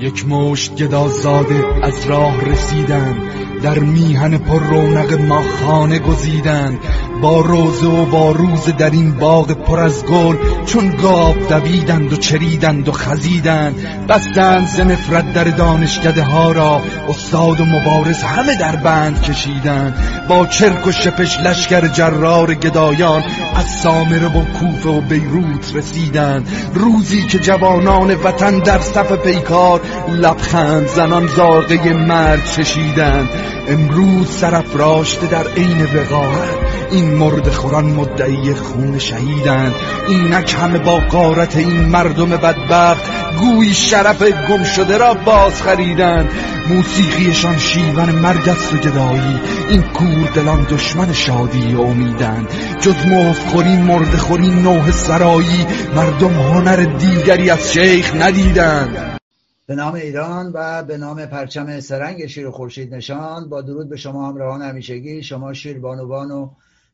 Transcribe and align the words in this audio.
یک 0.00 0.28
مشت 0.28 0.74
گدازاده 0.74 1.64
از 1.82 2.06
راه 2.06 2.44
رسیدن. 2.44 3.16
در 3.62 3.78
میهن 3.78 4.38
پر 4.38 4.62
رونق 4.62 5.20
ما 5.20 5.42
خانه 5.42 5.98
گزیدند 5.98 6.78
با 7.22 7.40
روزه 7.40 7.86
و 7.86 8.06
با 8.06 8.32
روز 8.32 8.64
در 8.64 8.90
این 8.90 9.12
باغ 9.12 9.52
پر 9.52 9.80
از 9.80 10.04
گل 10.04 10.36
چون 10.66 10.90
گاب 10.90 11.48
دویدند 11.48 12.12
و 12.12 12.16
چریدند 12.16 12.88
و 12.88 12.92
خزیدند. 12.92 14.06
بستند 14.08 14.66
ز 14.66 14.80
نفرت 14.80 15.32
در 15.32 15.44
دانشکده 15.44 16.22
ها 16.22 16.52
را. 16.52 16.82
استاد 17.08 17.60
و 17.60 17.64
مبارز 17.64 18.22
همه 18.22 18.56
در 18.56 18.76
بند 18.76 19.22
کشیدند. 19.22 19.94
با 20.28 20.46
چرک 20.46 20.86
و 20.86 20.92
شپش 20.92 21.38
لشکر 21.38 21.88
جرار 21.88 22.54
گدایان 22.54 23.22
از 23.56 23.66
سامره 23.66 24.26
و 24.26 24.44
کوفه 24.44 24.88
و 24.88 25.00
بیروت 25.00 25.76
رسیدند. 25.76 26.48
روزی 26.74 27.22
که 27.26 27.38
جوانان 27.38 28.14
وطن 28.14 28.58
در 28.58 28.78
صف 28.78 29.12
پیکار 29.12 29.80
لبخند 30.08 30.88
زنان 30.88 31.26
زاغه 31.26 31.92
مرد 31.92 32.44
چشیدند 32.44 33.28
امروز 33.68 34.30
سرفراشته 34.30 35.26
در 35.26 35.46
عین 35.56 35.82
وقاحت 35.82 36.58
این 36.90 37.14
مرد 37.14 37.48
خوران 37.48 37.84
مدعی 37.84 38.54
خون 38.54 38.98
شهیدند 38.98 39.74
اینک 40.08 40.56
همه 40.60 40.78
با 40.78 40.98
قارت 40.98 41.56
این 41.56 41.80
مردم 41.80 42.30
بدبخت 42.30 43.02
گویی 43.38 43.74
شرف 43.74 44.22
گم 44.22 44.64
شده 44.64 44.98
را 44.98 45.14
باز 45.14 45.62
خریدند 45.62 46.28
موسیقیشان 46.68 47.58
شیون 47.58 48.10
مرگ 48.10 48.48
است 48.48 48.74
و 48.74 48.76
گدایی. 48.76 49.40
این 49.68 49.82
کور 49.82 50.28
دلان 50.34 50.66
دشمن 50.70 51.12
شادی 51.12 51.74
و 51.74 51.80
امیدند 51.80 52.48
جز 52.80 53.06
مفت 53.06 53.48
خوری 53.48 53.76
مرد 53.76 54.16
خوری 54.16 54.48
نوه 54.48 54.90
سرایی. 54.90 55.66
مردم 55.96 56.32
هنر 56.32 56.76
دیگری 56.76 57.50
از 57.50 57.72
شیخ 57.72 58.14
ندیدند 58.14 59.07
به 59.68 59.74
نام 59.74 59.94
ایران 59.94 60.50
و 60.54 60.82
به 60.82 60.96
نام 60.96 61.26
پرچم 61.26 61.80
سرنگ 61.80 62.26
شیر 62.26 62.46
و 62.46 62.50
خورشید 62.50 62.94
نشان. 62.94 63.48
با 63.48 63.62
درود 63.62 63.88
به 63.88 63.96
شما 63.96 64.28
همراهان 64.28 64.62
همیشگی. 64.62 65.22
شما 65.22 65.54
شیر 65.54 65.78
بانوان 65.78 66.30
و 66.30 66.50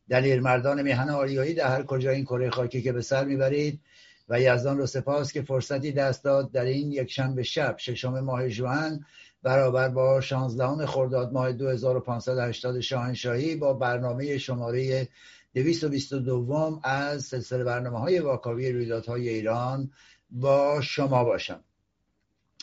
دلیر 0.09 0.41
مردان 0.41 0.83
میهن 0.83 1.11
آریایی 1.11 1.55
در 1.55 1.69
هر 1.69 1.83
کجا 1.83 2.11
این 2.11 2.25
کره 2.25 2.51
خاکی 2.51 2.83
که 2.83 2.93
به 2.93 3.03
سر 3.03 3.25
می‌برید 3.25 3.81
و 4.29 4.41
یزدان 4.41 4.79
رو 4.79 4.87
سپاس 4.87 5.33
که 5.33 5.43
فرصتی 5.43 5.93
دست 5.93 6.25
داد 6.25 6.53
در 6.53 6.65
این 6.65 6.93
یک 6.93 7.11
شنبه 7.11 7.43
شب 7.43 7.75
ششم 7.79 8.21
ماه 8.21 8.49
جوان 8.49 9.05
برابر 9.43 9.89
با 9.89 10.21
16 10.21 10.87
خرداد 10.87 11.33
ماه 11.33 11.53
2580 11.53 12.81
شاهنشاهی 12.81 13.57
با 13.57 13.73
برنامه 13.73 14.39
شماره 14.39 15.09
222 15.55 16.81
از 16.83 17.25
سلسله 17.25 17.65
برنامه 17.65 17.99
های 17.99 18.19
واکاوی 18.19 18.73
رویدادهای 18.73 19.29
ایران 19.29 19.91
با 20.31 20.81
شما 20.81 21.25
باشم. 21.25 21.61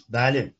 بله. 0.09 0.53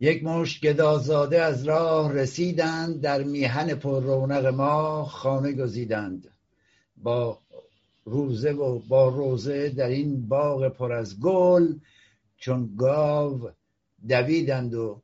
یک 0.00 0.24
مشت 0.24 0.60
گدازاده 0.60 1.42
از 1.42 1.64
راه 1.64 2.12
رسیدند 2.12 3.00
در 3.00 3.22
میهن 3.22 3.74
پر 3.74 4.02
رونق 4.02 4.46
ما 4.46 5.04
خانه 5.04 5.52
گزیدند. 5.52 6.30
با 6.96 7.38
روزه 8.04 8.52
و 8.52 8.78
با 8.78 9.08
روزه 9.08 9.68
در 9.68 9.88
این 9.88 10.28
باغ 10.28 10.68
پر 10.68 10.92
از 10.92 11.20
گل 11.20 11.74
چون 12.36 12.74
گاو 12.76 13.50
دویدند 14.08 14.74
و 14.74 15.02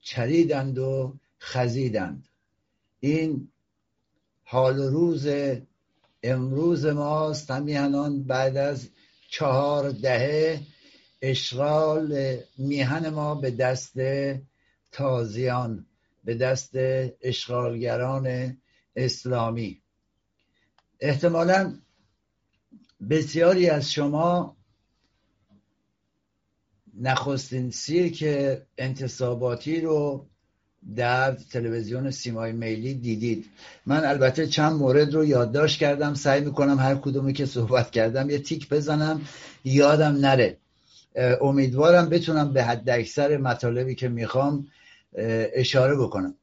چریدند 0.00 0.78
و 0.78 1.14
خزیدند. 1.40 2.28
این 3.00 3.48
حال 4.44 4.82
روز 4.82 5.28
امروز 6.22 6.86
ماست 6.86 7.50
همیهنان 7.50 8.22
بعد 8.22 8.56
از 8.56 8.88
چهار 9.28 9.90
دهه 9.90 10.60
اشغال 11.24 12.36
میهن 12.58 13.08
ما 13.08 13.34
به 13.34 13.50
دست 13.50 13.94
تازیان 14.92 15.86
به 16.24 16.34
دست 16.34 16.70
اشغالگران 17.22 18.56
اسلامی. 18.96 19.80
احتمالا 21.00 21.74
بسیاری 23.10 23.68
از 23.68 23.92
شما 23.92 24.56
نخستین 27.00 27.70
سیرک 27.70 28.24
انتصاباتی 28.78 29.80
رو 29.80 30.26
در 30.96 31.32
تلویزیون 31.32 32.10
سیمای 32.10 32.52
میلی 32.52 32.94
دیدید. 32.94 33.46
من 33.86 34.04
البته 34.04 34.46
چند 34.46 34.72
مورد 34.72 35.14
رو 35.14 35.24
یادداشت 35.24 35.78
کردم. 35.78 36.14
سعی 36.14 36.40
می‌کنم 36.40 36.78
هر 36.78 36.94
کدومی 36.94 37.32
که 37.32 37.46
صحبت 37.46 37.90
کردم 37.90 38.30
یه 38.30 38.38
تیک 38.38 38.68
بزنم. 38.68 39.20
یادم 39.64 40.16
نره. 40.16 40.58
امیدوارم 41.40 42.08
بتونم 42.08 42.52
به 42.52 42.64
حد 42.64 42.90
اکثر 42.90 43.36
مطالبی 43.36 43.94
که 43.94 44.08
می‌خوام 44.08 44.66
اشاره 45.54 45.96
بکنم. 45.96 46.34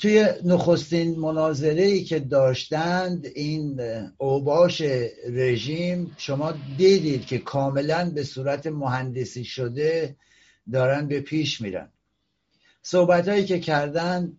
توی 0.00 0.26
نخستین 0.44 1.18
مناظره 1.18 1.82
ای 1.82 2.04
که 2.04 2.18
داشتند 2.18 3.26
این 3.34 3.80
اوباش 4.18 4.82
رژیم 5.28 6.14
شما 6.16 6.54
دیدید 6.78 7.26
که 7.26 7.38
کاملا 7.38 8.10
به 8.14 8.24
صورت 8.24 8.66
مهندسی 8.66 9.44
شده 9.44 10.16
دارن 10.72 11.08
به 11.08 11.20
پیش 11.20 11.60
میرن. 11.60 11.88
صحبت 12.82 13.28
هایی 13.28 13.44
که 13.44 13.60
کردن 13.60 14.32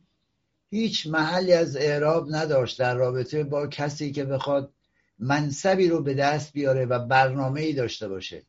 هیچ 0.70 1.08
محلی 1.08 1.54
از 1.54 1.76
اعراب 1.76 2.28
نداشت 2.30 2.80
در 2.80 2.96
رابطه 2.96 3.44
با 3.44 3.68
کسی 3.68 4.12
که 4.12 4.26
بخواد 4.26 4.74
منصبی 5.22 5.88
رو 5.88 6.02
به 6.04 6.14
دست 6.14 6.54
بیاره 6.54 6.86
و 6.86 7.00
برنامه 7.00 7.62
ای 7.62 7.74
داشته 7.74 8.08
باشه. 8.08 8.44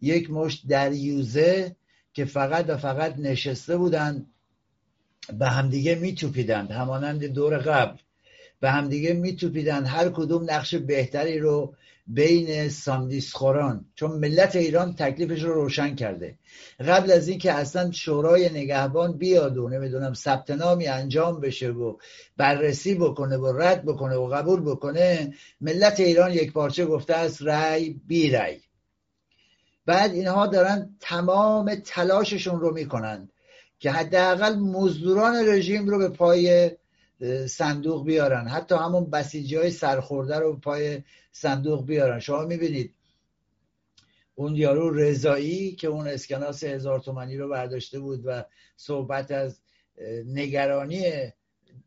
یک 0.00 0.30
مشت 0.30 0.66
دریوزه 0.68 1.76
که 2.12 2.24
فقط 2.24 2.64
و 2.68 2.76
فقط 2.76 3.18
نشسته 3.18 3.76
بودن 3.76 4.26
به 5.38 5.48
همدیگه 5.48 5.94
میتوپیدند 5.94 6.70
همانند 6.70 7.24
دور 7.24 7.58
قبل. 7.58 7.98
به 8.60 8.70
همدیگه 8.70 9.12
میتوپیدند 9.12 9.86
هر 9.86 10.08
کدوم 10.08 10.50
نقش 10.50 10.74
بهتری 10.74 11.38
رو 11.38 11.74
بین 12.08 12.68
ساندیس 12.68 13.32
خوران 13.32 13.84
چون 13.94 14.10
ملت 14.10 14.56
ایران 14.56 14.94
تکلیفش 14.94 15.42
رو 15.42 15.54
روشن 15.54 15.94
کرده. 15.94 16.38
قبل 16.80 17.10
از 17.10 17.28
اینکه 17.28 17.52
اصلا 17.52 17.92
شورای 17.92 18.48
نگهبان 18.48 19.18
بیاد 19.18 19.58
و 19.58 19.68
نمی‌دونم 19.68 20.14
ثبت 20.14 20.50
نامی 20.50 20.86
انجام 20.86 21.40
بشه 21.40 21.70
و 21.70 21.96
بررسی 22.36 22.94
بکنه 22.94 23.36
و 23.36 23.46
رد 23.46 23.84
بکنه 23.84 24.16
و 24.16 24.28
قبول 24.28 24.60
بکنه 24.60 25.34
ملت 25.60 26.00
ایران 26.00 26.32
یک 26.32 26.52
پارچه 26.52 26.86
گفته 26.86 27.14
است 27.14 27.42
رأی 27.42 28.00
بی 28.06 28.30
رأی. 28.30 28.60
بعد 29.86 30.12
اینها 30.12 30.46
دارن 30.46 30.96
تمام 31.00 31.74
تلاششون 31.74 32.60
رو 32.60 32.74
می‌کنن 32.74 33.28
که 33.78 33.90
حداقل 33.90 34.56
مزدوران 34.56 35.48
رژیم 35.48 35.88
رو 35.88 35.98
به 35.98 36.08
پای 36.08 36.70
صندوق 37.46 38.06
بیارن. 38.06 38.48
حتی 38.48 38.74
همون 38.74 39.10
بسیجی 39.10 39.56
های 39.56 39.70
سرخورده 39.70 40.38
رو 40.38 40.56
پای 40.56 41.02
صندوق 41.32 41.86
بیارن. 41.86 42.18
شما 42.18 42.44
می‌بینید 42.44 42.94
اون 44.34 44.56
یارو 44.56 44.90
رضایی 44.90 45.72
که 45.72 45.88
اون 45.88 46.08
اسکناس 46.08 46.64
هزار 46.64 47.00
تومنی 47.00 47.36
رو 47.36 47.48
برداشته 47.48 48.00
بود 48.00 48.22
و 48.24 48.44
صحبت 48.76 49.30
از 49.30 49.60
نگرانی 50.26 51.32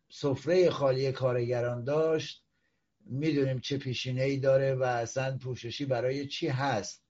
سفره 0.10 0.70
خالی 0.70 1.12
کارگران 1.12 1.84
داشت. 1.84 2.44
می‌دونیم 3.06 3.60
چه 3.60 3.78
پیشینه 3.78 4.24
ای 4.24 4.38
داره 4.38 4.76
و 4.76 4.84
اصلا 4.84 5.38
پوششی 5.38 5.86
برای 5.86 6.28
چی 6.28 6.48
هست. 6.48 7.04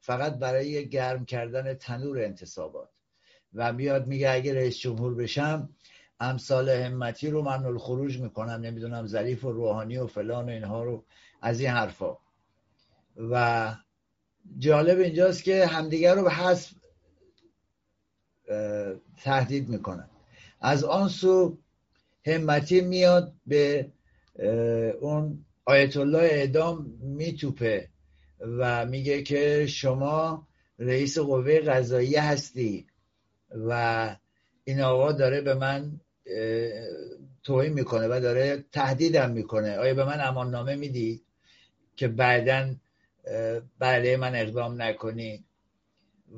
فقط 0.00 0.38
برای 0.38 0.88
گرم 0.88 1.24
کردن 1.24 1.74
تنور 1.74 2.18
انتصابات. 2.18 2.88
و 3.54 3.72
میاد 3.72 4.06
میگه 4.06 4.30
اگه 4.30 4.54
رئیس 4.54 4.78
جمهور 4.78 5.14
بشم 5.14 5.68
امثال 6.20 6.68
همتی 6.68 7.30
رو 7.30 7.42
من 7.42 7.66
الخروج 7.66 8.20
می‌کنم 8.20 8.60
نمی‌دونم 8.60 9.06
ظریف 9.06 9.44
و 9.44 9.52
روحانی 9.52 9.98
و 9.98 10.06
فلان 10.06 10.44
و 10.44 10.48
اینها 10.48 10.84
رو 10.84 11.04
از 11.42 11.60
این 11.60 11.70
حرفا. 11.70 12.16
و 13.16 13.74
جالب 14.58 14.98
اینجاست 14.98 15.44
که 15.44 15.66
همدیگر 15.66 16.14
رو 16.14 16.22
به 16.22 16.30
حذف 16.30 16.74
تهدید 19.22 19.68
می‌کنن. 19.68 20.08
از 20.60 20.84
آن 20.84 21.08
سو 21.08 21.58
همتی 22.26 22.80
میاد 22.80 23.34
به 23.46 23.92
اون 25.00 25.44
آیت 25.64 25.96
الله 25.96 26.18
اعدام 26.18 26.86
میتوپه 27.00 27.88
و 28.40 28.86
میگه 28.86 29.22
که 29.22 29.66
شما 29.66 30.48
رئیس 30.78 31.18
قوه 31.18 31.60
قضایی 31.60 32.16
هستی 32.16 32.86
و 33.50 34.16
این 34.64 34.80
آقا 34.80 35.12
داره 35.12 35.40
به 35.40 35.54
من 35.54 36.00
توهین 37.42 37.72
می‌کنه 37.72 38.06
و 38.06 38.20
داره 38.20 38.64
تهدیدم 38.72 39.30
می‌کنه. 39.30 39.76
آیا 39.76 39.94
به 39.94 40.04
من 40.04 40.20
امان 40.20 40.50
نامه 40.50 40.76
میدی 40.76 41.22
که 41.96 42.08
بعدا 42.08 42.74
بله 43.78 44.16
من 44.16 44.34
اقدام 44.34 44.82
نکنی؟ 44.82 45.44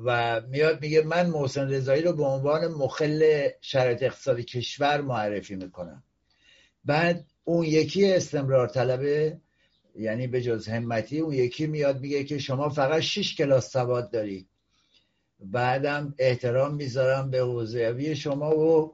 و 0.05 0.41
میاد 0.41 0.81
میگه 0.81 1.01
من 1.01 1.29
محسن 1.29 1.69
رضایی 1.69 2.01
رو 2.01 2.13
به 2.13 2.23
عنوان 2.23 2.67
مخل 2.67 3.47
شرایط 3.61 4.03
اقتصادی 4.03 4.43
کشور 4.43 5.01
معرفی 5.01 5.55
می‌کنم. 5.55 6.03
بعد 6.85 7.25
اون 7.43 7.65
یکی 7.65 8.13
استمرار 8.13 8.67
طلبه 8.67 9.37
یعنی 9.95 10.27
به 10.27 10.41
جز 10.41 10.67
همتی 10.67 11.19
اون 11.19 11.33
یکی 11.33 11.67
میاد 11.67 11.99
میگه 11.99 12.23
که 12.23 12.37
شما 12.37 12.69
فقط 12.69 12.99
6 12.99 13.35
کلاس 13.35 13.71
سواد 13.71 14.11
داری. 14.11 14.47
بعدم 15.39 16.15
احترام 16.17 16.75
می‌ذارم 16.75 17.31
به 17.31 17.39
حوزوی 17.39 18.15
شما 18.15 18.57
و 18.57 18.93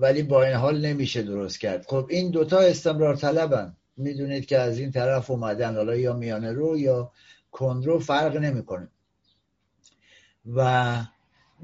ولی 0.00 0.22
با 0.22 0.44
این 0.44 0.54
حال 0.54 0.86
نمیشه 0.86 1.22
درست 1.22 1.60
کرد. 1.60 1.86
خب 1.88 2.06
این 2.10 2.30
دوتا 2.30 2.58
استمرار 2.58 3.16
طلبن. 3.16 3.76
می‌دونید 3.96 4.46
که 4.46 4.58
از 4.58 4.78
این 4.78 4.90
طرف 4.90 5.30
اومدن 5.30 5.74
حالا 5.74 5.96
یا 5.96 6.12
میانه 6.12 6.52
رو 6.52 6.78
یا 6.78 7.12
کندرو 7.52 7.98
فرق 7.98 8.36
نمی‌کنه. 8.36 8.88
و 10.56 10.96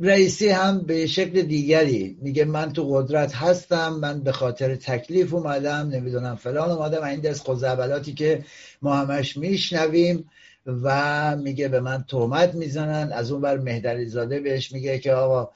رئیسی 0.01 0.49
هم 0.49 0.81
به 0.81 1.07
شکل 1.07 1.43
دیگری 1.43 2.19
میگه 2.23 2.45
من 2.45 2.73
تو 2.73 2.89
قدرت 2.93 3.35
هستم 3.35 3.89
من 3.93 4.21
به 4.21 4.33
خاطر 4.33 4.77
تکلیف 4.77 5.35
اومدم 5.35 5.89
نمی‌دونم 5.89 6.37
فلان 6.37 6.71
اومدم 6.71 7.03
این 7.03 7.21
دست 7.21 7.41
خوزعبلاتی 7.41 8.15
که 8.15 8.45
ما 8.83 8.97
همش 8.97 9.37
میشنویم 9.37 10.31
و 10.67 11.37
میگه 11.37 11.69
به 11.69 11.81
من 11.81 12.05
تومت 12.09 12.55
می‌زنن. 12.55 13.13
از 13.13 13.33
اون 13.33 13.41
بر 13.41 13.59
مهدری 13.59 14.07
زاده 14.07 14.41
بهش 14.41 14.73
میگه 14.73 14.99
که 14.99 15.13
آقا 15.13 15.51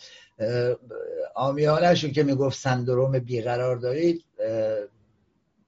آمیانشون 1.35 2.13
که 2.13 2.23
می‌گفت 2.23 2.59
سندروم 2.59 3.19
بیقرار 3.19 3.77
دارید 3.77 4.25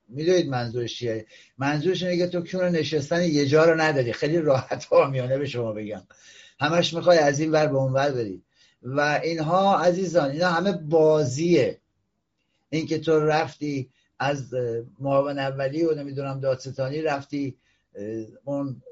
می‌دونید 0.09 0.49
منظورش 0.49 0.99
چیه؟ 0.99 1.27
منظورش 1.59 2.03
اینه 2.03 2.17
که 2.17 2.27
تو 2.27 2.45
کون 2.45 2.65
نشستن 2.65 3.23
یه 3.23 3.47
جا 3.47 3.65
رو 3.65 3.81
نداری. 3.81 4.13
خیلی 4.13 4.39
راحت 4.39 4.93
آمیانه 4.93 5.39
به 5.39 5.47
شما 5.47 5.73
بگم. 5.73 6.03
همش 6.61 6.95
می‌خوای 6.95 7.19
از 7.19 7.41
این 7.41 7.51
ور 7.51 7.67
به 7.67 7.77
اون 7.77 7.93
ور 7.93 8.11
بری. 8.11 8.43
و 8.83 9.21
اینها 9.23 9.79
عزیزان 9.79 10.31
اینا 10.31 10.49
همه 10.49 10.73
بازیه. 10.73 11.79
اینکه 12.71 12.99
تو 12.99 13.21
رفتی 13.21 13.91
از 14.19 14.55
معاون 15.01 15.39
اولی 15.39 15.85
و 15.85 15.95
نمی‌دونم 15.95 16.41
دادستانی 16.41 17.03
رفتی 17.03 17.59
اون 18.45 18.83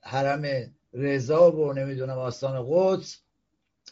حرم 0.00 0.72
رضا 0.92 1.52
و 1.52 1.72
نمی‌دونم 1.72 2.18
آستان 2.18 2.66
قدس 2.70 3.18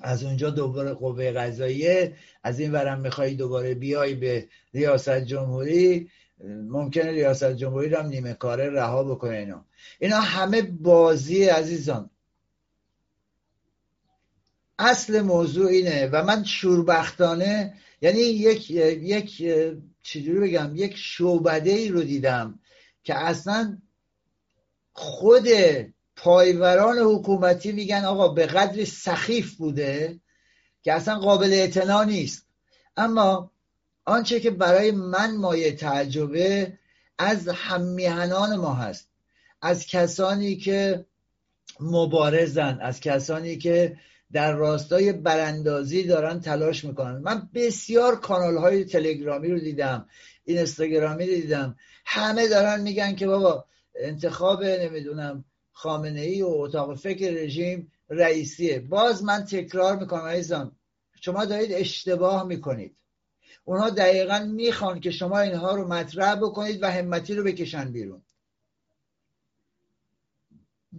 از 0.01 0.25
اونجا 0.25 0.51
دوباره 0.51 0.93
قوه 0.93 1.31
قضاییه. 1.33 2.15
از 2.43 2.61
این 2.61 2.73
ورم 2.73 3.01
می‌خوای 3.01 3.35
دوباره 3.35 3.75
بیای 3.75 4.15
به 4.15 4.49
ریاست 4.75 5.19
جمهوری 5.19 6.11
ممکنه 6.69 7.11
ریاست 7.11 7.53
جمهوری 7.53 7.89
رو 7.89 7.99
هم 7.99 8.07
نیمه 8.07 8.35
کاره 8.35 8.71
رها 8.71 9.05
بکنه 9.05 9.37
اینا. 9.37 9.65
اینا 9.99 10.21
همه 10.21 10.63
بازی 10.63 11.45
عزیزان. 11.45 12.11
اصل 14.79 15.21
موضوع 15.21 15.67
اینه 15.67 16.07
و 16.13 16.25
من 16.25 16.45
شوربختانه 16.45 17.75
یعنی 18.03 18.19
یک 18.19 18.71
یک 18.71 19.43
چجوری 20.03 20.41
بگم 20.41 20.73
یک 20.77 20.97
شوبده 20.97 21.71
ای 21.71 21.89
رو 21.89 22.03
دیدم 22.03 22.59
که 23.03 23.15
اصلا 23.15 23.79
خود 24.93 25.47
پایوران 26.17 26.99
حکومتی 26.99 27.73
میگن 27.73 28.05
آقا 28.05 28.29
به 28.29 28.47
قدری 28.47 28.85
سخیف 28.85 29.57
بوده 29.57 30.21
که 30.83 30.93
اصلا 30.93 31.19
قابل 31.19 31.53
اعتنا 31.53 32.05
نیست. 32.05 32.47
اما 32.97 33.51
آنچه 34.05 34.41
که 34.41 34.51
برای 34.51 34.91
من 34.91 35.37
مایه 35.37 35.73
تعجبه 35.73 36.79
از 37.19 37.49
همیهنان 37.49 38.57
ما 38.57 38.75
هست. 38.75 39.09
از 39.63 39.87
کسانی 39.87 40.57
که 40.57 41.07
مبارزن 41.81 42.79
از 42.83 43.01
کسانی 43.01 43.57
که 43.57 43.97
در 44.33 44.53
راستای 44.53 45.13
براندازی 45.13 46.03
دارن 46.03 46.41
تلاش 46.41 46.85
می‌کنن. 46.85 47.19
من 47.19 47.49
بسیار 47.55 48.21
کانال 48.21 48.57
های 48.57 48.85
تلگرامی 48.85 49.49
رو 49.49 49.59
دیدم 49.59 50.09
این 50.45 50.59
استگرامی 50.59 51.27
رو 51.27 51.35
دیدم. 51.35 51.77
همه 52.07 52.49
دارن 52.49 52.81
میگن 52.81 53.15
که 53.15 53.27
بابا 53.27 53.65
انتخاب 53.95 54.65
نمی‌دونم 54.65 55.45
خامنه 55.79 56.21
ای 56.21 56.43
و 56.43 56.49
اتاق 56.49 56.95
فکر 56.95 57.31
رژیم 57.31 57.93
رئیسیه. 58.09 58.81
باز 58.81 59.25
من 59.25 59.45
تکرار 59.45 59.97
می‌کنم 59.97 60.23
عزیزان. 60.23 60.77
شما 61.21 61.45
دارید 61.45 61.73
اشتباه 61.73 62.47
می‌کنید. 62.47 62.97
اونها 63.65 63.91
دقیقا 63.91 64.39
می‌خوان 64.39 65.01
که 65.01 65.11
شما 65.11 65.41
اینها 65.41 65.75
رو 65.75 65.89
مطرح 65.89 66.35
بکنید 66.35 66.83
و 66.83 66.91
همتی 66.91 67.35
رو 67.35 67.45
بکشن 67.45 67.93
بیرون. 67.93 68.23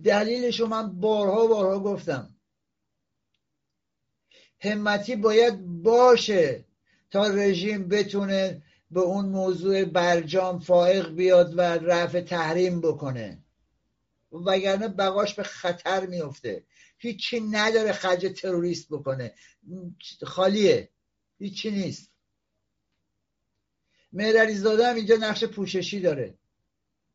دلیلش 0.03 0.59
رو 0.59 0.67
من 0.67 0.99
بارها 0.99 1.47
بارها 1.47 1.79
گفتم. 1.79 2.35
همتی 4.59 5.15
باید 5.15 5.65
باشه 5.65 6.65
تا 7.11 7.27
رژیم 7.27 7.87
بتونه 7.87 8.61
به 8.91 8.99
اون 8.99 9.25
موضوع 9.25 9.85
برجام 9.85 10.59
فائق 10.59 11.09
بیاد 11.09 11.57
و 11.57 11.61
رفع 11.61 12.21
تحریم 12.21 12.81
بکنه. 12.81 13.43
وگرنه 14.31 14.87
بقاش 14.87 15.33
به 15.33 15.43
خطر 15.43 16.05
میفته 16.05 16.63
هیچی 16.97 17.39
نداره 17.39 17.91
خرج 17.91 18.41
تروریست 18.41 18.89
بکنه. 18.89 19.33
خالیه. 20.23 20.89
هیچی 21.39 21.71
نیست. 21.71 22.11
مهرعلی 24.13 24.53
زاده 24.53 24.87
هم 24.87 24.95
اینجا 24.95 25.15
نقش 25.15 25.43
پوششی 25.43 25.99
داره. 25.99 26.37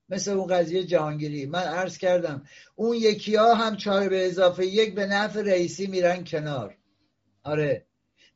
مثل 0.08 0.30
اون 0.30 0.46
قضیه 0.46 0.84
جهانگیری. 0.84 1.46
من 1.46 1.62
عرض 1.62 1.98
کردم 1.98 2.46
اون 2.74 2.96
یکی 2.96 3.36
ها 3.36 3.54
هم 3.54 3.76
چهار 3.76 4.08
به 4.08 4.26
اضافه 4.26 4.66
یک 4.66 4.94
به 4.94 5.06
نفع 5.06 5.42
رئیسی 5.42 5.86
میرن 5.86 6.24
کنار. 6.24 6.76
آره. 7.42 7.86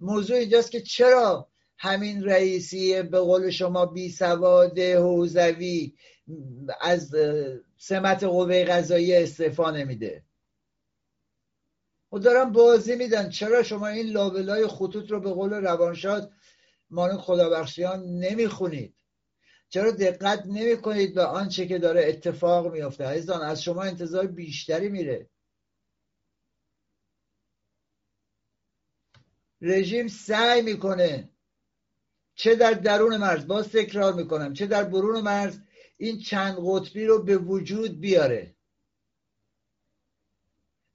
موضوع 0.00 0.36
اینجاست 0.36 0.70
که 0.70 0.80
چرا 0.80 1.48
همین 1.78 2.24
رئیسی 2.24 3.02
به 3.02 3.18
قول 3.18 3.50
شما 3.50 3.86
بی 3.86 4.10
سواد 4.10 4.78
حوزوی 4.78 5.94
از 6.80 7.14
سمت 7.76 8.24
قوه 8.24 8.64
قضایی 8.64 9.16
استعفا 9.16 9.70
نمیده. 9.70 10.24
و 12.12 12.18
دارن 12.18 12.52
بازی 12.52 12.96
میدن. 12.96 13.28
چرا 13.28 13.62
شما 13.62 13.86
این 13.86 14.06
لابلای 14.06 14.66
خطوط 14.66 15.10
رو 15.10 15.20
به 15.20 15.30
قول 15.30 15.50
روانشاد 15.50 16.32
مانو 16.90 17.18
خدابخشیان 17.18 18.04
نمی‌خونید؟ 18.04 18.94
چرا 19.68 19.90
دقت 19.90 20.46
نمی 20.46 20.76
کنید 20.76 21.14
به 21.14 21.22
آنچه 21.24 21.66
که 21.66 21.78
داره 21.78 22.04
اتفاق 22.06 22.72
میافته؟ 22.72 23.04
عزیزان 23.04 23.42
از 23.42 23.62
شما 23.62 23.82
انتظار 23.82 24.26
بیشتری 24.26 24.88
میره. 24.88 25.28
رژیم 29.60 30.08
سعی 30.08 30.62
می‌کنه 30.62 31.28
چه 32.34 32.54
در 32.54 32.72
درون 32.72 33.16
مرز 33.16 33.46
باز 33.46 33.68
تکرار 33.68 34.12
می‌کنم 34.12 34.52
چه 34.52 34.66
در 34.66 34.84
برون 34.84 35.20
مرز 35.20 35.58
این 35.96 36.18
چند 36.18 36.56
قطبی 36.66 37.06
رو 37.06 37.22
به 37.22 37.38
وجود 37.38 38.00
بیاره. 38.00 38.54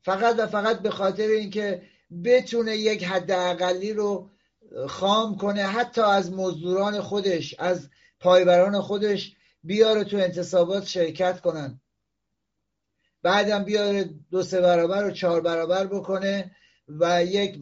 فقط 0.01 0.35
و 0.39 0.47
فقط 0.47 0.79
به 0.79 0.89
خاطر 0.89 1.27
اینکه 1.27 1.81
بتونه 2.23 2.77
یک 2.77 3.03
حد 3.03 3.31
اقلی 3.31 3.93
رو 3.93 4.29
خام 4.87 5.37
کنه 5.37 5.63
حتی 5.63 6.01
از 6.01 6.33
مزدوران 6.33 7.01
خودش 7.01 7.55
از 7.59 7.89
پایبران 8.19 8.81
خودش 8.81 9.35
بیاره 9.63 10.03
تو 10.03 10.17
انتصابات 10.17 10.85
شرکت 10.85 11.41
کنن. 11.41 11.81
بعدم 13.23 13.63
بیاره 13.63 14.09
دو 14.31 14.43
سه 14.43 14.61
برابر 14.61 15.05
و 15.05 15.11
چهار 15.11 15.41
برابر 15.41 15.87
بکنه 15.87 16.55
و 16.87 17.25
یک 17.25 17.61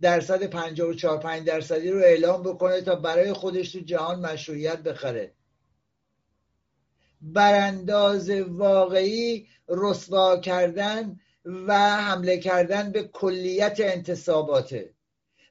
درصد 0.00 0.42
54 0.42 1.18
5 1.20 1.46
درصدی 1.46 1.90
رو 1.90 1.98
اعلام 1.98 2.42
بکنه 2.42 2.80
تا 2.80 2.94
برای 2.94 3.32
خودش 3.32 3.72
تو 3.72 3.80
جهان 3.80 4.20
مشروعیت 4.20 4.82
بخره. 4.82 5.34
برانداز 7.32 8.30
واقعی 8.30 9.46
رسوا 9.68 10.40
کردن 10.40 11.20
و 11.44 11.96
حمله 11.96 12.38
کردن 12.38 12.92
به 12.92 13.02
کلیت 13.02 13.76
انتصاباته. 13.80 14.94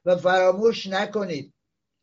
و 0.04 0.16
فراموش 0.16 0.86
نکنید. 0.86 1.52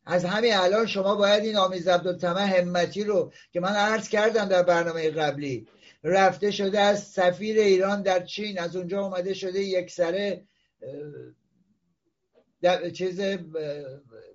از 0.06 0.24
همین 0.24 0.54
الان 0.54 0.86
شما 0.86 1.14
باید 1.14 1.44
این 1.44 1.56
آمیز 1.56 1.88
عبدالتمه 1.88 2.40
همتی 2.40 3.04
رو 3.04 3.32
که 3.52 3.60
من 3.60 3.72
عرض 3.72 4.08
کردم 4.08 4.44
در 4.44 4.62
برنامه 4.62 5.10
قبلی 5.10 5.68
رفته 6.04 6.50
شده 6.50 6.80
از 6.80 7.02
سفیر 7.02 7.58
ایران 7.58 8.02
در 8.02 8.24
چین 8.24 8.58
از 8.58 8.76
اونجا 8.76 9.02
اومده 9.04 9.34
شده 9.34 9.60
یک 9.60 9.90
سره 9.90 10.44
چیز 12.92 13.20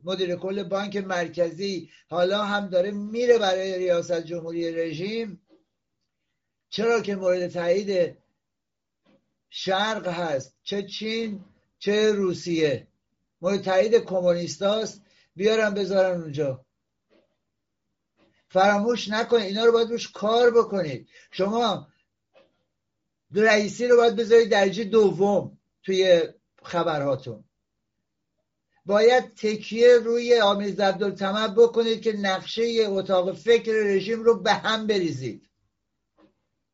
مدیر 0.04 0.36
کل 0.36 0.63
بانک 0.63 0.98
مرکزی 0.98 1.89
حالا 2.10 2.44
هم 2.44 2.68
داره 2.68 2.92
میره 2.92 3.38
برای 3.38 3.77
ریاست 3.77 4.22
جمهوری 4.22 4.72
رژیم. 4.72 5.42
چرا 6.70 7.01
که 7.01 7.16
مورد 7.16 7.48
تایید 7.48 8.18
شرق 9.50 10.08
هست؟ 10.08 10.56
چه 10.63 10.84
چین 10.84 11.46
چه 11.80 12.12
روسیه. 12.12 12.88
مورد 13.42 13.62
تایید 13.62 13.96
کمونیستاست. 13.96 15.01
بیارم 15.36 15.74
بذارن 15.74 16.22
اونجا. 16.22 16.66
فراموش 18.50 19.10
نکنید 19.10 19.46
اینا 19.46 19.66
رو 19.66 19.72
باید 19.72 19.89
روش 19.89 20.12
کار 20.12 20.51
بکنید. 20.51 21.10
شما 21.32 21.88
رئیسی 23.32 23.88
رو 23.88 23.98
باید 23.98 24.16
بذارید 24.16 24.50
درجه 24.50 24.84
دوم 24.84 25.58
توی 25.84 26.22
خبرهاتون. 26.63 27.44
باید 28.88 29.34
تکیه 29.36 29.98
روی 29.98 30.39
آمیز 30.39 30.79
عبدالتمد 30.79 31.56
بکنید 31.56 32.01
که 32.01 32.13
نقشه 32.13 32.63
اتاق 32.88 33.36
فکر 33.36 33.72
رژیم 33.72 34.24
رو 34.24 34.39
به 34.39 34.53
هم 34.53 34.88
بریزید. 34.88 35.50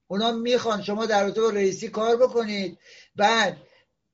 اونا 0.08 0.32
می‌خوان 0.32 0.82
شما 0.82 1.06
در 1.06 1.26
اتاق 1.26 1.56
رئیسی 1.56 1.88
کار 1.90 2.18
بکنید. 2.18 2.78
بعد 3.16 3.58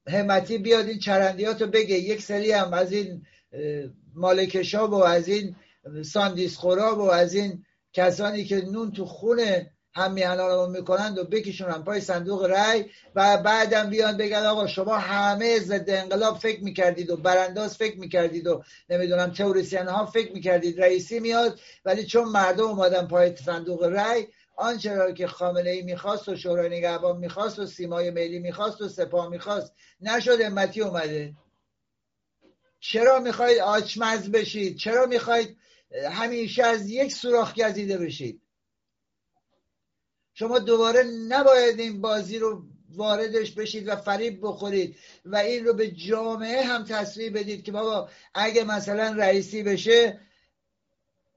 همتی 0.07 0.57
بیاد 0.57 0.87
این 0.87 0.99
چرندیات 0.99 1.61
رو 1.61 1.67
بگه. 1.67 1.95
یک 1.95 2.21
سری 2.21 2.51
هم 2.51 2.73
از 2.73 2.91
این 2.91 3.25
مالکشا 4.15 4.87
و 4.87 4.93
از 4.93 5.27
این 5.27 5.55
ساندیس 6.05 6.55
خورا 6.55 6.95
و 6.95 7.11
از 7.11 7.33
این 7.33 7.65
کسانی 7.93 8.45
که 8.45 8.61
نون 8.61 8.91
تو 8.91 9.05
خونه 9.05 9.71
هم 9.99 10.41
رو 10.41 10.67
می‌کنند 10.67 11.17
و 11.17 11.23
بکشونن 11.23 11.83
پای 11.83 12.01
صندوق 12.01 12.45
رای 12.45 12.85
و 13.15 13.37
بعدم 13.37 13.89
بیان 13.89 14.17
بگن 14.17 14.45
آقا 14.45 14.67
شما 14.67 14.97
همه 14.97 15.59
ضد 15.59 15.89
انقلاب 15.89 16.37
فکر 16.37 16.63
می‌کردید 16.63 17.09
و 17.09 17.17
برانداز 17.17 17.77
فکر 17.77 17.99
می‌کردید 17.99 18.47
و 18.47 18.63
نمی‌دونم 18.89 19.31
تئوریسین 19.31 19.87
ها 19.87 20.05
فکر 20.05 20.31
می‌کردید. 20.31 20.81
رئیسی 20.81 21.19
میاد 21.19 21.59
ولی 21.85 22.05
چون 22.05 22.23
مردم 22.23 22.63
اومدن 22.63 23.07
پای 23.07 23.35
صندوق 23.35 23.83
رای 23.83 24.27
آنچه 24.55 24.95
را 24.95 25.11
که 25.11 25.27
خامنه 25.27 25.69
ای 25.69 25.81
می‌خواست 25.81 26.29
و 26.29 26.35
شورای 26.35 26.77
نگهبان 26.77 27.17
می‌خواست 27.17 27.59
و 27.59 27.65
سیمای 27.65 28.11
ملی 28.11 28.39
می‌خواست 28.39 28.81
و 28.81 28.89
سپاه 28.89 29.29
می‌خواست 29.29 29.73
نشد 30.01 30.37
امتی 30.41 30.81
اومده. 30.81 31.33
چرا 32.79 33.19
می‌خواید 33.19 33.59
آچمز 33.59 34.29
بشید؟ 34.29 34.77
چرا 34.77 35.05
می‌خواید 35.05 35.57
همیشه 36.11 36.63
از 36.63 36.89
یک 36.89 37.11
سوراخ 37.11 37.53
گزیده 37.53 37.97
بشید؟ 37.97 38.41
شما 40.39 40.59
دوباره 40.59 41.03
نباید 41.03 41.79
این 41.79 42.01
بازی 42.01 42.39
رو 42.39 42.63
واردش 42.95 43.51
بشید 43.51 43.87
و 43.87 43.95
فریب 43.95 44.39
بخورید 44.41 44.95
و 45.25 45.35
این 45.35 45.65
رو 45.65 45.73
به 45.73 45.91
جامعه 45.91 46.61
هم 46.61 46.83
تصویر 46.83 47.31
بدید 47.31 47.63
که 47.63 47.71
بابا 47.71 48.09
اگه 48.33 48.63
مثلا 48.63 49.15
رئیسی 49.17 49.63
بشه 49.63 50.19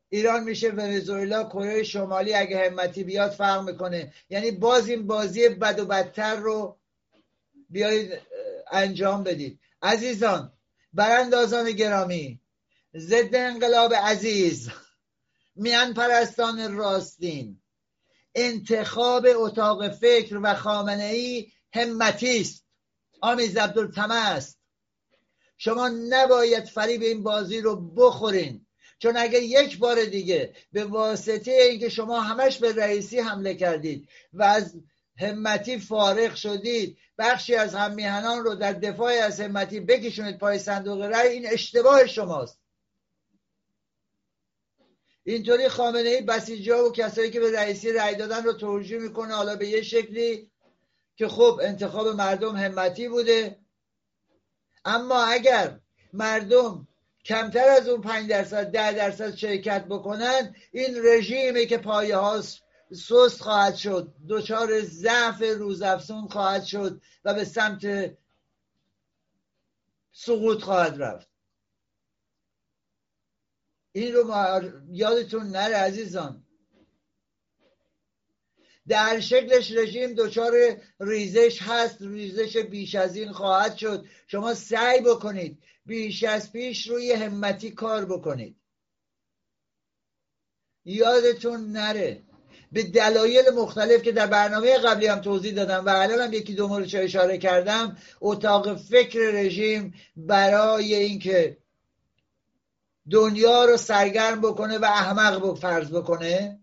ایران 0.08 0.44
میشه 0.44 0.70
ونزوئلا 0.70 1.44
کره 1.44 1.82
شمالی 1.82 2.34
اگه 2.34 2.70
همتی 2.70 3.04
بیاد 3.04 3.30
فرق 3.30 3.62
می‌کنه. 3.62 4.12
یعنی 4.30 4.50
باز 4.50 4.88
این 4.88 5.06
بازی 5.06 5.48
بد 5.48 5.80
و 5.80 5.84
بدتر 5.84 6.36
رو 6.36 6.76
بیایید 7.70 8.12
انجام 8.70 9.22
بدید. 9.22 9.58
عزیزان 9.82 10.52
براندازان 10.92 11.70
گرامی 11.70 12.40
ضد 12.96 13.34
انقلاب 13.34 13.94
عزیز 13.94 14.68
میان 15.56 15.94
پرستان 15.94 16.76
راستین. 16.76 17.61
انتخاب 18.34 19.26
اتاق 19.34 19.88
فکر 19.88 20.40
و 20.42 20.54
خامنه 20.54 21.04
ای 21.04 21.52
همتی 21.72 22.40
است 22.40 22.66
آمیز 23.20 23.56
عبدالتمه 23.56 24.14
است 24.14 24.58
شما 25.56 25.88
نباید 26.08 26.64
فریب 26.64 27.02
این 27.02 27.22
بازی 27.22 27.60
رو 27.60 27.76
بخورین. 27.90 28.66
چون 28.98 29.16
اگر 29.16 29.42
یک 29.42 29.78
بار 29.78 30.04
دیگه 30.04 30.54
به 30.72 30.84
واسطه 30.84 31.50
اینکه 31.50 31.88
شما 31.88 32.20
همش 32.20 32.58
به 32.58 32.72
رئیسی 32.72 33.20
حمله 33.20 33.54
کردید 33.54 34.08
و 34.32 34.42
از 34.42 34.74
همتی 35.16 35.78
فارغ 35.78 36.34
شدید 36.34 36.98
بخشی 37.18 37.54
از 37.54 37.74
همیهنان 37.74 38.44
رو 38.44 38.54
در 38.54 38.72
دفاع 38.72 39.12
از 39.12 39.40
همتی 39.40 39.80
بکشونید 39.80 40.38
پای 40.38 40.58
صندوق 40.58 41.02
رأی 41.02 41.28
این 41.28 41.46
اشتباه 41.46 42.06
شماست. 42.06 42.61
اینطوری 45.24 45.68
خامنه 45.68 46.08
ای 46.08 46.22
بسیجا 46.22 46.84
و 46.84 46.92
کسایی 46.92 47.30
که 47.30 47.40
به 47.40 47.52
رئیسی 47.52 47.92
رأی 47.92 48.14
دادن 48.14 48.44
رو 48.44 48.52
توجیه 48.52 48.98
می‌کنه 48.98 49.34
حالا 49.34 49.56
به 49.56 49.68
یه 49.68 49.82
شکلی 49.82 50.50
که 51.16 51.28
خب 51.28 51.60
انتخاب 51.62 52.08
مردم 52.08 52.56
همتی 52.56 53.08
بوده. 53.08 53.58
اما 54.84 55.24
اگر 55.24 55.80
مردم 56.12 56.88
کمتر 57.24 57.68
از 57.68 57.88
اون 57.88 58.00
پنج 58.00 58.30
درصد 58.30 58.70
ده 58.70 58.92
درصد 58.92 59.34
شرکت 59.34 59.84
بکنن 59.84 60.54
این 60.72 60.94
رژیمی 61.04 61.66
که 61.66 61.78
پایه 61.78 62.16
هاست 62.16 62.62
سست 62.92 63.40
خواهد 63.40 63.74
شد 63.74 64.14
دچار 64.28 64.80
ضعف 64.80 65.42
روزافزون 65.42 66.28
خواهد 66.28 66.64
شد 66.64 67.00
و 67.24 67.34
به 67.34 67.44
سمت 67.44 68.16
سقوط 70.12 70.62
خواهد 70.62 71.02
رفت. 71.02 71.31
این 73.92 74.14
رو 74.14 74.34
یادتون 74.90 75.46
نره 75.46 75.76
عزیزان. 75.76 76.44
در 78.88 79.20
شکلش 79.20 79.72
رژیم 79.72 80.14
دچار 80.14 80.52
ریزش 81.00 81.62
هست 81.62 81.96
ریزش 82.00 82.56
بیش 82.56 82.94
از 82.94 83.16
این 83.16 83.32
خواهد 83.32 83.76
شد. 83.76 84.06
شما 84.26 84.54
سعی 84.54 85.00
بکنید 85.00 85.62
بیش 85.86 86.22
از 86.22 86.52
پیش 86.52 86.86
روی 86.86 87.12
همتی 87.12 87.70
کار 87.70 88.04
بکنید. 88.04 88.56
یادتون 90.84 91.72
نره. 91.72 92.22
به 92.72 92.82
دلایل 92.82 93.50
مختلف 93.50 94.02
که 94.02 94.12
در 94.12 94.26
برنامه 94.26 94.78
قبلی 94.78 95.06
هم 95.06 95.20
توضیح 95.20 95.54
دادم 95.54 95.86
و 95.86 95.88
الان 95.88 96.20
هم 96.20 96.32
یکی 96.32 96.54
دو 96.54 96.68
مورد 96.68 96.96
اشاره 96.96 97.38
کردم 97.38 97.96
اتاق 98.20 98.76
فکر 98.76 99.18
رژیم 99.18 99.94
برای 100.16 100.94
اینکه 100.94 101.61
دنیا 103.10 103.64
رو 103.64 103.76
سرگرم 103.76 104.40
بکنه 104.40 104.78
و 104.78 104.84
احمق 104.84 105.58
فرض 105.58 105.90
بکنه؟ 105.90 106.60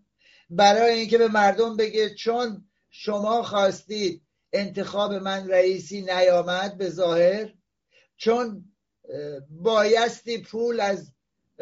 برای 0.50 0.98
اینکه 0.98 1.18
به 1.18 1.28
مردم 1.28 1.76
بگه 1.76 2.14
چون 2.14 2.64
شما 2.90 3.42
خواستید 3.42 4.22
انتخاب 4.52 5.12
من 5.12 5.48
رئیسی 5.48 6.02
نیامد 6.02 6.78
به 6.78 6.90
ظاهر 6.90 7.54
چون 8.16 8.64
بایستی 9.50 10.38
پول 10.38 10.80
از 10.80 11.12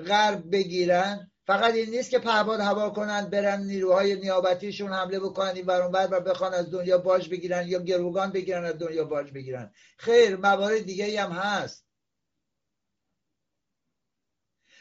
غرب 0.06 0.50
بگیرن 0.52 1.30
فقط 1.46 1.74
این 1.74 1.90
نیست 1.90 2.10
که 2.10 2.18
پهباد 2.18 2.60
هوا 2.60 2.90
کنن 2.90 3.30
برن 3.30 3.62
نیروهای 3.62 4.16
نیابتیشون 4.16 4.92
حمله 4.92 5.20
بکنن 5.20 5.52
این 5.54 5.66
برون 5.66 5.92
بر 5.92 6.08
و 6.10 6.20
بخوان 6.20 6.54
از 6.54 6.70
دنیا 6.70 6.98
باج 6.98 7.28
بگیرن 7.28 7.68
یا 7.68 7.82
گروگان 7.82 8.32
بگیرن 8.32 8.64
از 8.64 8.78
دنیا 8.78 9.04
باج 9.04 9.32
بگیرن. 9.32 9.72
خیر 9.96 10.36
موارد 10.36 10.82
دیگه 10.82 11.22
هم 11.22 11.30
هست. 11.30 11.87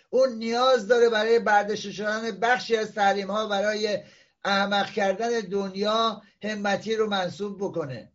اون 0.09 0.33
نیاز 0.33 0.87
داره 0.87 1.09
برای 1.09 1.39
برداشته 1.39 1.91
شدن 1.91 2.31
بخشی 2.31 2.75
از 2.75 2.93
تعلیم 2.93 3.31
ها 3.31 3.47
برای 3.47 4.03
احمق 4.43 4.91
کردن 4.91 5.39
دنیا 5.39 6.21
همتی 6.43 6.95
رو 6.95 7.09
منصوب 7.09 7.57
بکنه. 7.59 8.11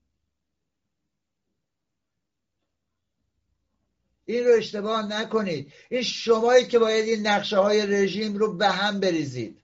این 4.25 4.44
رو 4.44 4.54
اشتباه 4.56 5.06
نکنید. 5.06 5.72
این 5.90 6.02
شمایی 6.02 6.66
که 6.66 6.78
باید 6.78 7.08
این 7.08 7.26
نقشه 7.26 7.58
های 7.58 7.87
رژیم 7.87 8.37
رو 8.37 8.56
به 8.56 8.68
هم 8.68 9.00
بریزید. 9.00 9.62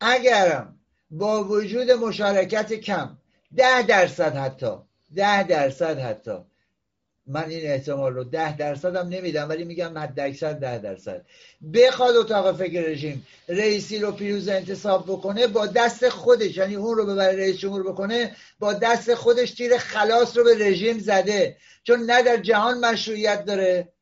اگرم 0.00 0.80
با 1.10 1.44
وجود 1.44 1.90
مشارکت 1.90 2.72
کم 2.72 3.18
ده 3.56 3.82
درصد 3.82 4.36
حتی 4.36 4.76
ده 5.14 5.42
درصد 5.42 5.98
حتی 5.98 6.38
من 7.26 7.48
این 7.48 7.70
احتمال 7.70 8.14
رو 8.14 8.24
ده 8.24 8.56
درصد 8.56 8.96
هم 8.96 9.08
نمیدم 9.08 9.48
ولی 9.48 9.64
میگم 9.64 9.98
حد 9.98 10.20
اکثر 10.20 10.52
ده 10.52 10.78
درصد. 10.78 11.26
بخواد 11.74 12.16
اتاق 12.16 12.56
فکر 12.56 12.80
رژیم 12.80 13.26
رئیسی 13.48 13.98
رو 13.98 14.12
پیروز 14.12 14.48
انتصاب 14.48 15.04
بکنه 15.04 15.46
با 15.46 15.66
دست 15.66 16.08
خودش 16.08 16.56
یعنی 16.56 16.74
اون 16.74 16.96
رو 16.96 17.06
ببره 17.06 17.36
رئیس 17.36 17.56
جمهور 17.56 17.82
بکنه 17.82 18.36
با 18.58 18.72
دست 18.72 19.14
خودش 19.14 19.50
تیر 19.50 19.78
خلاص 19.78 20.36
رو 20.36 20.44
به 20.44 20.58
رژیم 20.58 20.98
زده. 20.98 21.56
چون 21.82 22.00
نه 22.00 22.22
در 22.22 22.36
جهان 22.36 22.84
مشروعیت 22.84 23.44
داره 23.44 23.92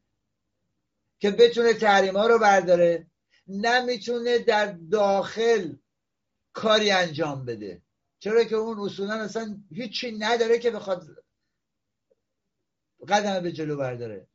که 1.18 1.30
بتونه 1.30 1.74
تحریم 1.74 2.18
رو 2.18 2.38
برداره 2.38 3.06
نه 3.48 3.84
می‌تونه 3.84 4.38
در 4.38 4.74
داخل 4.90 5.72
کاری 6.52 6.90
انجام 6.90 7.44
بده. 7.44 7.82
چرا 8.18 8.44
که 8.44 8.56
اون 8.56 8.78
اصولا 8.80 9.14
اصلا 9.14 9.56
هیچی 9.74 10.12
نداره 10.18 10.58
که 10.58 10.70
بخواد 10.70 11.02
قدم 13.06 13.40
به 13.40 13.52
جلو 13.52 13.76
برداره. 13.76 14.26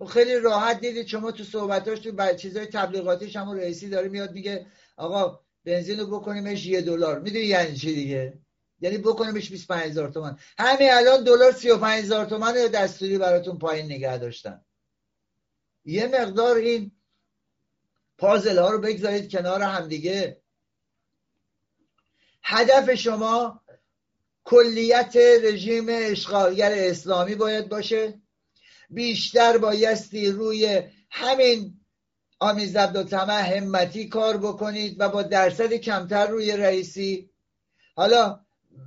و 0.00 0.04
خب 0.04 0.10
خیلی 0.10 0.38
راحت 0.38 0.80
دیدید 0.80 1.06
شما 1.06 1.32
تو 1.32 1.44
صحبتاش 1.44 1.98
تو 1.98 2.34
چیزای 2.34 2.66
تبلیغاتیش 2.66 3.36
هم 3.36 3.50
رئیسی 3.50 3.88
داره 3.88 4.08
میاد 4.08 4.32
میگه 4.32 4.66
آقا 4.96 5.40
بنزین 5.64 6.00
رو 6.00 6.06
بکنیمش 6.06 6.66
یه 6.66 6.80
دلار. 6.80 7.20
می‌دونی 7.20 7.44
یعنی 7.44 7.76
چی 7.76 7.94
دیگه؟ 7.94 8.38
یعنی 8.80 8.98
بکنیمش 8.98 9.50
25 9.50 9.82
هزار 9.82 10.08
تومن 10.08 10.38
همین 10.58 10.90
الان 10.92 11.24
دلار 11.24 11.52
35 11.52 12.04
هزار 12.04 12.26
تومن 12.26 12.52
دستوری 12.52 13.18
براتون 13.18 13.58
پایین 13.58 13.86
نگه 13.86 14.18
داشتن. 14.18 14.64
یه 15.84 16.06
مقدار 16.06 16.56
این 16.56 16.92
پازل 18.18 18.58
ها 18.58 18.70
رو 18.70 18.78
بگذارید 18.78 19.30
کنار 19.32 19.62
هم 19.62 19.88
دیگه. 19.88 20.42
هدف 22.42 22.94
شما 22.94 23.62
کلیت 24.46 25.16
رژیم 25.42 25.86
اشغالگر 25.88 26.72
اسلامی 26.74 27.34
باید 27.34 27.68
باشه. 27.68 28.20
بیشتر 28.90 29.58
بایستی 29.58 30.30
روی 30.30 30.82
همین 31.10 31.80
آمیز 32.38 32.76
عبدالتمه 32.76 33.32
همتی 33.32 34.08
کار 34.08 34.36
بکنید 34.36 34.96
و 34.98 35.08
با 35.08 35.22
درصد 35.22 35.72
کمتر 35.72 36.26
روی 36.26 36.52
رئیسی. 36.52 37.30
حالا 37.94 38.40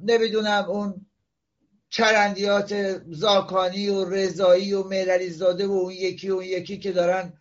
نمی‌دونم 0.03 0.65
اون 0.69 1.05
چرندیات 1.89 3.01
زاکانی 3.11 3.89
و 3.89 4.05
رضایی 4.05 4.73
و 4.73 4.83
میرلی 4.83 5.29
زاده 5.29 5.67
و 5.67 5.71
اون 5.71 5.93
یکی 5.93 6.29
و 6.29 6.33
اون 6.33 6.43
یکی 6.43 6.79
که 6.79 6.91
دارن 6.91 7.33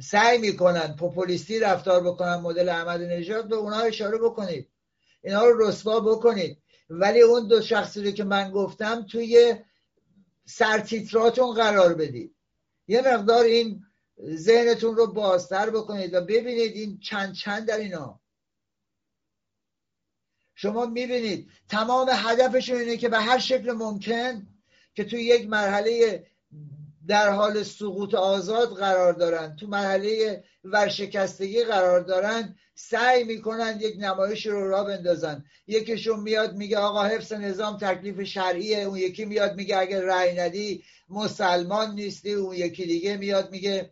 سعی 0.00 0.38
می‌کنن 0.38 0.96
پوپولیستی 0.96 1.58
رفتار 1.58 2.02
بکنن 2.02 2.34
مدل 2.34 2.68
احمد 2.68 3.02
نژاد 3.02 3.48
به 3.48 3.56
اونها 3.56 3.80
اشاره 3.80 4.18
بکنید. 4.18 4.68
اینها 5.24 5.46
رو 5.46 5.68
رسوا 5.68 6.00
بکنید. 6.00 6.58
ولی 6.90 7.20
اون 7.20 7.48
دو 7.48 7.60
شخصی 7.60 8.04
رو 8.04 8.10
که 8.10 8.24
من 8.24 8.50
گفتم 8.50 9.02
توی 9.02 9.56
سرتیتراتون 10.44 11.54
قرار 11.54 11.94
بدید. 11.94 12.34
یه 12.88 13.00
مقدار 13.00 13.44
این 13.44 13.84
ذهنتون 14.34 14.96
رو 14.96 15.12
بازتر 15.12 15.70
بکنید 15.70 16.14
و 16.14 16.20
ببینید 16.20 16.72
این 16.72 16.98
چند 16.98 17.34
چند 17.34 17.68
در 17.68 17.78
اینا. 17.78 18.20
شما 20.54 20.86
می‌بینید 20.86 21.50
تمام 21.68 22.08
هدفشون 22.12 22.76
اینه 22.76 22.96
که 22.96 23.08
به 23.08 23.18
هر 23.18 23.38
شکل 23.38 23.72
ممکن 23.72 24.46
که 24.94 25.04
توی 25.04 25.24
یک 25.24 25.48
مرحله 25.48 26.26
در 27.08 27.30
حال 27.30 27.62
سقوط 27.62 28.14
آزاد 28.14 28.68
قرار 28.68 29.12
دارن 29.12 29.56
تو 29.56 29.66
مرحله 29.66 30.44
ورشکستگی 30.64 31.64
قرار 31.64 32.00
دارن 32.00 32.54
سعی 32.74 33.24
می‌کنن 33.24 33.78
یک 33.80 33.96
نمایش 33.98 34.46
رو 34.46 34.68
را 34.68 34.84
بندازن 34.84 35.44
یکیشون 35.66 36.20
میاد 36.20 36.54
میگه 36.54 36.78
آقا 36.78 37.04
حفظ 37.04 37.32
نظام 37.32 37.78
تکلیف 37.78 38.22
شرعیه. 38.22 38.78
اون 38.78 38.96
یکی 38.96 39.24
میاد 39.24 39.54
میگه 39.54 39.78
اگر 39.78 40.00
رأی 40.00 40.40
ندی 40.40 40.84
مسلمان 41.08 41.94
نیستی. 41.94 42.32
اون 42.32 42.56
یکی 42.56 42.86
دیگه 42.86 43.16
میاد 43.16 43.50
میگه 43.50 43.90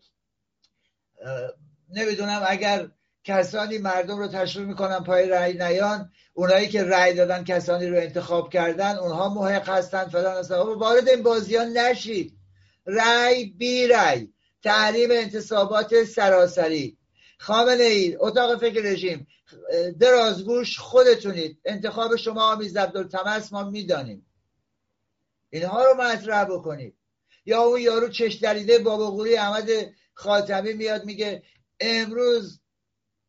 نمی‌دونم 1.91 2.45
اگر 2.49 2.89
کسانی 3.25 3.79
مردم 3.79 4.19
رو 4.19 4.29
تشویق 4.29 4.67
می‌کنن 4.67 4.99
پای 4.99 5.29
رأی 5.29 5.53
نیان 5.53 6.11
اونایی 6.33 6.69
که 6.69 6.83
رأی 6.83 7.15
دادن 7.15 7.45
کسانی 7.45 7.87
رو 7.87 7.97
انتخاب 7.97 8.53
کردن 8.53 8.97
اونها 8.97 9.29
محق 9.29 9.69
هستن. 9.69 10.05
فلان 10.05 10.37
هستن. 10.37 10.55
وارد 10.55 11.09
این 11.09 11.23
بازیان 11.23 11.79
نشید. 11.79 12.33
رأی 12.87 13.45
بی 13.45 13.87
رأی. 13.87 14.33
تحریم 14.63 15.11
انتصابات 15.11 16.05
سراسری. 16.05 16.99
خامنه 17.39 17.85
ای 17.85 18.17
اتاق 18.21 18.61
فکر 18.61 18.81
رژیم. 18.83 19.27
درازگوش 20.01 20.79
خودتونید. 20.79 21.59
انتخاب 21.65 22.17
شما 22.17 22.53
آمیز 22.53 22.77
عبدالتمس 22.77 23.53
ما 23.53 23.65
می‌دانیم. 23.71 24.27
اینها 25.51 25.85
رو 25.85 26.03
مطرح 26.03 26.45
بکنید. 26.45 26.95
یا 27.47 27.63
اون 27.63 27.81
یارو 27.81 28.09
چش 28.09 28.35
دریده 28.35 28.79
بابا 28.79 29.11
قوری 29.11 29.37
احمد 29.37 29.71
خاتمی 30.15 30.73
میاد 30.73 31.05
میگه 31.05 31.43
امروز 31.81 32.61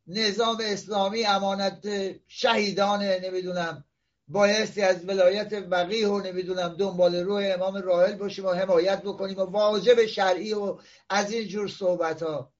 نظام 0.08 0.58
اسلامی 0.62 1.26
امانت 1.26 1.88
شهیدان 2.28 3.04
نمی‌دونم. 3.04 3.85
بایستی 4.27 4.82
از 4.82 5.10
ولایت 5.10 5.53
وقیه 5.70 6.08
و 6.08 6.22
نمی‌دونم 6.22 6.75
دنبال 6.77 7.15
روی 7.15 7.51
امام 7.51 7.75
راحل 7.75 8.15
باشیم 8.15 8.46
و 8.46 8.51
حمایت 8.51 9.01
بکنیم 9.01 9.38
و 9.38 9.41
واجب 9.41 10.05
شرعی 10.05 10.53
و 10.53 10.77
از 11.10 11.32
این 11.32 11.48
جور 11.48 11.67
صحبت 11.67 12.24
ها 12.24 12.53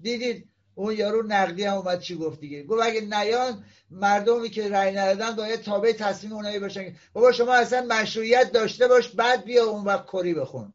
دیدید 0.00 0.48
اون 0.74 0.94
یارو 0.94 1.22
نقدی 1.26 1.64
هم 1.64 1.76
اومد 1.76 2.00
چی 2.00 2.16
گفت 2.16 2.40
دیگه؟ 2.40 2.62
گفت 2.62 2.82
اگه 2.82 3.00
نیان 3.00 3.64
مردمی 3.90 4.50
که 4.50 4.68
رأی 4.68 4.94
ندادن 4.94 5.36
باید 5.36 5.62
تابع 5.62 5.92
تصمیم 5.92 6.32
اونایی 6.32 6.58
باشن. 6.58 6.96
بابا 7.12 7.32
شما 7.32 7.54
اصلا 7.54 7.86
مشروعیت 7.86 8.52
داشته 8.52 8.88
باش 8.88 9.08
بعد 9.08 9.44
بیا 9.44 9.64
اون 9.64 9.84
وقت 9.84 10.06
کری 10.06 10.34
بخون. 10.34 10.74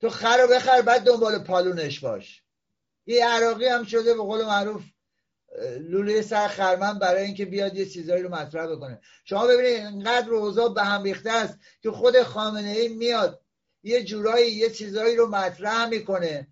تو 0.00 0.10
خر 0.10 0.44
و 0.44 0.54
بخر 0.54 0.82
بعد 0.82 1.02
دنبال 1.02 1.38
پالونش 1.38 2.00
باش. 2.00 2.42
یه 3.06 3.28
عراقی 3.28 3.66
هم 3.66 3.84
شده 3.84 4.14
به 4.14 4.22
قول 4.22 4.44
معروف 4.44 4.82
لوله 5.80 6.22
سر 6.22 6.48
خرمن 6.48 6.98
برای 6.98 7.24
اینکه 7.24 7.44
بیاد 7.44 7.76
یه 7.76 7.86
چیزایی 7.86 8.22
رو 8.22 8.34
مطرح 8.34 8.66
بکنه. 8.66 9.00
شما 9.24 9.46
ببینید 9.46 9.86
اینقدر 9.86 10.30
اوضاع 10.30 10.74
به 10.74 10.82
هم 10.82 11.02
ریخته 11.02 11.30
است 11.30 11.58
که 11.82 11.90
خود 11.90 12.22
خامنه 12.22 12.70
ای 12.70 12.88
میاد 12.88 13.42
یه 13.82 14.04
جورایی 14.04 14.52
یه 14.52 14.70
چیزایی 14.70 15.16
رو 15.16 15.26
مطرح 15.26 15.86
می‌کنه. 15.86 16.48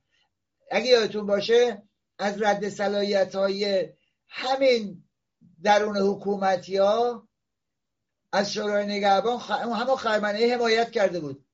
اگه 0.71 0.87
یادتون 0.87 1.27
باشه 1.27 1.83
از 2.19 2.43
رد 2.43 2.69
صلاحیت 2.69 3.35
های 3.35 3.89
همین 4.29 5.05
درون 5.63 5.97
حکومتی 5.97 6.77
ها 6.77 7.29
از 8.33 8.53
شورای 8.53 8.87
نگهبان 8.87 9.39
خ... 9.39 9.51
همه 9.51 9.97
خرمنه 9.97 10.55
حمایت 10.55 10.91
کرده 10.91 11.21
بود. 11.21 11.45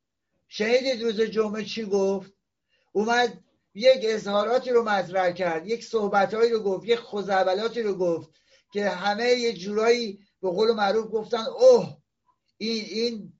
شنیدید 0.49 1.03
روز 1.03 1.21
جمعه 1.21 1.65
چی 1.65 1.85
گفت؟ 1.85 2.33
اومد 2.93 3.45
یک 3.77 4.01
اظهاراتی 4.09 4.71
رو 4.71 4.83
مطرح 4.83 5.31
کرد 5.31 5.67
یک 5.67 5.85
صحبتهایی 5.85 6.51
رو 6.51 6.63
گفت 6.63 6.87
یک 6.87 6.99
خوزعبلاتی 6.99 7.83
رو 7.83 7.95
گفت 7.95 8.31
که 8.73 8.89
همه 8.89 9.25
یه 9.25 9.53
جورایی 9.53 10.27
به 10.43 10.51
قول 10.51 10.73
معروف 10.73 11.13
گفتن 11.13 11.45
اوه 11.47 11.97
این 12.59 12.85
این 12.85 13.33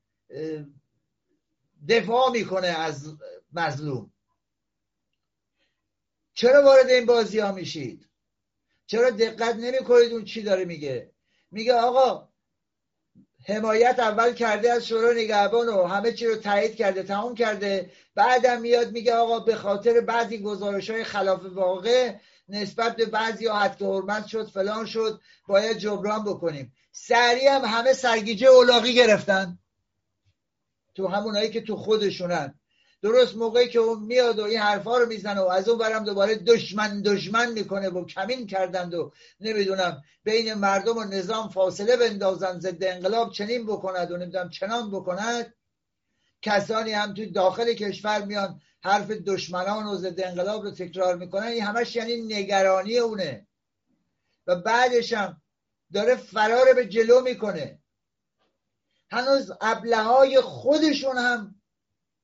دفاع 1.89 2.31
می‌کنه 2.31 2.67
از 2.67 3.17
مظلوم. 3.53 4.13
چرا 6.35 6.63
وارد 6.65 6.91
این 6.91 7.07
بازی 7.07 7.39
ها 7.39 7.53
میشید؟ 7.53 8.09
چرا 8.87 9.11
دقت 9.11 9.57
نمی 9.57 9.79
کنید 9.79 10.13
اون 10.13 10.25
چی 10.25 10.43
داره 10.43 10.65
میگه؟ 10.65 11.13
میگه 11.51 11.75
آقا 11.75 12.29
حمایت 13.49 13.99
اول 13.99 14.33
کرده 14.33 14.73
از 14.73 14.87
شورای 14.87 15.25
نگهبان 15.25 15.69
و 15.69 15.85
همه 15.85 16.13
چی 16.13 16.27
رو 16.27 16.37
تایید 16.37 16.77
کرده 16.77 17.03
تمام 17.03 17.35
کرده. 17.35 17.91
بعدم 18.15 18.61
میاد 18.61 18.93
میگه 18.93 19.15
آقا 19.15 19.41
به 19.41 19.55
خاطر 19.55 20.01
بعضی 20.01 20.39
گزارش 20.39 20.91
های 20.91 21.05
خلاف 21.05 21.41
واقع 21.45 22.15
نسبت 22.49 22.97
به 22.97 23.07
بعضی 23.07 23.47
ها 23.47 23.59
حد 23.59 23.83
حرمت 23.83 24.27
شد 24.27 24.51
فلان 24.51 24.87
شد 24.87 25.21
باید 25.49 25.79
جبران 25.79 26.25
بکنیم. 26.25 26.73
سریع 26.93 27.55
هم 27.55 27.65
همه 27.65 27.93
سرگیجه 27.93 28.47
اولاغی 28.47 28.95
گرفتن. 28.95 29.59
تو 30.95 31.09
همونایی 31.09 31.51
که 31.51 31.61
تو 31.61 31.77
خودشونن. 31.77 32.55
درست 33.07 33.37
موقعی 33.37 33.69
که 33.69 33.79
اون 33.79 34.03
میاد 34.03 34.39
و 34.39 34.45
این 34.45 34.59
حرفا 34.59 34.99
رو 34.99 35.07
می‌زنه 35.07 35.41
و 35.41 35.45
از 35.45 35.69
اون 35.69 35.79
برم 35.79 36.05
دوباره 36.05 36.35
دشمن 36.35 37.03
دشمن 37.03 37.53
می‌کنه 37.53 37.89
و 37.89 38.07
کمین 38.07 38.47
کردند 38.47 38.95
و 38.95 39.13
نمی‌دونم 39.41 40.03
بین 40.25 40.55
مردم 40.55 40.97
و 40.97 41.05
نظام 41.05 41.49
فاصله 41.49 41.97
بندازن 41.97 42.61
ضد 42.61 42.85
انقلاب 42.85 43.33
چنین 43.33 43.67
بکند 43.67 44.13
و 44.13 44.17
نمی‌دونم 44.17 44.51
چنان 44.51 44.91
بکند. 44.91 45.55
کسانی 46.43 46.93
هم 46.93 47.15
توی 47.15 47.27
داخل 47.27 47.73
کشور 47.73 48.25
میان 48.25 48.61
حرف 48.83 49.11
دشمنان 49.11 49.87
و 49.87 49.97
ضد 49.97 50.21
انقلاب 50.21 50.63
رو 50.63 50.71
تکرار 50.71 51.17
می‌کنن. 51.17 51.47
این 51.47 51.63
همش 51.63 51.97
یعنی 51.97 52.17
نگرانی 52.17 52.99
اونه. 52.99 53.47
و 54.47 54.57
بعدش 54.57 55.13
هم 55.13 55.43
داره 55.93 56.17
فرار 56.17 56.73
به 56.73 56.87
جلو 56.87 57.21
می‌کنه. 57.21 57.79
هنوز 59.11 59.53
ابله 59.61 60.03
های 60.03 60.41
خودشون 60.41 61.19
هم 61.19 61.56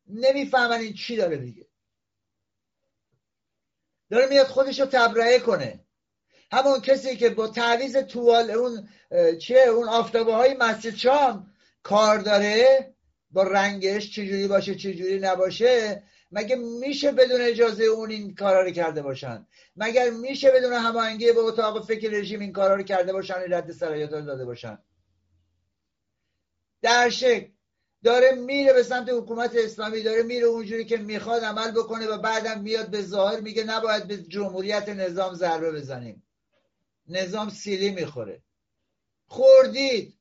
نمی‌فهمن 0.06 0.78
این 0.80 0.94
چی 0.94 1.16
داره 1.16 1.36
میگه. 1.36 1.66
داره 4.10 4.26
میاد 4.26 4.46
خودش 4.46 4.80
رو 4.80 4.86
تبرئه 4.86 5.38
کنه. 5.38 5.84
همون 6.52 6.80
کسی 6.80 7.16
که 7.16 7.30
با 7.30 7.48
تعویز 7.48 7.96
توال 7.96 8.50
اون 8.50 8.88
چه 9.38 9.58
اون 9.58 9.88
آفتابه 9.88 10.34
های 10.34 10.54
مسجد 10.54 10.94
شام 10.94 11.52
کار 11.82 12.18
داره 12.18 12.94
با 13.30 13.42
رنگش 13.42 14.10
چجوری 14.10 14.48
باشه 14.48 14.74
چجوری 14.74 15.18
نباشه 15.18 16.02
مگه 16.32 16.56
میشه 16.56 17.12
بدون 17.12 17.40
اجازه 17.40 17.84
اون 17.84 18.10
این 18.10 18.34
کارا 18.34 18.62
رو 18.62 18.70
کرده 18.70 19.02
باشن؟ 19.02 19.46
مگر 19.76 20.10
میشه 20.10 20.50
بدون 20.50 20.72
هماهنگی 20.72 21.32
با 21.32 21.40
اتاق 21.40 21.86
فکر 21.86 22.10
رژیم 22.10 22.40
این 22.40 22.52
کارا 22.52 22.74
رو 22.74 22.82
کرده 22.82 23.12
باشن 23.12 23.34
رد 23.48 23.72
صلاحیت 23.72 24.12
رو 24.12 24.20
داده 24.20 24.44
باشن؟ 24.44 24.78
در 26.82 27.08
شکل 27.08 27.48
داره 28.04 28.32
میره 28.32 28.72
به 28.72 28.82
سمت 28.82 29.08
حکومت 29.08 29.56
اسلامی 29.56 30.02
داره 30.02 30.22
میره 30.22 30.46
اونجوری 30.46 30.84
که 30.84 30.96
می‌خواد 30.96 31.44
عمل 31.44 31.70
بکنه 31.70 32.06
و 32.06 32.18
بعدم 32.18 32.60
میاد 32.60 32.90
به 32.90 33.02
ظاهر 33.02 33.40
میگه 33.40 33.64
نباید 33.64 34.06
به 34.06 34.16
جمهوریت 34.16 34.88
نظام 34.88 35.34
ضربه 35.34 35.72
بزنیم. 35.72 36.22
نظام 37.08 37.50
سیلی 37.50 37.90
می‌خوره. 37.90 38.42
خوردید. 39.26 40.14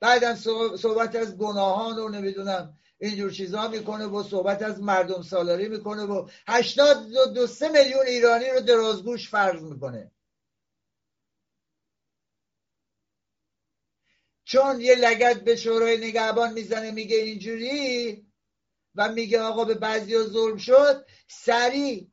بعدم 0.00 0.34
صحبت 0.76 1.16
از 1.16 1.36
گناهان 1.36 1.98
و 1.98 2.08
نمی‌دونم 2.08 2.78
اینجور 2.98 3.30
چیزها 3.30 3.68
می‌کنه 3.68 4.06
و 4.06 4.22
صحبت 4.22 4.62
از 4.62 4.80
مردم 4.80 5.22
سالاری 5.22 5.68
می‌کنه 5.68 6.02
و 6.02 6.28
هشتاد 6.48 7.06
دو 7.34 7.46
سه 7.46 7.68
میلیون 7.68 8.06
ایرانی 8.06 8.50
رو 8.50 8.60
درازگوش 8.60 9.30
فرض 9.30 9.62
می‌کنه. 9.62 10.10
چون 14.48 14.80
یه 14.80 14.94
لگت 14.94 15.40
به 15.40 15.56
شورای 15.56 15.96
نگهبان 15.96 16.52
می‌زنه 16.52 16.90
میگه 16.90 17.16
اینجوری 17.16 18.26
و 18.94 19.12
میگه 19.12 19.40
آقا 19.40 19.64
به 19.64 19.74
بعضی 19.74 20.14
ها 20.14 20.22
ظلم 20.22 20.56
شد 20.56 21.06
سریع 21.28 22.08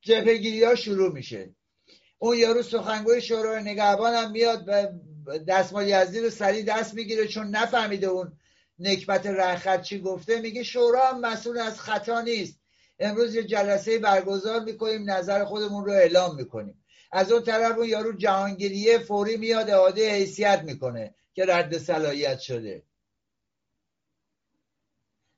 جبهگیری 0.00 0.64
ها 0.64 0.74
شروع 0.74 1.12
میشه. 1.12 1.54
اون 2.18 2.38
یارو 2.38 2.62
سخنگوی 2.62 3.20
شورای 3.20 3.62
نگهبان 3.62 4.14
هم 4.14 4.30
میاد 4.30 4.64
و 4.66 4.88
دستمال 5.48 5.88
یزدی 5.88 6.20
رو 6.20 6.30
سریع 6.30 6.64
دست 6.64 6.94
می‌گیره 6.94 7.26
چون 7.26 7.46
نفهمیده 7.46 8.06
اون 8.06 8.38
نکبت 8.78 9.26
رخت 9.26 9.82
چی 9.82 10.00
گفته. 10.00 10.40
میگه 10.40 10.62
شورا 10.62 11.08
هم 11.08 11.20
مسئول 11.20 11.58
از 11.58 11.80
خطا 11.80 12.20
نیست. 12.20 12.60
امروز 12.98 13.34
یه 13.34 13.44
جلسه 13.44 13.98
برگزار 13.98 14.60
می‌کنیم 14.64 15.10
نظر 15.10 15.44
خودمون 15.44 15.84
رو 15.84 15.92
اعلام 15.92 16.36
می‌کنیم. 16.36 16.81
از 17.12 17.32
اون 17.32 17.42
طرف 17.42 17.78
اون 17.78 17.88
یارو 17.88 18.12
جهانگیریه 18.12 18.98
فوری 18.98 19.36
میاد 19.36 19.70
اعاده 19.70 20.10
حیثیت 20.10 20.62
می‌کنه 20.64 21.14
که 21.34 21.44
رد 21.48 21.78
صلاحیت 21.78 22.38
شده. 22.40 22.82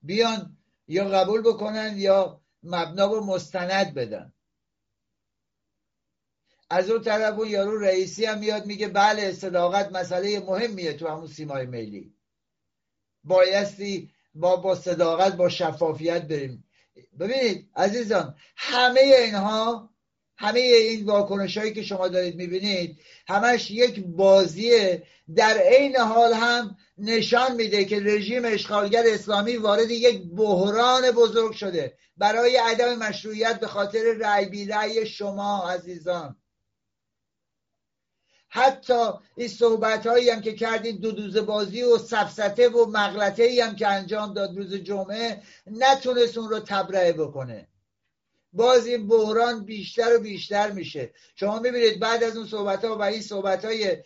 بیان 0.02 0.56
یا 0.88 1.04
قبول 1.08 1.40
بکنن 1.40 1.94
یا 1.96 2.40
مبنا 2.62 3.10
و 3.10 3.26
مستند 3.26 3.94
بدن. 3.94 4.32
از 6.70 6.90
اون 6.90 7.02
طرف 7.02 7.38
اون 7.38 7.48
یارو 7.48 7.78
رئیسی 7.78 8.24
هم 8.24 8.38
میاد 8.38 8.66
میگه 8.66 8.88
بله 8.88 9.32
صداقت 9.32 9.92
مسئله 9.92 10.40
مهمیه 10.40 10.92
تو 10.92 11.08
همون 11.08 11.26
سیمای 11.26 11.66
ملی. 11.66 12.14
بایستی 13.24 14.10
با 14.34 14.56
با 14.56 14.74
صداقت 14.74 15.36
با 15.36 15.48
شفافیت 15.48 16.22
بریم. 16.22 16.64
ببینید 17.18 17.70
عزیزان 17.76 18.36
همه 18.56 19.00
اینها 19.00 19.93
همه 20.36 20.60
این 20.60 21.06
واکنش 21.06 21.56
هایی 21.56 21.72
که 21.72 21.82
شما 21.82 22.08
دارید 22.08 22.36
می‌بینید 22.36 22.98
همش 23.28 23.70
یک 23.70 24.04
بازیه. 24.06 25.02
در 25.36 25.58
عین 25.58 25.96
حال 25.96 26.32
هم 26.32 26.76
نشان 26.98 27.54
میده 27.54 27.84
که 27.84 28.00
رژیم 28.00 28.44
اشغالگر 28.44 29.02
اسلامی 29.06 29.56
وارد 29.56 29.90
یک 29.90 30.22
بحران 30.36 31.10
بزرگ 31.10 31.52
شده 31.52 31.96
برای 32.16 32.56
عدم 32.56 32.94
مشروعیت 32.98 33.60
به 33.60 33.66
خاطر 33.66 34.02
رأی 34.20 34.46
بی 34.46 34.66
رأی 34.66 35.06
شما 35.06 35.70
عزیزان. 35.70 36.36
حتی 38.48 39.10
این 39.36 39.48
صحبت 39.48 40.06
هایی 40.06 40.30
هم 40.30 40.40
که 40.40 40.52
کردید 40.52 41.00
دو 41.00 41.12
دوز 41.12 41.36
بازی 41.36 41.82
و 41.82 41.98
سفسته 41.98 42.68
و 42.68 42.86
مغلطه 42.86 43.42
ای 43.42 43.60
هم 43.60 43.76
که 43.76 43.88
انجام 43.88 44.34
داد 44.34 44.56
روز 44.56 44.74
جمعه 44.74 45.42
نتونست 45.66 46.38
اون 46.38 46.50
رو 46.50 46.60
تبرئه 46.60 47.12
بکنه. 47.12 47.68
باز 48.54 48.86
این 48.86 49.08
بحران 49.08 49.64
بیشتر 49.64 50.16
و 50.16 50.20
بیشتر 50.20 50.70
میشه. 50.70 51.12
شما 51.36 51.58
می‌بینید 51.58 52.00
بعد 52.00 52.24
از 52.24 52.36
اون 52.36 52.46
صحبت 52.46 52.84
ها 52.84 52.98
و 52.98 53.02
این 53.02 53.22
صحبت 53.22 53.64
های 53.64 53.96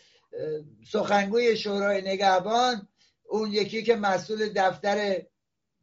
سخنگوی 0.93 1.57
شورای 1.57 2.03
نگهبان 2.03 2.89
اون 3.29 3.53
یکی 3.53 3.83
که 3.83 3.97
مسئول 3.97 4.53
دفتر 4.57 5.23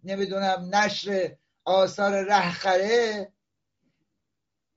نمی‌دونم 0.04 0.70
نشر 0.74 1.36
آثار 1.66 2.24
رهخره 2.24 3.32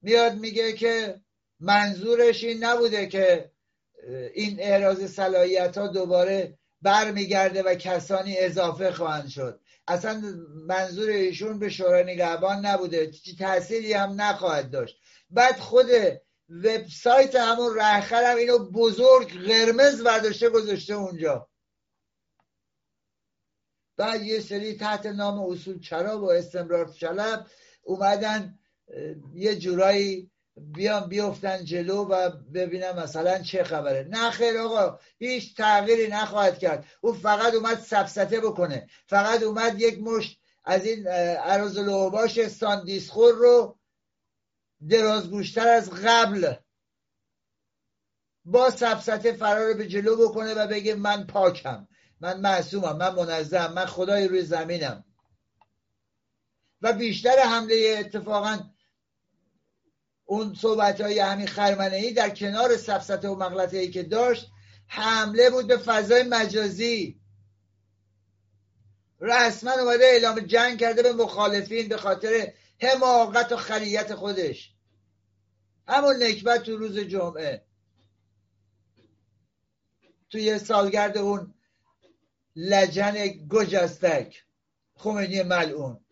میاد 0.02 0.34
میگه 0.34 0.72
که 0.72 1.20
منظورش 1.60 2.44
این 2.44 2.64
نبوده 2.64 3.06
که 3.06 3.50
این 4.34 4.60
اعراض 4.60 5.04
صلاحیت 5.04 5.78
ها 5.78 5.86
دوباره 5.86 6.58
برمیگرده 6.82 7.62
و 7.62 7.74
کسانی 7.74 8.38
اضافه 8.38 8.92
خواهند 8.92 9.28
شد. 9.28 9.60
اصلا 9.88 10.22
منظور 10.66 11.08
ایشون 11.10 11.58
به 11.58 11.68
شورای 11.68 12.04
نگهبان 12.04 12.66
نبوده. 12.66 13.10
تأثیری 13.38 13.92
هم 13.92 14.20
نخواهد 14.20 14.70
داشت. 14.70 15.00
بعد 15.30 15.58
خود 15.58 15.86
وبسایت 16.48 17.34
همون 17.34 17.76
رهخر 17.76 18.30
هم 18.30 18.36
اینو 18.36 18.58
بزرگ 18.58 19.48
قرمز 19.48 20.02
برداشته 20.02 20.50
گذاشته 20.50 20.94
اونجا. 20.94 21.48
بعد 23.96 24.22
یه 24.22 24.40
سری 24.40 24.74
تحت 24.74 25.06
نام 25.06 25.38
اصول 25.40 25.80
چرا 25.80 26.20
و 26.20 26.32
استمرار 26.32 26.92
چلب 26.92 27.46
اومدن 27.82 28.58
یه 29.34 29.56
جورایی 29.56 30.30
بیان 30.58 31.08
بیفتن 31.08 31.64
جلو 31.64 32.04
و 32.04 32.30
ببینم 32.30 32.96
مثلا 32.96 33.38
چه 33.42 33.64
خبره. 33.64 34.08
نه 34.10 34.30
خیر 34.30 34.58
آقا 34.58 34.98
هیچ 35.18 35.56
تغییری 35.56 36.08
نخواهد 36.08 36.58
کرد. 36.58 36.84
او 37.00 37.12
فقط 37.12 37.54
اومد 37.54 37.80
سبسته 37.80 38.40
بکنه. 38.40 38.86
فقط 39.06 39.42
اومد 39.42 39.80
یک 39.80 39.98
مشت 40.02 40.40
از 40.64 40.84
این 40.84 41.06
عراض 41.36 41.78
لوباش 41.78 42.46
ساندیسخور 42.46 43.34
رو 43.34 43.78
درازگوشتر 44.88 45.68
از 45.68 45.90
قبل 45.90 46.54
با 48.44 48.70
سبسته 48.70 49.32
فرار 49.32 49.74
به 49.74 49.88
جلو 49.88 50.28
بکنه 50.28 50.54
و 50.54 50.66
بگه 50.66 50.94
من 50.94 51.26
پاکم. 51.26 51.88
من 52.20 52.40
معصومم 52.40 52.96
من 52.96 53.14
منظم 53.14 53.72
من 53.72 53.86
خدای 53.86 54.28
روی 54.28 54.42
زمینم. 54.42 55.04
و 56.82 56.92
بیشتر 56.92 57.38
حمله 57.38 57.96
اتفاقا 57.98 58.58
اون 60.30 60.54
صحبت 60.54 61.00
های 61.00 61.18
همین 61.18 61.46
خرمنه 61.46 61.96
ای 61.96 62.12
در 62.12 62.30
کنار 62.30 62.76
سفسته 62.76 63.28
و 63.28 63.34
مغلطه 63.34 63.76
ای 63.78 63.90
که 63.90 64.02
داشت 64.02 64.50
حمله 64.86 65.50
بود 65.50 65.66
به 65.66 65.76
فضای 65.76 66.22
مجازی. 66.22 67.20
رسما 69.20 69.72
اومده 69.72 70.04
اعلام 70.04 70.40
جنگ 70.40 70.80
کرده 70.80 71.02
به 71.02 71.12
مخالفین 71.12 71.88
به 71.88 71.96
خاطر 71.96 72.52
حماقت 72.80 73.52
و 73.52 73.56
خریت 73.56 74.14
خودش. 74.14 74.72
همون 75.86 76.22
نکبت 76.22 76.62
تو 76.62 76.76
روز 76.76 76.98
جمعه. 76.98 77.64
توی 80.30 80.58
سالگرد 80.58 81.18
اون 81.18 81.54
لجن 82.56 83.14
گجستک 83.26 84.44
خمینی 84.94 85.42
ملعون. 85.42 86.04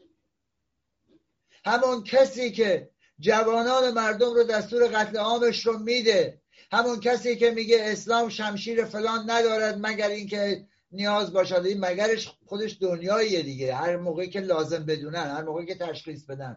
همون 1.64 2.04
کسی 2.04 2.52
که 2.52 2.90
جوانان 3.20 3.90
مردم 3.90 4.34
رو 4.34 4.44
دستور 4.44 4.86
قتل 4.86 5.16
عامش 5.16 5.66
رو 5.66 5.78
میده. 5.78 6.40
همون 6.72 7.00
کسی 7.00 7.36
که 7.36 7.50
میگه 7.50 7.78
اسلام 7.80 8.28
شمشیر 8.28 8.84
فلان 8.84 9.30
ندارد 9.30 9.78
مگر 9.80 10.08
اینکه 10.08 10.66
نیاز 10.92 11.32
باشد. 11.32 11.62
این 11.66 11.80
مگرش 11.80 12.32
خودش 12.46 12.76
دنیاییه 12.80 13.42
دیگه. 13.42 13.74
هر 13.74 13.96
موقعی 13.96 14.30
که 14.30 14.40
لازم 14.40 14.86
بدونن 14.86 15.30
هر 15.30 15.42
موقعی 15.42 15.66
که 15.66 15.74
تشخیص 15.74 16.24
بدن. 16.24 16.56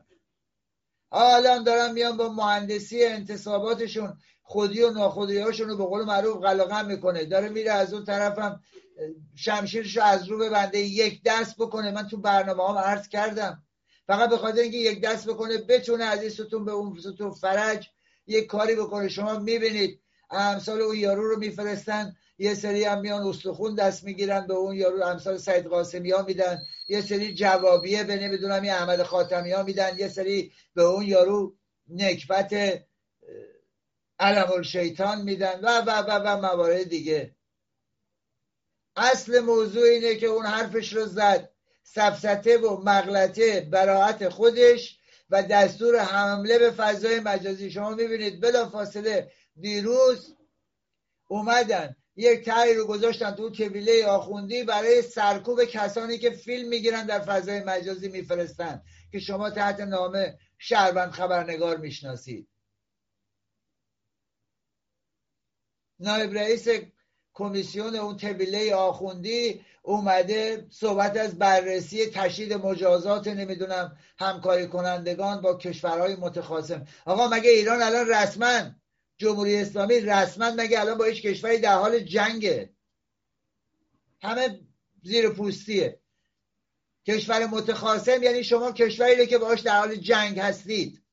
الان 1.11 1.63
دارن 1.63 1.91
میان 1.91 2.17
با 2.17 2.29
مهندسی 2.29 3.05
انتصاباتشون 3.05 4.17
خودی 4.41 4.81
و 4.81 4.91
ناخودی 4.91 5.37
هاشون 5.37 5.69
رو 5.69 5.77
به 5.77 5.83
قول 5.83 6.05
معروف 6.05 6.43
قلقم 6.43 6.85
می‌کنه. 6.85 7.25
داره 7.25 7.49
میره 7.49 7.71
از 7.71 7.93
اون 7.93 8.05
طرفم 8.05 8.61
شمشیرش 9.35 9.97
رو 9.97 10.03
از 10.03 10.27
رو 10.27 10.49
بنده 10.49 10.79
یک 10.79 11.21
دست 11.25 11.55
بکنه. 11.57 11.91
من 11.91 12.07
تو 12.07 12.17
برنامه 12.17 12.69
هم 12.69 12.77
عرض 12.77 13.07
کردم. 13.07 13.63
فقط 14.09 14.29
به 14.29 14.37
خاطر 14.37 14.61
اینکه 14.61 14.77
یک 14.77 15.01
دست 15.01 15.29
بکنه 15.29 15.57
بتونه 15.57 16.03
از 16.03 16.21
این 16.21 16.29
ستون 16.29 16.65
به 16.65 16.71
اون 16.71 16.99
ستون 16.99 17.31
فرج 17.31 17.89
یک 18.27 18.45
کاری 18.45 18.75
بکنه. 18.75 19.09
شما 19.09 19.39
می‌بینید 19.39 20.01
امثال 20.31 20.81
اون 20.81 20.95
یارو 20.95 21.29
رو 21.29 21.39
میفرستن 21.39 22.15
یه 22.37 22.53
سری 22.53 22.83
هم 22.83 23.01
میان 23.01 23.27
استخون 23.27 23.75
دست 23.75 24.03
می‌گیرن 24.03 24.47
به 24.47 24.53
اون 24.53 24.75
یارو 24.75 25.03
امثال 25.03 25.37
سید 25.37 25.65
قاسمی 25.65 26.11
ها 26.11 26.21
میدن. 26.21 26.59
یه 26.87 27.01
سری 27.01 27.33
جوابیه 27.33 28.03
به 28.03 28.15
نمی‌دونم 28.15 28.61
این 28.61 28.71
احمد 28.71 29.03
خاتمی 29.03 29.51
ها 29.51 29.63
میدن. 29.63 29.99
یه 29.99 30.07
سری 30.07 30.51
به 30.75 30.83
اون 30.83 31.05
یارو 31.05 31.55
نکبت 31.87 32.83
علم 34.19 34.61
شیطان 34.61 35.21
میدن 35.21 35.59
و 35.63 35.81
و 35.81 35.89
و 35.89 36.11
و 36.25 36.37
موارد 36.37 36.83
دیگه. 36.83 37.35
اصل 38.95 39.39
موضوع 39.39 39.83
اینه 39.83 40.15
که 40.15 40.27
اون 40.27 40.45
حرفش 40.45 40.93
رو 40.93 41.05
زد. 41.05 41.48
سفسته 41.93 42.57
و 42.57 42.81
مغلطه 42.83 43.61
براعت 43.61 44.29
خودش 44.29 44.99
و 45.29 45.43
دستور 45.43 45.99
حمله 45.99 46.59
به 46.59 46.71
فضای 46.71 47.19
مجازی. 47.19 47.71
شما 47.71 47.89
می‌بینید 47.89 48.41
بلا 48.41 48.69
فاصله 48.69 49.31
دیروز 49.59 50.35
اومدن. 51.27 51.95
یک 52.15 52.45
تایی 52.45 52.73
رو 52.73 52.87
گذاشتن 52.87 53.31
تو 53.31 53.49
کبیله 53.49 54.05
آخوندی 54.05 54.63
برای 54.63 55.01
سرکوب 55.01 55.63
کسانی 55.63 56.17
که 56.17 56.29
فیلم 56.29 56.69
می‌گیرن 56.69 57.05
در 57.05 57.19
فضای 57.19 57.59
مجازی 57.59 58.09
میفرستن. 58.09 58.81
که 59.11 59.19
شما 59.19 59.49
تحت 59.49 59.79
نام 59.79 60.37
شهروند 60.57 61.11
خبرنگار 61.11 61.77
می‌شناسید. 61.77 62.47
نایب 65.99 66.33
رئیس 66.33 66.67
کمیسیون 67.33 67.95
اون 67.95 68.17
تبیله 68.17 68.75
آخوندی 68.75 69.61
اومده 69.81 70.67
صحبت 70.69 71.17
از 71.17 71.37
بررسی 71.37 72.05
تشدید 72.05 72.53
مجازات 72.53 73.27
نمی‌دونم 73.27 73.97
همکاری 74.19 74.67
کنندگان 74.67 75.41
با 75.41 75.57
کشورهای 75.57 76.15
متخاصم. 76.15 76.87
آقا 77.05 77.27
مگه 77.27 77.49
ایران 77.49 77.81
الان 77.81 78.09
رسما 78.09 78.61
جمهوری 79.17 79.57
اسلامی 79.57 79.99
رسما 79.99 80.51
مگه 80.51 80.79
الان 80.79 80.97
با 80.97 81.05
هیچ 81.05 81.21
کشوری 81.21 81.57
در 81.57 81.75
حال 81.75 81.99
جنگه؟ 81.99 82.69
همه 84.21 84.59
زیر 85.03 85.29
پوستیه. 85.29 85.99
کشور 87.07 87.45
متخاصم 87.45 88.23
یعنی 88.23 88.43
شما 88.43 88.71
کشوری 88.71 89.27
که 89.27 89.37
باش 89.37 89.59
در 89.59 89.79
حال 89.79 89.95
جنگ 89.95 90.39
هستید. 90.39 91.03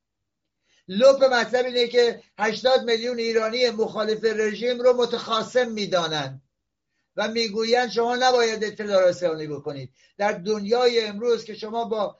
لب 0.87 1.23
مطلب 1.23 1.65
اینه 1.65 1.87
که 1.87 2.23
80 2.39 2.83
میلیون 2.83 3.17
ایرانی 3.17 3.69
مخالف 3.69 4.23
رژیم 4.23 4.79
رو 4.79 4.93
متخاصم 4.93 5.71
می‌دانند. 5.71 6.41
و 7.17 7.27
می‌گویند 7.27 7.89
شما 7.89 8.15
نباید 8.15 8.63
اطلاع 8.63 9.09
رسانی 9.09 9.47
بکنید. 9.47 9.93
در 10.17 10.31
دنیای 10.31 11.05
امروز 11.05 11.43
که 11.43 11.53
شما 11.53 11.85
با 11.85 12.17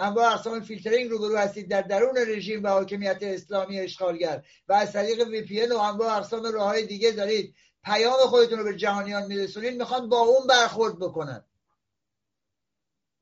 انواع 0.00 0.32
اقسام 0.32 0.60
فیلترینگ 0.60 1.10
روبرو 1.10 1.36
هستید 1.36 1.70
در 1.70 1.82
درون 1.82 2.16
رژیم 2.16 2.64
و 2.64 2.68
حاکمیت 2.68 3.18
اسلامی 3.20 3.80
اشغالگر 3.80 4.44
و 4.68 4.72
از 4.72 4.92
طریق 4.92 5.28
VPN 5.28 5.66
و 5.66 5.78
انواع 5.78 6.16
اقسام 6.16 6.46
راه 6.46 6.82
دیگه 6.82 7.10
دارید 7.10 7.54
پیام 7.84 8.16
خودتون 8.16 8.58
رو 8.58 8.64
به 8.64 8.76
جهانیان 8.76 9.26
میرسونید 9.26 9.78
می‌خوان 9.78 10.08
با 10.08 10.18
اون 10.18 10.46
برخورد 10.46 10.98
بکنن. 10.98 11.44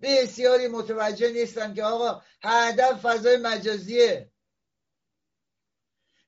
بسیاری 0.03 0.69
متوجه 0.69 1.33
نیستن 1.33 1.75
که 1.75 1.85
آقا 1.85 2.23
هدف 2.43 3.01
فضای 3.01 3.37
مجازیه. 3.37 4.31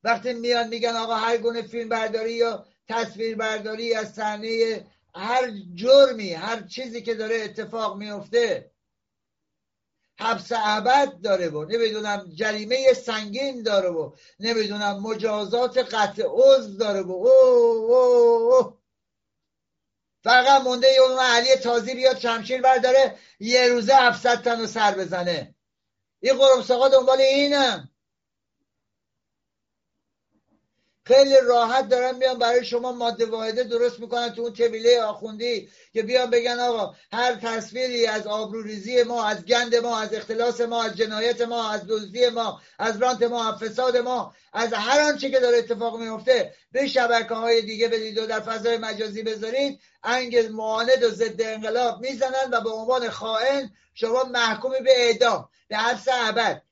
وقتی 0.05 0.33
میان 0.33 0.69
میگن 0.69 0.97
آقا 0.97 1.15
هر 1.15 1.37
گونه 1.37 1.63
فیلم 1.63 1.89
برداری 1.89 2.33
یا 2.33 2.67
تصویر 2.89 3.37
برداری 3.37 3.95
از 3.95 4.15
صحنه 4.15 4.87
هر 5.15 5.53
جرمی 5.75 6.33
هر 6.33 6.63
چیزی 6.63 7.03
که 7.03 7.15
داره 7.15 7.37
اتفاق 7.37 7.97
میفته. 7.97 8.71
حبس 10.21 10.53
ابد 10.55 11.21
داره 11.21 11.49
و 11.49 11.65
نمی‌دونم 11.65 12.31
جریمه 12.35 12.93
سنگین 12.93 13.63
داره 13.63 13.89
و 13.89 14.17
نمی‌دونم 14.41 15.01
مجازات 15.01 15.79
قطع 15.79 16.25
عضو 16.29 16.77
داره 16.77 17.03
و 17.03 17.11
او 17.11 17.29
او 17.29 18.55
او 18.55 18.79
فقط 20.25 20.63
مونده 20.63 20.89
اون 21.09 21.19
علی 21.19 21.57
تازی 21.57 21.95
بیاد 21.95 22.19
شمشیر 22.19 22.63
برداره 22.63 23.19
یه 23.41 23.69
روزه 23.69 23.95
700 23.95 24.43
تن 24.43 24.61
رو 24.61 24.67
سر 24.67 24.95
بزنه. 24.95 25.55
این 26.21 26.39
قرمساقا 26.39 26.89
دنبال 26.89 27.21
اینم 27.21 27.91
خیلی 31.09 31.37
راحت 31.47 31.89
دارن 31.89 32.17
میان 32.17 32.39
برای 32.39 32.65
شما 32.65 32.93
ماده 32.93 33.27
واحده 33.27 33.65
درست 33.65 34.01
می‌کنن 34.01 34.33
تو 34.33 34.43
اون 34.43 34.53
طبیله 34.53 35.03
آخوندی 35.03 35.69
که 35.93 36.03
بیان 36.03 36.31
بگن 36.31 36.59
آقا 36.59 36.95
هر 37.13 37.35
تصویری 37.35 38.07
از 38.07 38.27
آبروریزی 38.27 39.03
ما 39.03 39.25
از 39.25 39.45
گند 39.45 39.77
ما 39.77 39.99
از 39.99 40.15
اختلاس 40.15 40.61
ما 40.61 40.83
از 40.83 40.97
جنایت 40.97 41.41
ما 41.41 41.71
از 41.71 41.87
دزدی 41.87 42.29
ما 42.29 42.61
از 42.79 43.03
رانت 43.03 43.23
ما 43.23 43.53
از 43.53 43.59
فساد 43.59 43.97
ما 43.97 44.35
از 44.53 44.73
هر 44.73 45.01
آنچه 45.01 45.31
که 45.31 45.41
داره 45.41 45.59
اتفاق 45.59 46.01
میفته 46.01 46.55
به 46.73 46.87
شبکه 46.87 47.35
های 47.35 47.63
دیگه 47.63 47.89
بدید 47.89 48.19
و 48.19 48.27
در 48.27 48.41
فضای 48.41 48.77
مجازی 48.77 49.23
بذارید. 49.23 49.81
انگ 50.05 50.39
معاند 50.39 51.03
و 51.03 51.11
ضد 51.11 51.43
انقلاب 51.43 52.01
می‌زنن 52.01 52.51
و 52.53 52.61
به 52.61 52.71
عنوان 52.71 53.11
خائن 53.11 53.71
شما 53.95 54.25
محکومی 54.25 54.81
به 54.81 55.07
اعدام 55.07 55.49
به 55.69 55.77
حبس 55.77 56.09
ابد. 56.13 56.63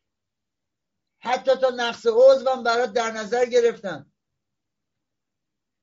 حتی 1.19 1.57
تا 1.57 1.71
نقص 1.71 2.07
عضو 2.07 2.63
برات 2.63 2.93
در 2.93 3.11
نظر 3.11 3.45
گرفتن. 3.45 4.07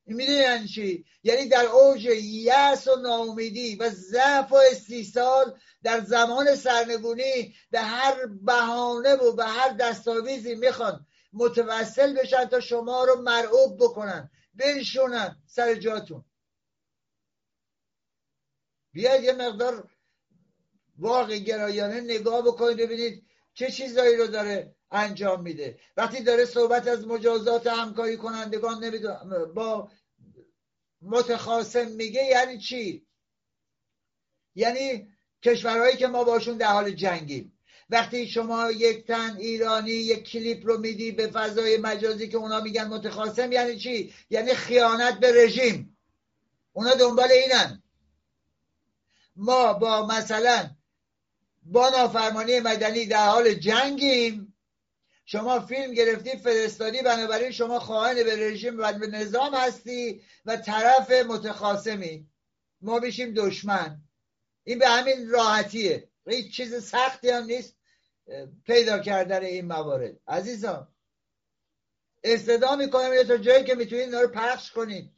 می‌دونی 0.06 0.38
یعنی 0.38 0.68
چی؟ 0.68 1.06
یعنی 1.24 1.48
در 1.48 1.66
اوج 1.66 2.06
یأس 2.22 2.88
و 2.88 2.96
ناامیدی 2.96 3.76
و 3.76 3.90
ضعف 3.90 4.52
و 4.52 4.56
استیصال 4.56 5.60
در 5.84 6.00
زمان 6.00 6.56
سرنگونی 6.56 7.56
به 7.72 7.80
هر 7.80 8.26
بهانه 8.26 9.14
و 9.14 9.36
به 9.36 9.46
هر 9.46 9.70
دستاویزی 9.70 10.56
می‌خوان 10.56 11.06
متوسل 11.34 12.14
بشن 12.14 12.46
تا 12.46 12.60
شما 12.60 13.04
رو 13.04 13.22
مرعوب 13.22 13.84
بکنن. 13.84 14.32
بنشونن 14.54 15.42
سر 15.46 15.76
جاتون. 15.76 16.26
بیاید 18.92 19.24
یه 19.24 19.34
مقدار 19.34 19.90
واقع 20.98 21.38
گرایانه 21.38 22.02
نگاه 22.02 22.42
بکنید 22.42 22.78
ببینید 22.78 23.26
چه 23.54 23.72
چیزایی 23.72 24.18
رو 24.18 24.28
داره 24.28 24.76
انجام 24.94 25.42
میده. 25.42 25.80
وقتی 25.98 26.24
داره 26.24 26.46
صحبت 26.46 26.88
از 26.88 27.08
مجازات 27.08 27.68
همکاری 27.68 28.18
کنندگان 28.18 28.84
نمی‌دونم 28.84 29.54
با 29.54 29.92
متخاصم 31.02 31.88
میگه 31.88 32.24
یعنی 32.24 32.58
چی؟ 32.58 33.08
یعنی 34.56 35.08
کشورهایی 35.44 35.98
که 35.98 36.08
ما 36.08 36.24
باشون 36.24 36.58
در 36.58 36.72
حال 36.72 36.92
جنگیم. 36.92 37.60
وقتی 37.90 38.28
شما 38.28 38.72
یک 38.72 39.08
تن 39.08 39.36
ایرانی 39.38 39.92
یک 39.92 40.24
کلیپ 40.24 40.68
رو 40.68 40.78
میدی 40.78 41.12
به 41.12 41.28
فضای 41.28 41.78
مجازی 41.78 42.28
که 42.28 42.38
اونا 42.38 42.62
میگن 42.62 42.88
متخاصم 42.88 43.52
یعنی 43.52 43.80
چی؟ 43.80 44.14
یعنی 44.30 44.54
خیانت 44.54 45.20
به 45.20 45.44
رژیم. 45.44 45.98
اونا 46.74 46.94
دنبال 46.94 47.32
اینن. 47.32 47.84
ما 49.36 49.74
با 49.74 50.06
مثلا 50.06 50.70
با 51.64 51.90
نافرمانی 51.90 52.60
مدنی 52.60 53.06
در 53.06 53.28
حال 53.28 53.54
جنگیم. 53.54 54.53
شما 55.26 55.60
فیلم 55.60 55.94
گرفتی 55.94 56.38
فرستادی 56.38 57.02
بنابراین 57.02 57.52
شما 57.52 57.80
خواهن 57.80 58.24
به 58.24 58.48
رژیم 58.48 58.80
و 58.80 58.94
به 58.94 59.08
نظام 59.08 59.54
هستی 59.54 60.24
و 60.46 60.58
طرف 60.58 61.12
متخاصمی. 61.12 62.28
ما 62.82 63.00
بشیم 63.00 63.34
دشمن. 63.34 64.02
این 64.64 64.80
به 64.80 64.88
همین 64.88 65.30
راحتیه. 65.30 66.10
هیچ 66.28 66.56
چیز 66.56 66.84
سختی 66.84 67.30
هم 67.30 67.44
نیست 67.44 67.76
پیدا 68.66 69.00
کردن 69.00 69.44
این 69.44 69.66
موارد. 69.66 70.20
عزیزان 70.28 70.88
استدا 72.24 72.76
می‌کنم 72.76 73.14
یه 73.14 73.24
تا 73.24 73.38
جایی 73.38 73.64
که 73.64 73.76
می‌تونید 73.76 74.04
اینا 74.04 74.22
رو 74.22 74.28
پخش 74.28 74.72
کنید. 74.72 75.12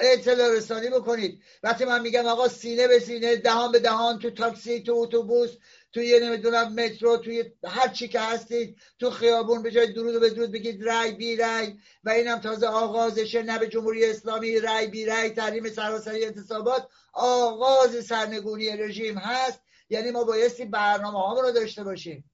اطلاع 0.00 0.56
رسانی 0.56 0.88
بکنید. 0.88 1.42
وقتی 1.62 1.84
من 1.84 2.02
میگم 2.02 2.26
آقا 2.26 2.48
سینه 2.48 2.88
به 2.88 2.98
سینه 2.98 3.36
دهان 3.36 3.72
به 3.72 3.78
دهان 3.78 4.18
تو 4.18 4.30
تاکسی 4.30 4.82
تو 4.82 4.92
اتوبوس 4.96 5.56
توی 5.92 6.20
نمی‌دونم 6.20 6.74
مترو 6.74 7.16
توی 7.16 7.52
هر 7.64 7.88
چی 7.88 8.08
که 8.08 8.20
هستید 8.20 8.80
تو 8.98 9.10
خیابون 9.10 9.62
به 9.62 9.70
جای 9.70 9.92
درود 9.92 10.14
و 10.14 10.20
بدرود 10.20 10.52
بگید 10.52 10.82
رای 10.82 11.12
بی 11.12 11.36
رای. 11.36 11.74
و 12.04 12.10
اینم 12.10 12.38
تازه 12.38 12.66
آغازشه 12.66 13.42
نه 13.42 13.58
به 13.58 13.68
جمهوری 13.68 14.04
اسلامی 14.04 14.60
رای 14.60 14.86
بی 14.86 15.06
رای 15.06 15.30
تحریم 15.30 15.70
سراسری 15.70 16.24
انتصابات. 16.24 16.88
آغاز 17.12 18.04
سرنگونی 18.06 18.76
رژیم 18.76 19.18
هست. 19.18 19.60
یعنی 19.90 20.10
ما 20.10 20.24
بایستی 20.24 20.64
برنامه 20.64 21.30
همون 21.30 21.44
رو 21.44 21.52
داشته 21.52 21.84
باشیم. 21.84 22.30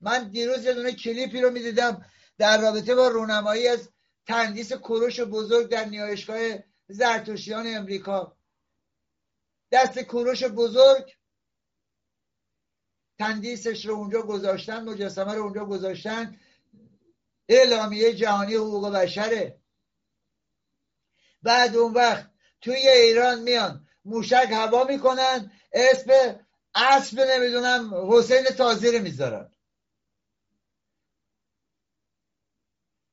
من 0.00 0.28
دیروز 0.28 0.64
یه 0.64 0.72
دونه 0.72 0.92
کلیپی 0.92 1.40
رو 1.40 1.50
می‌دیدم 1.50 2.06
در 2.38 2.60
رابطه 2.60 2.94
با 2.94 3.08
رونمایی 3.08 3.68
از 3.68 3.88
تندیس 4.26 4.72
کروش 4.72 5.20
بزرگ 5.20 5.68
در 5.68 5.84
نیایشگاه 5.84 6.38
زرتشتیان 6.88 7.66
امریکا. 7.66 8.36
دست 9.72 9.98
کوروش 9.98 10.44
بزرگ 10.44 11.12
تندیسش 13.22 13.86
رو 13.86 13.94
اونجا 13.94 14.22
گذاشتن 14.22 14.84
مجسمه 14.84 15.34
رو 15.34 15.42
اونجا 15.42 15.64
گذاشتن. 15.64 16.40
اعلامیه 17.48 18.14
جهانی 18.14 18.54
حقوق 18.54 18.88
بشره. 18.88 19.58
بعد 21.42 21.76
اون 21.76 21.92
وقت 21.92 22.30
توی 22.60 22.88
ایران 22.88 23.42
میان 23.42 23.86
موشک 24.04 24.48
هوا 24.52 24.84
می‌کنن 24.84 25.52
اسم 25.72 26.10
اسب 26.74 27.20
نمی‌دونم 27.20 28.12
حسین 28.12 28.44
تازی 28.44 28.90
رو 28.90 29.02
می‌ذارن. 29.02 29.50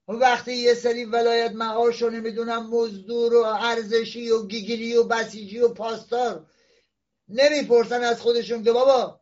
وقتی 0.07 0.53
یه 0.53 0.73
سری 0.73 1.05
ولایت 1.05 1.51
معاش 1.51 2.01
رو 2.01 2.09
نمی‌دونم 2.09 2.69
مزدور 2.69 3.33
و 3.33 3.43
ارزشی 3.43 4.29
و 4.29 4.47
گیگیری 4.47 4.95
و 4.95 5.03
بسیجی 5.03 5.59
و 5.59 5.73
پاسدار 5.73 6.45
نمی‌پرسن 7.29 8.03
از 8.03 8.21
خودشون 8.21 8.63
که 8.63 8.71
بابا 8.71 9.18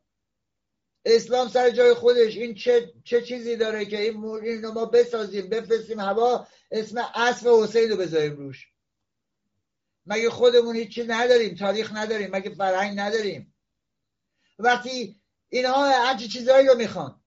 اسلام 1.16 1.48
سر 1.48 1.70
جای 1.70 1.94
خودش. 1.94 2.38
این 2.38 2.56
چه, 2.56 2.94
چه 3.04 3.22
چیزی 3.22 3.56
داره 3.56 3.86
که 3.86 4.02
این, 4.02 4.26
این 4.26 4.64
رو 4.64 4.72
ما 4.72 4.86
بسازیم 4.86 5.50
بفرستیم 5.50 6.00
هوا 6.00 6.48
اسم 6.72 6.98
اسب 7.16 7.48
حسین 7.48 7.90
رو 7.90 7.98
بذاریم 7.98 8.38
روش. 8.38 8.68
مگه 10.06 10.30
خودمون 10.30 10.76
هیچی 10.76 11.04
نداریم 11.04 11.56
تاریخ 11.56 11.92
نداریم 11.96 12.32
مگه 12.32 12.50
فرهنگ 12.50 13.00
نداریم؟ 13.00 13.54
وقتی 14.60 15.22
اینها 15.50 15.90
هرچی 15.90 16.28
چیزهایی 16.28 16.68
رو 16.68 16.76
می‌خوان. 16.76 17.22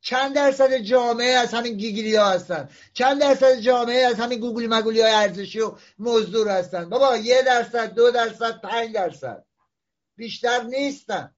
چند 0.00 0.34
درصد 0.34 0.76
جامعه 0.76 1.30
از 1.30 1.54
همین 1.54 1.76
گیگیری 1.76 2.16
ها 2.16 2.30
هستن. 2.30 2.68
چند 2.92 3.20
درصد 3.20 3.54
جامعه 3.60 4.06
از 4.06 4.16
همین 4.16 4.40
گوگلی 4.40 4.66
مگولی 4.66 5.00
های 5.00 5.12
ارزشی 5.12 5.60
و 5.60 5.76
مزدور 5.98 6.48
هستن. 6.48 6.88
بابا 6.88 7.16
یه 7.16 7.42
درصد 7.42 7.94
دو 7.94 8.10
درصد 8.10 8.60
پنج 8.60 8.94
درصد. 8.94 9.44
بیشتر 10.16 10.62
نیستن. 10.62 11.35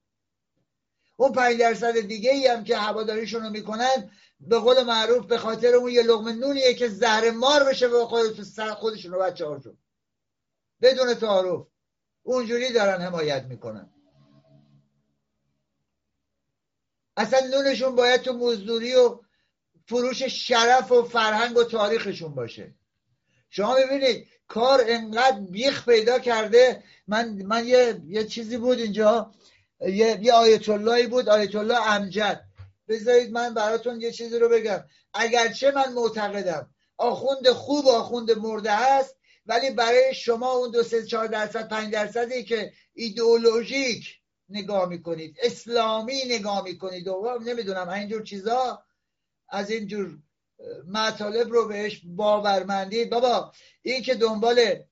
اون 1.19 1.31
پنج 1.31 1.57
درصد 1.57 1.99
دیگه 1.99 2.31
ای 2.31 2.47
هم 2.47 2.63
که 2.63 2.77
هواداریشون 2.77 3.43
رو 3.43 3.49
می‌کنن 3.49 4.11
به 4.39 4.59
قول 4.59 4.83
معروف 4.83 5.25
به 5.25 5.37
خاطر 5.37 5.75
اون 5.75 5.91
یه 5.91 6.03
لغم 6.03 6.29
نونیه 6.29 6.73
که 6.73 6.87
زهر 6.87 7.31
مار 7.31 7.63
بشه 7.63 7.87
به 7.87 8.05
خودشون 8.75 9.13
و 9.13 9.19
بچه 9.19 9.45
هاشون 9.45 9.77
بدون 10.81 11.13
تعارف. 11.13 11.67
اونجوری 12.23 12.73
دارن 12.73 13.01
حمایت 13.01 13.43
می‌کنن. 13.43 13.89
اصلا 17.17 17.39
نونشون 17.47 17.95
باید 17.95 18.21
تو 18.21 18.33
مزدوری 18.33 18.95
و 18.95 19.19
فروش 19.87 20.23
شرف 20.23 20.91
و 20.91 21.03
فرهنگ 21.03 21.57
و 21.57 21.63
تاریخشون 21.63 22.35
باشه. 22.35 22.73
شما 23.49 23.75
ببینید 23.75 24.27
کار 24.47 24.83
انقدر 24.87 25.39
بیخ 25.39 25.85
پیدا 25.85 26.19
کرده. 26.19 26.83
من 27.07 27.29
من 27.29 27.67
یه, 27.67 28.01
یه 28.07 28.23
چیزی 28.23 28.57
بود 28.57 28.77
اینجا. 28.77 29.31
یه, 29.81 30.19
یه 30.21 30.33
آیت 30.33 30.69
اللهی 30.69 31.07
بود 31.07 31.29
آیت 31.29 31.55
الله 31.55 31.91
امجد. 31.91 32.45
بذارید 32.87 33.31
من 33.31 33.53
براتون 33.53 34.01
یه 34.01 34.11
چیزی 34.11 34.39
رو 34.39 34.49
بگم. 34.49 34.83
اگرچه 35.13 35.71
من 35.71 35.93
معتقدم 35.93 36.69
آخوند 36.97 37.49
خوب 37.49 37.87
آخوند 37.87 38.31
مرده 38.31 38.75
هست 38.75 39.15
ولی 39.45 39.71
برای 39.71 40.13
شما 40.15 40.51
اون 40.51 40.71
دو 40.71 40.83
سه 40.83 41.05
چهار 41.05 41.27
درصد 41.27 41.67
پنج 41.67 41.93
درصدی 41.93 42.43
که 42.43 42.73
ایدئولوژیک 42.93 44.19
نگاه 44.49 44.89
می‌کنید 44.89 45.37
اسلامی 45.41 46.25
نگاه 46.25 46.63
می‌کنید 46.63 47.07
و 47.07 47.39
نمی‌دونم 47.45 47.89
اینجور 47.89 48.23
چیزا 48.23 48.83
از 49.49 49.71
اینجور 49.71 50.17
مطالب 50.87 51.51
رو 51.51 51.67
بهش 51.67 52.01
باورمندید. 52.05 53.09
بابا 53.09 53.51
این 53.81 54.01
که 54.01 54.15
دنبال 54.15 54.83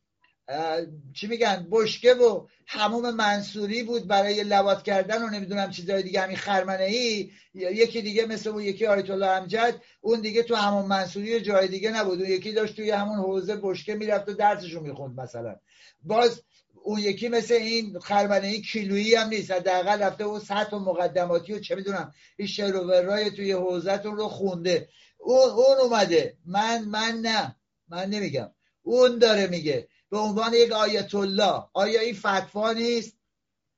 چی 1.13 1.27
میگن؟ 1.27 1.67
بشکه 1.71 2.13
و 2.13 2.47
هموم 2.67 3.15
منصوری 3.15 3.83
بود 3.83 4.07
برای 4.07 4.43
لوات 4.43 4.83
کردن 4.83 5.23
و 5.23 5.29
نمی‌دونم 5.29 5.71
چیزای 5.71 6.03
دیگه. 6.03 6.21
همین 6.21 6.37
خرمنه 6.37 6.83
ای 6.83 7.31
یکی 7.53 8.01
دیگه 8.01 8.25
مثل 8.25 8.49
اون 8.49 8.63
یکی 8.63 8.85
آیت 8.85 9.09
الله 9.09 9.27
امجد 9.27 9.81
اون 10.01 10.21
دیگه 10.21 10.43
تو 10.43 10.55
همون 10.55 10.85
منصوری 10.85 11.41
جای 11.41 11.67
دیگه 11.67 11.91
نبود. 11.91 12.21
اون 12.21 12.29
یکی 12.29 12.51
داشت 12.51 12.75
توی 12.75 12.91
همون 12.91 13.17
حوزه 13.17 13.55
بشکه 13.63 13.95
می‌رفت 13.95 14.29
و 14.29 14.33
درسشو 14.33 14.81
می‌خوند 14.81 15.19
مثلا. 15.19 15.55
باز 16.03 16.41
اون 16.83 16.99
یکی 16.99 17.29
مثل 17.29 17.53
این 17.53 17.99
خربنه 17.99 18.47
این 18.47 18.61
کیلویی 18.61 19.15
هم 19.15 19.27
نیست. 19.27 19.51
حداقل 19.51 20.01
رفته 20.03 20.23
اون 20.23 20.39
سطح 20.39 20.75
و 20.75 20.79
مقدماتی 20.79 21.53
و 21.53 21.59
چه 21.59 21.75
می‌دونم 21.75 22.13
این 22.37 22.47
شروورای 22.47 23.31
توی 23.31 23.51
حوزتون 23.51 24.17
رو 24.17 24.27
خونده. 24.27 24.89
اون, 25.17 25.49
اون 25.49 25.77
اومده. 25.83 26.37
من 26.45 26.85
من 26.85 27.19
نه. 27.21 27.55
من 27.89 28.09
نمیگم. 28.09 28.51
اون 28.81 29.17
داره 29.17 29.47
میگه. 29.47 29.87
به 30.09 30.17
عنوان 30.17 30.53
یک 30.53 30.71
آیت 30.71 31.15
الله 31.15 31.63
آیا 31.73 32.01
این 32.01 32.15
فتوا 32.15 32.73
نیست؟ 32.73 33.17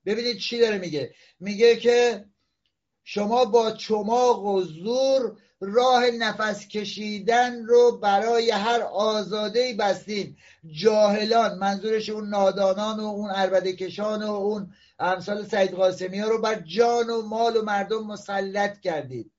ببینید 0.06 0.38
چی 0.38 0.60
داره 0.60 0.78
میگه. 0.78 1.14
میگه 1.40 1.76
که 1.76 2.26
شما 3.04 3.46
با 3.46 3.72
چماق 3.72 4.46
و 4.46 4.62
زور 4.62 5.38
راه 5.60 6.12
نفس 6.12 6.68
کشیدن 6.68 7.66
رو 7.66 7.98
برای 7.98 8.52
هر 8.52 8.82
آزاده 8.82 9.74
بستین. 9.74 10.38
جاهلان 10.72 11.58
منظورش 11.58 12.10
اون 12.10 12.30
نادانان 12.30 13.00
و 13.00 13.04
اون 13.04 13.32
عربده 13.32 13.74
کشان 13.74 14.24
و 14.24 14.32
اون 14.32 14.74
امثال 15.00 15.46
سید 15.46 15.72
قاسمی 15.72 16.20
ها 16.20 16.30
رو 16.30 16.42
بر 16.42 16.56
جان 16.56 17.10
و 17.10 17.22
مال 17.22 17.58
و 17.58 17.62
مردم 17.62 18.06
مسلط 18.06 18.80
کردید. 18.80 19.32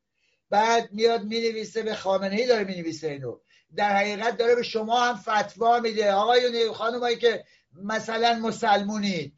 بعد 0.50 0.92
میاد 0.92 1.24
می‌نویسه 1.24 1.82
به 1.82 1.94
خامنه 1.94 2.36
ای 2.36 2.46
داره 2.46 2.64
می‌نویسه 2.64 3.08
اینو. 3.08 3.38
در 3.76 3.96
حقیقت 3.96 4.36
داره 4.36 4.54
به 4.54 4.62
شما 4.62 5.00
هم 5.00 5.16
فتوا 5.16 5.80
میده. 5.80 6.12
آقایون 6.12 6.72
خانمایی 6.72 7.16
که 7.16 7.44
مثلا 7.82 8.38
مسلمونید. 8.38 9.34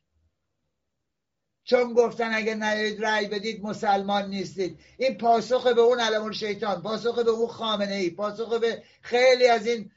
چون 1.65 1.95
گفتن 1.95 2.35
اگه 2.35 2.55
نیاید 2.55 3.05
رأی 3.05 3.27
بدید 3.27 3.65
مسلمان 3.65 4.31
نیستید. 4.31 4.81
این 4.99 5.19
پاسخ 5.19 5.67
به 5.67 5.81
اون 5.81 6.01
علم 6.01 6.33
شیطان 6.33 6.83
پاسخ 6.83 7.19
به 7.19 7.31
اون 7.31 7.49
خامنه 7.49 7.95
ای 7.95 8.11
پاسخ 8.11 8.53
به 8.59 8.83
خیلی 9.03 9.47
از 9.47 9.67
این 9.67 9.91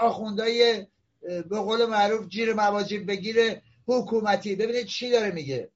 آخوندهای 0.00 0.86
به 1.20 1.58
قول 1.58 1.86
معروف 1.86 2.28
جیر 2.28 2.54
مواجب 2.54 3.06
بگیر 3.06 3.60
حکومتی. 3.86 4.56
ببینید 4.56 4.86
چی 4.86 5.10
داره 5.10 5.30
میگه. 5.30 5.70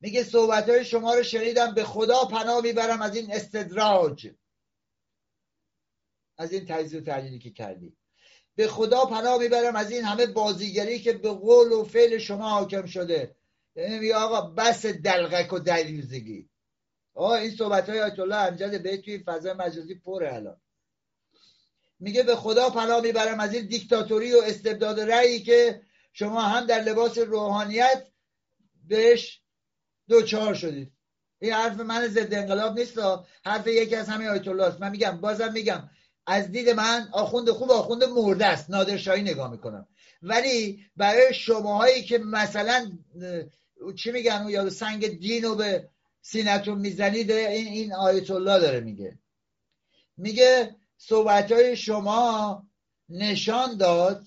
میگه 0.00 0.24
صحبت 0.24 0.68
های 0.68 0.84
شما 0.84 1.14
رو 1.14 1.22
شنیدم 1.22 1.74
به 1.74 1.84
خدا 1.84 2.24
پناه 2.24 2.62
می‌برم 2.62 3.02
از 3.02 3.16
این 3.16 3.32
استدراج. 3.32 4.28
از 6.38 6.52
این 6.52 6.64
تجزیه 6.68 7.00
و 7.00 7.04
تحلیلی 7.04 7.38
که 7.38 7.50
کردی. 7.50 7.96
به 8.56 8.68
خدا 8.68 9.04
پناه 9.04 9.38
می‌برم 9.38 9.76
از 9.76 9.90
این 9.90 10.04
همه 10.04 10.26
بازیگری 10.26 10.98
که 10.98 11.12
به 11.12 11.28
قول 11.28 11.72
و 11.72 11.84
فعل 11.84 12.18
شما 12.18 12.48
حاکم 12.48 12.86
شده. 12.86 13.36
یعنی 13.76 14.12
آقا 14.12 14.40
بس 14.40 14.86
دلغک 14.86 15.52
و 15.52 15.58
دلیوزگی 15.58 16.48
آقا 17.14 17.34
این 17.34 17.50
صحبت 17.50 17.88
های 17.88 18.00
آیت 18.00 18.18
الله 18.18 18.36
امجد 18.36 18.82
به 18.82 18.96
توی 18.96 19.18
فضای 19.18 19.52
مجازی 19.52 19.94
پره 19.94 20.34
الان. 20.34 20.60
میگه 22.00 22.22
به 22.22 22.36
خدا 22.36 22.70
پناه 22.70 23.00
می‌برم 23.00 23.40
از 23.40 23.54
این 23.54 23.66
دیکتاتوری 23.66 24.32
و 24.32 24.42
استبداد 24.44 25.00
رأیی 25.00 25.42
که 25.42 25.82
شما 26.12 26.42
هم 26.42 26.66
در 26.66 26.80
لباس 26.80 27.18
روحانیت 27.18 28.06
بهش 28.88 29.40
دوچار 30.08 30.54
شدید. 30.54 30.92
این 31.38 31.52
حرف 31.52 31.80
من 31.80 32.08
ضد 32.08 32.34
انقلاب 32.34 32.78
نیست 32.78 32.98
حرف 33.44 33.66
یکی 33.66 33.96
از 33.96 34.08
همه 34.08 34.28
آیت 34.28 34.48
الله 34.48 34.64
است. 34.64 34.80
من 34.80 34.90
میگم 34.90 35.20
بازم 35.20 35.52
میگم 35.52 35.90
از 36.26 36.52
دید 36.52 36.70
من 36.70 37.08
آخوند 37.12 37.50
خوب 37.50 37.70
آخوند 37.70 38.04
مرده 38.04 38.46
است. 38.46 38.70
نادرشاهی 38.70 39.22
نگاه 39.22 39.50
می‌کنم. 39.50 39.88
ولی 40.22 40.86
برای 40.96 41.34
شماهایی 41.34 42.04
که 42.04 42.18
مثلا 42.18 42.92
چی 43.96 44.12
میگن 44.12 44.46
یا 44.48 44.70
سنگ 44.70 45.18
دین 45.20 45.44
رو 45.44 45.54
به 45.54 45.88
سینتون 46.22 46.78
می‌زنید 46.78 47.30
این, 47.30 47.66
این 47.66 47.94
آیت 47.94 48.30
الله 48.30 48.60
داره 48.60 48.80
میگه. 48.80 49.18
میگه 50.16 50.76
صحبت 50.96 51.52
های 51.52 51.76
شما 51.76 52.62
نشان 53.08 53.76
داد 53.76 54.26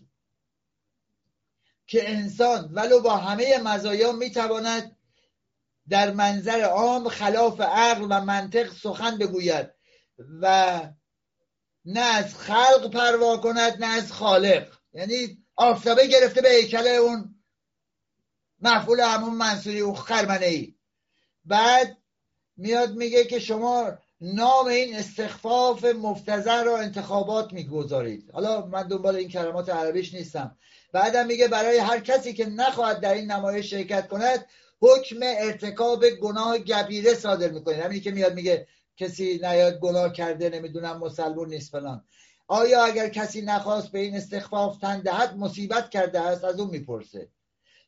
که 1.87 2.09
انسان 2.09 2.69
ولو 2.73 3.01
با 3.01 3.17
همه 3.17 3.57
مزایا 3.57 4.11
می‌تواند 4.11 4.97
در 5.89 6.11
منظر 6.11 6.61
عام 6.61 7.09
خلاف 7.09 7.61
عقل 7.61 8.07
و 8.09 8.25
منطق 8.25 8.73
سخن 8.73 9.17
بگوید 9.17 9.69
و 10.41 10.79
نه 11.87 11.99
از 11.99 12.35
خلق 12.35 12.91
پروا 12.91 13.37
کند 13.37 13.83
نه 13.83 13.87
از 13.87 14.11
خالق. 14.11 14.67
یعنی 14.93 15.37
آفتابه 15.55 16.07
گرفته 16.07 16.41
به 16.41 16.49
هیکل 16.49 16.87
اون 16.87 17.35
مفعول 18.61 18.99
همون 18.99 19.33
منصوری 19.33 19.79
اون 19.79 19.95
خرمنه 19.95 20.45
ای 20.45 20.75
بعد 21.45 21.97
میاد 22.57 22.95
میگه 22.95 23.23
که 23.23 23.39
شما 23.39 23.91
نام 24.21 24.65
این 24.65 24.95
استخفاف 24.95 25.85
مفتزه 25.85 26.63
را 26.63 26.77
انتخابات 26.77 27.53
می‌گذارید. 27.53 28.29
حالا 28.33 28.65
من 28.65 28.87
دنبال 28.87 29.15
این 29.15 29.29
کلمات 29.29 29.69
عربیش 29.69 30.13
نیستم. 30.13 30.57
بعدم 30.91 31.25
میگه 31.25 31.47
برای 31.47 31.77
هر 31.77 31.99
کسی 31.99 32.33
که 32.33 32.45
نخواهد 32.45 32.99
در 32.99 33.13
این 33.13 33.31
نمایش 33.31 33.69
شرکت 33.69 34.07
کند 34.07 34.45
حکم 34.79 35.19
ارتکاب 35.21 36.09
گناه 36.09 36.57
گبیره 36.57 37.13
صادر 37.13 37.49
می‌کنید. 37.49 37.79
همینی 37.79 38.01
که 38.01 38.11
میاد 38.11 38.33
میگه 38.33 38.67
کسی 38.97 39.39
نیاد 39.43 39.79
گناه 39.79 40.13
کرده 40.13 40.49
نمی‌دونم 40.49 40.97
مسلمون 40.97 41.49
نیست 41.49 41.71
فلان. 41.71 42.03
آیا 42.47 42.85
اگر 42.85 43.09
کسی 43.09 43.41
نخواست 43.41 43.91
به 43.91 43.99
این 43.99 44.15
استخفاف 44.15 44.77
تن 44.77 45.01
دهد 45.01 45.35
مصیبت 45.37 45.89
کرده 45.89 46.19
است 46.21 46.43
از 46.43 46.59
اون 46.59 46.69
می‌پرسه. 46.69 47.29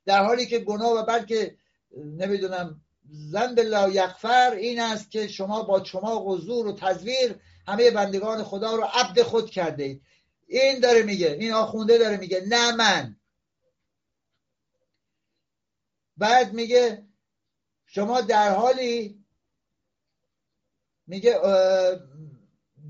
در 0.06 0.26
حالی 0.26 0.46
که 0.46 0.60
گناه 0.60 0.92
و 0.92 1.06
بلکه 1.06 1.58
نمی‌دونم 1.98 2.82
زن 3.10 3.60
لا 3.60 3.90
یغفر 3.90 4.52
این 4.52 4.80
است 4.80 5.12
که 5.12 5.28
شما 5.28 5.64
با 5.64 5.80
و 6.20 6.38
زور 6.38 6.68
و 6.68 6.74
تزویر 6.74 7.36
همه 7.68 7.92
بندگان 7.92 8.44
خدا 8.44 8.76
رو 8.76 8.84
عبد 8.94 9.22
خود 9.22 9.50
کرده 9.50 9.84
اید. 9.84 10.02
این 10.48 10.80
داره 10.80 11.04
میگه 11.04 11.32
این 11.32 11.52
آخونده 11.52 11.98
داره 11.98 12.18
میگه 12.18 12.44
نه 12.48 12.72
من. 12.72 13.16
بعد 16.18 16.54
میگه 16.54 17.04
شما 17.86 18.22
در 18.22 18.56
حالی 18.56 19.19
میگه 21.10 21.40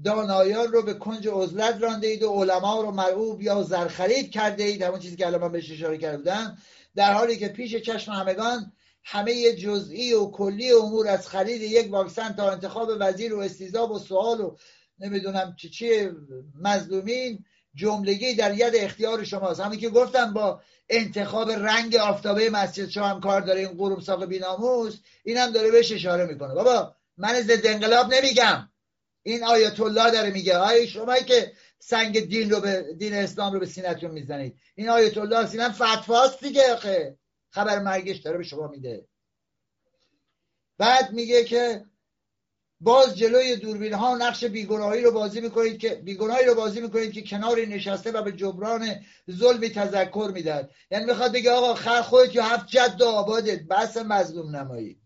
دانایان 0.04 0.72
رو 0.72 0.82
به 0.82 0.94
کنج 0.94 1.28
عزلت 1.28 1.82
رانده 1.82 2.08
اید 2.08 2.24
و 2.24 2.30
علما 2.30 2.82
رو 2.82 2.92
مرعوب 2.92 3.42
یا 3.42 3.64
زرخرید 3.64 4.32
کرده 4.32 4.64
اید 4.64 4.82
همون 4.82 5.00
چیزی 5.00 5.16
که 5.16 5.28
الان 5.28 5.42
من 5.42 5.52
بهش 5.52 5.72
اشاره 5.72 5.98
کرده 5.98 6.18
بودم. 6.18 6.58
در 6.96 7.14
حالی 7.14 7.38
که 7.38 7.48
پیش 7.48 7.76
چشم 7.76 8.12
همگان 8.12 8.72
همه 9.04 9.54
جزئی 9.54 10.14
و 10.14 10.26
کلی 10.32 10.72
امور 10.72 11.08
از 11.08 11.28
خرید 11.28 11.62
یک 11.62 11.92
واکسن 11.92 12.34
تا 12.34 12.52
انتخاب 12.52 12.90
وزیر 13.00 13.36
و 13.36 13.40
استیزاب 13.40 13.92
و 13.92 14.00
سوال 14.00 14.42
و 14.42 14.56
نمی‌دونم 15.00 15.56
چی 15.62 15.70
چی 15.70 16.10
مظلومین 16.62 17.46
جملگی 17.76 18.34
در 18.34 18.54
ید 18.54 18.76
اختیار 18.76 19.24
شماست. 19.24 19.60
همین 19.60 19.80
که 19.80 19.90
گفتم 19.90 20.34
با 20.34 20.62
انتخاب 20.90 21.52
رنگ 21.52 21.96
آفتابه 21.96 22.50
مسجد 22.50 22.90
شما 22.90 23.08
هم 23.08 23.22
کار 23.22 23.42
داره 23.42 23.60
این 23.60 23.78
قروم 23.78 24.00
ساق 24.00 24.26
بیناموس 24.26 25.00
این 25.24 25.38
هم 25.38 25.52
داره 25.52 25.72
بهش 25.72 25.92
اشاره 25.92 26.26
می‌کنه. 26.26 26.54
بابا 26.54 26.96
من 27.20 27.42
ضد 27.42 27.68
انقلاب 27.68 28.14
نمیگم. 28.14 28.70
این 29.24 29.44
آیت 29.44 29.80
الله 29.80 30.12
داره 30.12 30.32
میگه. 30.32 30.58
آیا 30.58 30.86
شما 30.86 31.16
که 31.16 31.52
سنگ 31.80 32.20
دین 32.30 32.50
رو 32.50 32.60
به 32.60 32.94
دین 32.98 33.14
اسلام 33.14 33.54
رو 33.54 33.60
به 33.60 33.66
سینتون 33.66 34.12
می‌زنید. 34.12 34.58
این 34.76 34.90
آیت 34.90 35.18
الله 35.18 35.48
سینم 35.48 35.72
فتواست 35.72 36.44
دیگه 36.44 36.76
خبر 37.50 37.80
مرگش 37.80 38.18
داره 38.18 38.38
به 38.38 38.44
شما 38.44 38.68
میده. 38.68 39.08
بعد 40.78 41.12
میگه 41.12 41.44
که 41.44 41.86
باز 42.82 43.18
جلوی 43.18 43.56
دوربین 43.56 43.94
ها 43.94 44.18
نقش 44.18 44.44
بیگناهی 44.44 45.02
رو 45.02 45.12
بازی 45.12 45.42
می‌کنید 45.42 45.80
که 45.80 45.90
بیگناهی 45.90 46.46
رو 46.46 46.56
بازی 46.56 46.82
می‌کنید 46.82 47.12
که 47.12 47.22
کناری 47.22 47.66
نشسته 47.66 48.12
و 48.12 48.22
به 48.22 48.32
جبران 48.32 48.96
ظلمی 49.32 49.70
تذکر 49.70 50.32
می‌داد 50.34 50.72
یعنی 50.92 51.06
می‌خواد 51.06 51.34
بگه 51.34 51.52
آقا 51.52 51.74
خر 51.74 52.02
خودت 52.02 52.36
یا 52.36 52.44
هفت 52.44 52.68
جد 52.68 53.02
و 53.02 53.06
آبادت. 53.06 53.64
بحث 53.64 53.98
مظلوم 53.98 54.56
نمایی. 54.56 54.99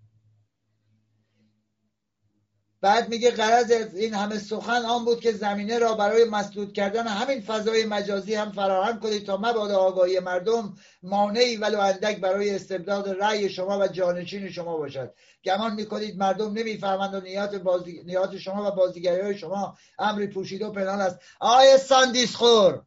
بعد 2.84 3.10
میگه 3.10 3.32
قرض 3.32 3.72
این 3.72 4.14
همه 4.14 4.40
سخن 4.40 4.86
آن 4.86 5.06
بود 5.06 5.20
که 5.20 5.32
زمینه 5.32 5.80
را 5.80 5.94
برای 5.94 6.26
مسدود 6.26 6.74
کردن 6.74 7.08
همین 7.08 7.42
فضای 7.42 7.86
مجازی 7.86 8.36
هم 8.36 8.52
فراهم 8.52 9.00
کنید 9.00 9.26
تا 9.26 9.38
مبادا 9.38 9.78
آگاهی 9.78 10.20
مردم 10.20 10.76
مانعی 11.04 11.58
ولو 11.58 11.80
اندک 11.80 12.20
برای 12.20 12.56
استبداد 12.56 13.10
رأی 13.10 13.50
شما 13.50 13.80
و 13.80 13.88
جانشین 13.88 14.52
شما 14.52 14.78
باشد. 14.78 15.14
گمان 15.46 15.74
می‌کنید 15.74 16.18
مردم 16.18 16.54
نمی‌فهمند 16.54 17.14
و 17.14 17.20
نیات, 17.20 17.56
بازی... 17.56 18.04
نیات 18.06 18.38
شما 18.38 18.68
و 18.68 18.76
بازیگری 18.76 19.22
های 19.22 19.38
شما 19.38 19.78
امری 20.00 20.28
پوشیده 20.28 20.66
و 20.66 20.72
پنهان 20.72 21.02
است. 21.02 21.20
آقای 21.40 21.78
ساندیس 21.78 22.36
خور 22.36 22.82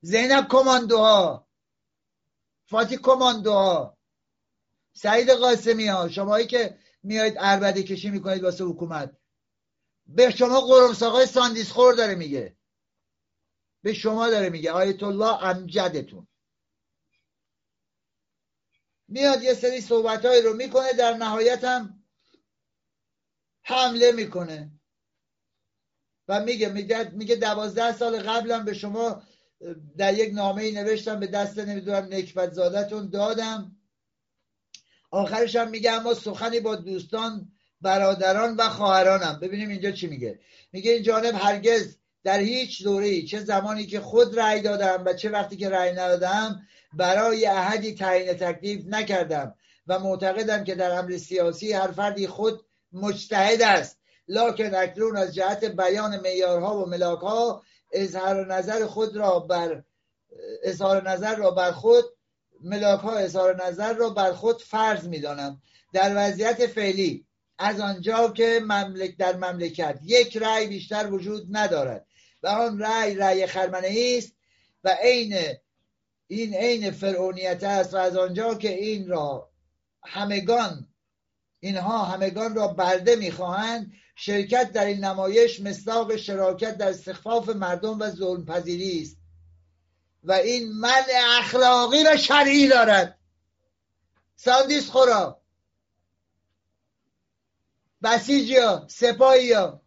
زینب 0.00 0.48
کماندوها 0.48 1.46
فاتی 2.66 2.96
کماندوها 2.96 3.96
سعید 4.92 5.30
قاسمی 5.30 5.86
ها 5.88 6.08
شمایی 6.08 6.46
که 6.46 6.83
میایید 7.04 7.38
عربده 7.38 7.82
کشی 7.82 8.10
می‌کنید 8.10 8.42
واسه 8.42 8.64
حکومت. 8.64 9.16
به 10.06 10.30
شما 10.30 10.60
قرمساقای 10.60 11.26
ساندیس 11.26 11.70
خور 11.70 11.94
داره 11.94 12.14
میگه. 12.14 12.56
به 13.82 13.92
شما 13.92 14.30
داره 14.30 14.50
میگه. 14.50 14.72
آیت 14.72 15.02
الله 15.02 15.44
امجدتون. 15.44 16.28
میاد 19.08 19.42
یه 19.42 19.54
سری 19.54 19.80
صحبت 19.80 20.24
رو 20.24 20.52
می‌کنه 20.52 20.92
در 20.92 21.14
نهایت 21.14 21.64
هم 21.64 22.04
حمله 23.62 24.12
می‌کنه. 24.12 24.70
و 26.28 26.44
میگه 26.44 26.68
میگه 26.68 27.10
میگه 27.10 27.36
دوازده 27.36 27.96
سال 27.96 28.22
قبلم 28.22 28.64
به 28.64 28.74
شما 28.74 29.22
در 29.96 30.14
یک 30.14 30.34
نامه 30.34 30.62
ای 30.62 30.72
نوشتم 30.72 31.20
به 31.20 31.26
دست 31.26 31.58
نمی‌دونم 31.58 32.04
نکبت 32.14 32.52
زادتون 32.52 33.10
دادم. 33.10 33.73
آخرش 35.14 35.56
هم 35.56 35.70
میگه 35.70 35.92
اما 35.92 36.14
سخنی 36.14 36.60
با 36.60 36.76
دوستان 36.76 37.48
برادران 37.80 38.56
و 38.56 38.68
خواهرانم. 38.68 39.38
ببینیم 39.42 39.68
اینجا 39.68 39.90
چی 39.90 40.06
میگه. 40.06 40.38
میگه 40.72 40.90
این 40.92 41.02
جانب 41.02 41.34
هرگز 41.34 41.96
در 42.24 42.38
هیچ 42.38 42.84
دوره 42.84 43.22
چه 43.22 43.40
زمانی 43.40 43.86
که 43.86 44.00
خود 44.00 44.38
رأی 44.38 44.60
دادم 44.60 45.02
و 45.06 45.12
چه 45.12 45.30
وقتی 45.30 45.56
که 45.56 45.68
رأی 45.68 45.92
ندادم 45.92 46.62
برای 46.92 47.46
احدی 47.46 47.94
تعیین 47.94 48.32
تکلیف 48.32 48.84
نکردم 48.86 49.54
و 49.86 49.98
معتقدم 49.98 50.64
که 50.64 50.74
در 50.74 50.90
امر 50.90 51.16
سیاسی 51.16 51.72
هر 51.72 51.90
فردی 51.90 52.26
خود 52.26 52.64
مجتهد 52.92 53.62
است. 53.62 53.98
لکن 54.28 54.74
اکنون 54.74 55.16
از 55.16 55.34
جهت 55.34 55.64
بیان 55.64 56.20
میارها 56.20 56.82
و 56.82 56.86
ملاکها 56.86 57.62
اظهار 57.92 58.54
نظر 58.54 58.86
خود 58.86 59.16
را 59.16 59.38
بر 59.38 59.82
اظهار 60.62 61.10
نظر 61.10 61.36
را 61.36 61.50
بر 61.50 61.72
خود 61.72 62.04
ملاک 62.64 63.00
ها 63.00 63.16
اظهار 63.16 63.66
نظر 63.66 63.92
را 63.92 64.10
بر 64.10 64.32
خود 64.32 64.62
فرض 64.62 65.08
می‌دانم. 65.08 65.62
در 65.92 66.12
وضعیت 66.16 66.66
فعلی 66.66 67.26
از 67.58 67.80
آنجا 67.80 68.28
که 68.28 68.60
مملک 68.62 69.16
در 69.16 69.36
مملکت 69.36 69.98
یک 70.02 70.36
رأی 70.36 70.66
بیشتر 70.66 71.12
وجود 71.12 71.46
ندارد 71.50 72.06
و 72.42 72.46
آن 72.46 72.78
رأی 72.78 73.14
رأی 73.14 73.46
خرمنه 73.46 74.16
است 74.18 74.32
و 74.84 74.96
عین 75.02 75.34
این 76.26 76.54
عین 76.54 76.90
فرعونیت 76.90 77.64
است 77.64 77.94
و 77.94 77.96
از 77.96 78.16
آنجا 78.16 78.54
که 78.54 78.68
این 78.68 79.08
را 79.08 79.50
همگان 80.04 80.88
اینها 81.60 82.04
همگان 82.04 82.54
را 82.54 82.68
برده 82.68 83.16
می‌خواهند 83.16 83.92
شرکت 84.16 84.72
در 84.72 84.84
این 84.84 85.04
نمایش 85.04 85.60
مصداق 85.60 86.16
شراکت 86.16 86.76
در 86.76 86.88
استخفاف 86.88 87.48
مردم 87.48 87.98
و 88.00 88.10
ظلم 88.10 88.44
پذیری 88.44 89.02
است. 89.02 89.23
و 90.24 90.32
این 90.32 90.72
من 90.72 91.02
اخلاقی 91.38 92.04
و 92.06 92.16
شرعی 92.16 92.68
دارد. 92.68 93.18
ساندیس 94.36 94.90
خورا. 94.90 95.40
بسیجی 98.02 98.56
ها 98.56 98.86
سپاهی 98.88 99.52
ها 99.52 99.82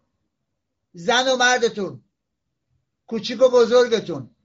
زن 0.93 1.27
و 1.27 1.35
مردتون. 1.35 2.03
کوچیک 3.07 3.41
و 3.41 3.49
بزرگتون. 3.49 4.35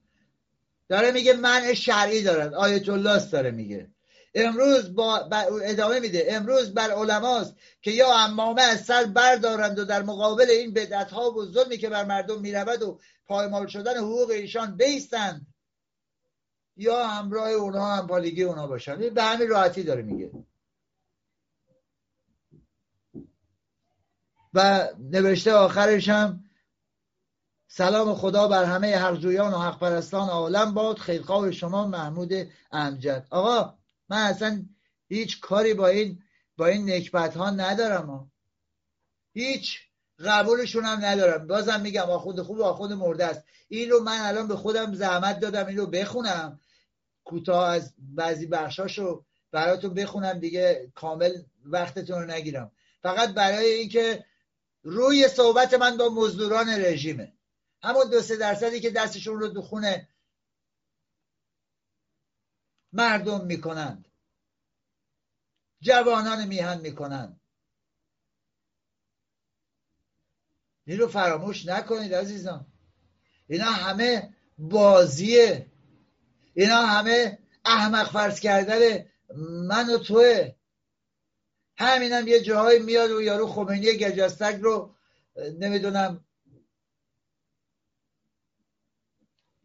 داره 0.89 1.11
میگه 1.11 1.33
منع 1.33 1.75
شرعی 1.75 2.23
دارد. 2.23 2.55
آیت 2.55 2.89
الله 2.89 3.27
داره 3.27 3.51
میگه. 3.51 3.91
امروز 4.35 4.95
با 4.95 5.19
ادامه 5.63 6.01
میده. 6.01 6.27
امروز 6.29 6.75
بر 6.75 6.91
علماست 6.91 7.55
که 7.83 7.91
یا 7.91 8.17
امامه 8.17 8.63
از 8.63 8.85
سر 8.85 9.05
بردارند 9.05 9.79
و 9.79 9.85
در 9.85 10.03
مقابل 10.03 10.51
این 10.51 10.73
بدعت 10.73 11.11
ها 11.11 11.31
و 11.31 11.47
ظلمی 11.47 11.79
که 11.79 11.89
بر 11.89 12.05
مردم 12.05 12.41
می‌رود 12.41 12.83
و 12.83 13.01
پایمال 13.27 13.67
شدن 13.67 13.97
حقوق 13.97 14.31
ایشان 14.31 14.77
بیستند 14.77 15.47
یا 16.77 17.07
همراه 17.07 17.49
اونها 17.49 17.97
هم 17.97 18.07
پالگی 18.07 18.43
اونها 18.43 18.67
باشن. 18.67 18.97
به 18.97 19.23
همین 19.23 19.49
راحتی 19.49 19.83
داره 19.83 20.03
میگه. 20.03 20.31
و 24.55 24.89
نوشته 24.99 25.53
آخرش 25.53 26.09
هم 26.09 26.45
سلام 27.67 28.15
خدا 28.15 28.49
بر 28.49 28.65
همه 28.65 28.97
حقجویان 28.97 29.55
و 29.55 29.59
حق 29.59 29.79
پرستان 29.79 30.29
عالم 30.29 30.75
باد 30.75 30.99
خیرخواه 30.99 31.51
شما 31.51 31.87
محمود 31.87 32.33
امجد. 32.73 33.27
آقا 33.31 33.79
من 34.09 34.17
اصلا 34.17 34.67
هیچ 35.09 35.41
کاری 35.41 35.75
با 35.75 35.89
این 35.89 36.23
با 36.57 36.67
این 36.67 36.91
نکبت 36.91 37.37
ها 37.37 37.51
ندارم. 37.51 38.11
ها. 38.11 38.31
هیچ. 39.33 39.92
قبولشون 40.25 40.85
هم 40.85 41.05
ندارم. 41.05 41.47
بازم 41.47 41.81
میگم 41.81 42.11
آخود 42.11 42.43
خوب 42.43 42.61
آخود 42.61 42.93
مرده 42.93 43.25
است. 43.25 43.45
این 43.69 43.91
رو 43.91 44.03
من 44.03 44.19
الان 44.21 44.49
به 44.49 44.57
خودم 44.57 44.95
زحمت 44.95 45.41
دادم 45.41 45.67
این 45.67 45.77
رو 45.77 45.87
بخونم. 45.87 46.61
کوتاه 47.25 47.69
از 47.69 47.95
بعضی 47.99 48.47
بخشاشو 48.47 49.25
براتون 49.51 49.95
بخونم 49.95 50.39
دیگه 50.39 50.93
کامل 50.95 51.43
وقتتون 51.65 52.23
رو 52.23 52.31
نگیرم. 52.31 52.73
فقط 53.03 53.35
برای 53.35 53.67
اینکه 53.67 54.25
روی 54.83 55.29
صحبت 55.29 55.75
من 55.75 55.97
با 55.97 56.09
مزدوران 56.09 56.69
رژیمه. 56.69 57.33
همون 57.83 58.11
دو 58.11 58.23
سه 58.23 58.37
درصدی 58.37 58.81
که 58.81 58.91
دستشون 58.91 59.41
رو 59.41 59.49
دو 59.49 59.63
خونه 59.63 60.09
مردم 62.93 63.45
می‌کنند. 63.45 64.09
جوانان 65.81 66.45
میهن 66.45 66.81
می‌کنند. 66.81 67.42
این 70.93 71.01
رو 71.01 71.09
فراموش 71.09 71.67
نکنید 71.67 72.15
عزیزان. 72.15 72.67
اینا 73.49 73.65
همه 73.65 74.35
بازیه. 74.59 75.67
اینا 76.55 76.77
همه 76.77 77.39
احمق 77.65 78.13
فرض 78.13 78.41
کردن 78.41 79.07
من 79.69 79.91
و 79.91 79.99
توه. 79.99 80.55
همینم 81.77 82.29
یه 82.29 82.41
جاهایی 82.41 82.79
میاد 82.79 83.11
و 83.11 83.23
یارو 83.23 83.47
خمینی 83.47 83.97
گجستک 83.97 84.59
رو 84.63 84.95
نمی‌دونم 85.59 86.25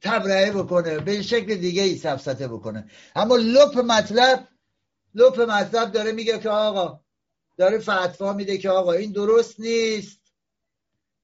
تبرئه 0.02 0.52
بکنه 0.52 1.00
به 1.00 1.22
شکل 1.22 1.56
دیگه 1.56 1.84
ای 1.84 1.96
سفسته 1.96 2.48
بکنه. 2.48 2.90
اما 3.16 3.36
لپ 3.36 3.78
مطلب 3.78 4.48
لپ 5.16 5.40
مطلب 5.40 5.92
داره 5.92 6.12
میگه 6.12 6.40
که 6.40 6.50
آقا 6.50 7.02
داره 7.58 7.80
فتوا 7.80 8.34
میده 8.34 8.58
که 8.58 8.70
آقا 8.70 8.94
این 8.94 9.12
درست 9.12 9.60
نیست. 9.60 10.16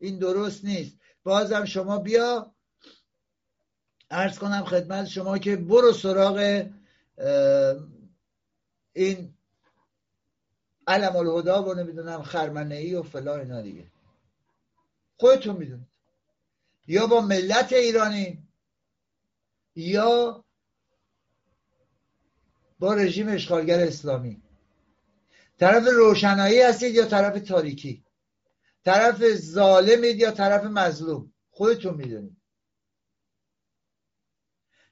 این 0.03 0.19
درست 0.19 0.65
نیست. 0.65 0.97
بازم 1.23 1.65
شما 1.65 1.97
بیا. 1.97 2.55
ارز 4.11 4.39
کنم 4.39 4.63
خدمت 4.63 5.05
شما 5.07 5.37
که 5.37 5.55
برو 5.55 5.93
سراغ 5.93 6.65
این 8.93 9.33
علم 10.87 11.15
الهدا 11.15 11.63
و 11.63 11.73
نمی‌دونم 11.73 12.23
خرمنه 12.23 12.75
ای 12.75 12.95
و 12.95 13.03
فلا 13.03 13.35
اینا 13.37 13.61
دیگه. 13.61 13.91
خودتون 15.17 15.55
می‌دونید. 15.55 15.87
یا 16.87 17.07
با 17.07 17.21
ملت 17.21 17.73
ایرانی 17.73 18.47
یا 19.75 20.45
با 22.79 22.93
رژیم 22.93 23.27
اشغالگر 23.29 23.79
اسلامی. 23.79 24.41
طرف 25.59 25.87
روشنایی 25.87 26.61
هستید 26.61 26.95
یا 26.95 27.05
طرف 27.05 27.41
تاریکی؟ 27.41 28.03
طرف 28.85 29.33
ظالمید 29.33 30.19
یا 30.19 30.31
طرف 30.31 30.63
مظلوم؟ 30.63 31.33
خودتون 31.49 31.93
می‌دونید. 31.93 32.37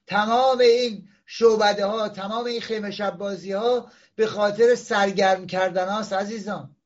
تمام 0.06 0.58
این 0.58 1.08
شعبده 1.26 1.86
ها 1.86 2.08
تمام 2.08 2.44
این 2.44 2.60
خیمه 2.60 2.90
شب 2.90 3.18
بازی 3.18 3.52
ها 3.52 3.92
به 4.14 4.26
خاطر 4.26 4.74
سرگرم 4.74 5.46
کردن 5.46 5.88
هاست 5.88 6.12
عزیزان. 6.12 6.76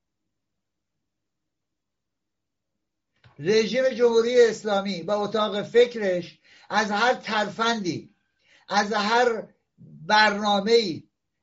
رژیم 3.39 3.89
جمهوری 3.89 4.45
اسلامی 4.45 5.03
با 5.03 5.15
اتاق 5.15 5.63
فکرش 5.63 6.39
از 6.71 6.91
هر 6.91 7.15
ترفندی 7.15 8.15
از 8.69 8.93
هر 8.93 9.49
برنامه 10.07 11.03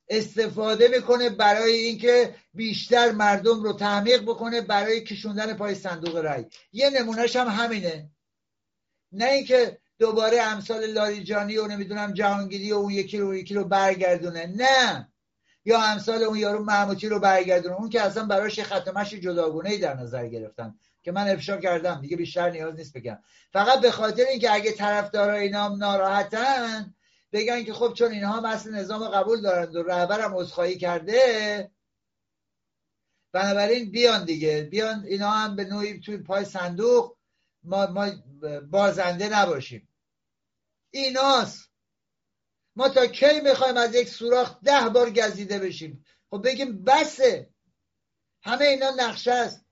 استفاده 0.10 0.88
می‌کنه 0.88 1.30
برای 1.30 1.74
اینکه 1.74 2.36
بیشتر 2.54 3.12
مردم 3.12 3.64
رو 3.64 3.74
تعمیق 3.74 4.22
بکنه 4.22 4.62
برای 4.62 5.04
کشوندن 5.04 5.54
پای 5.54 5.76
صندوق 5.76 6.18
رای 6.18 6.46
یه 6.72 6.90
نمونهش 6.90 7.36
هم 7.36 7.48
همینه. 7.48 8.10
نه 9.12 9.26
اینکه 9.26 9.78
دوباره 10.00 10.42
امثال 10.42 10.86
لاریجانی 10.86 11.58
و 11.58 11.68
نمی‌دونم 11.68 12.14
جهانگیری 12.14 12.72
و 12.72 12.76
اون 12.76 12.92
یکی 12.92 13.18
رو 13.18 13.36
یکی 13.36 13.54
رو 13.54 13.64
برگردونه. 13.64 14.46
نه. 14.46 15.10
یا 15.66 15.82
امثال 15.82 16.24
اون 16.24 16.38
یارو 16.38 16.64
محموتی 16.64 17.10
رو 17.10 17.20
برگردونه. 17.20 17.76
اون 17.76 17.90
که 17.90 18.02
اصلا 18.02 18.26
براش 18.26 18.60
ختمش 18.60 19.14
جداگونه 19.14 19.70
ای 19.70 19.78
در 19.78 19.94
نظر 19.94 20.28
گرفتن. 20.28 20.76
که 21.04 21.12
من 21.12 21.28
افشا 21.28 21.58
کردم. 21.58 22.02
دیگه 22.02 22.18
بیشتر 22.18 22.50
نیاز 22.50 22.76
نیست 22.76 22.94
بگم. 22.94 23.20
فقط 23.54 23.82
به 23.82 23.92
خاطر 23.92 24.24
اینکه 24.24 24.54
اگه 24.54 24.72
طرفدارا 24.72 25.34
اینا 25.34 25.68
ناراحتن 25.68 26.94
بگن 27.32 27.64
که 27.64 27.74
خب 27.74 27.94
چون 27.94 28.12
اینها 28.12 28.42
مثل 28.42 28.76
نظام 28.76 29.08
قبول 29.08 29.42
دارند 29.42 29.76
و 29.76 29.84
رهبرم 29.84 30.38
عذرخواهی 30.38 30.78
کرده 30.78 31.72
بنابراین 33.34 33.92
بیان 33.92 34.26
دیگه. 34.26 34.68
بیان 34.72 35.06
اینا 35.06 35.30
هم 35.30 35.56
به 35.56 35.66
نوعی 35.66 36.00
توی 36.00 36.18
پای 36.18 36.46
صندوق 36.46 37.18
ما, 37.64 37.88
ما 37.88 38.12
بازنده 38.70 39.30
نباشیم. 39.30 39.90
ایناست. 40.92 41.70
ما 42.76 42.90
تا 42.90 43.06
کی 43.06 43.42
می‌خوایم 43.44 43.78
از 43.78 43.96
یک 43.96 44.10
سوراخ 44.10 44.60
ده 44.64 44.90
بار 44.90 45.10
گزیده 45.10 45.60
بشیم؟ 45.60 46.06
خب 46.30 46.42
بگیم 46.46 46.84
بسه. 46.84 47.50
همه 48.44 48.66
اینا 48.66 48.92
نقشه 48.98 49.32
است. 49.32 49.66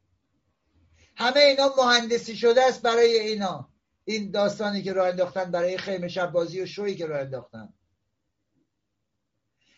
همه 1.16 1.40
اینا 1.40 1.74
مهندسی 1.78 2.36
شده 2.36 2.64
است 2.64 2.82
برای 2.82 3.20
اینا. 3.20 3.72
این 4.04 4.32
داستانی 4.32 4.84
که 4.84 4.94
راه 4.94 5.08
انداختن 5.08 5.52
برای 5.52 5.78
خیمه 5.78 6.08
شب 6.08 6.32
بازی 6.32 6.62
و 6.62 6.66
شویی 6.66 6.96
که 6.96 7.06
راه 7.06 7.20
انداختن. 7.20 7.74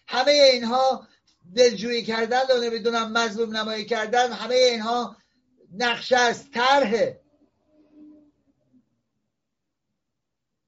همه 0.08 0.32
اینها 0.32 1.08
دلجویی 1.56 2.04
کردن 2.04 2.42
و 2.50 2.62
نمی‌دونم 2.64 3.12
مظلوم 3.12 3.58
نمایی 3.58 3.86
کردن 3.86 4.32
همه 4.32 4.56
اینها 4.56 5.18
نقشه 5.78 6.18
است 6.18 6.52
طرحه. 6.54 7.22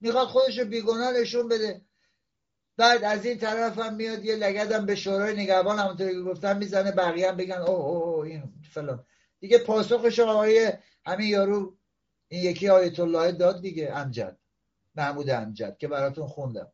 می‌خواد 0.01 0.27
خودش 0.27 0.59
رو 0.59 0.65
بیگناه 0.65 1.11
نشون 1.11 1.47
بده. 1.47 1.81
بعد 2.77 3.03
از 3.03 3.25
این 3.25 3.37
طرف 3.37 3.79
هم 3.79 3.95
میاد 3.95 4.25
یه 4.25 4.35
لگدم 4.35 4.85
به 4.85 4.95
شورای 4.95 5.33
نگهبان 5.33 5.79
همونطوری 5.79 6.13
که 6.13 6.21
گفتم 6.21 6.57
می‌زنه 6.57 6.91
بقیه 6.91 7.29
هم 7.29 7.37
بگن 7.37 7.55
اوه 7.55 7.85
اوه 7.85 8.27
این 8.27 8.53
فلان. 8.71 9.05
دیگه 9.39 9.57
پاسخش 9.57 10.19
آقای 10.19 10.73
همین 11.05 11.27
یارو 11.27 11.77
این 12.27 12.43
یکی 12.43 12.69
آیت 12.69 12.99
الله 12.99 13.31
داد 13.31 13.61
دیگه 13.61 13.91
امجد 13.91 14.37
محمود 14.95 15.29
امجد 15.29 15.77
که 15.77 15.87
براتون 15.87 16.27
خوندم. 16.27 16.71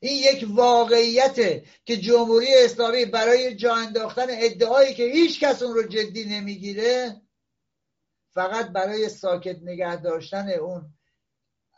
این 0.00 0.16
یک 0.16 0.46
واقعیته 0.50 1.64
که 1.84 1.96
جمهوری 1.96 2.54
اسلامی 2.54 3.04
برای 3.04 3.54
جا 3.54 3.74
انداختن 3.74 4.26
ادعایی 4.28 4.94
که 4.94 5.04
هیچ 5.04 5.40
کس 5.40 5.62
اون 5.62 5.74
رو 5.74 5.82
جدی 5.82 6.24
نمی‌گیره 6.24 7.20
فقط 8.32 8.68
برای 8.68 9.08
ساکت 9.08 9.56
نگه 9.62 9.96
داشتن 9.96 10.50
اون 10.50 10.94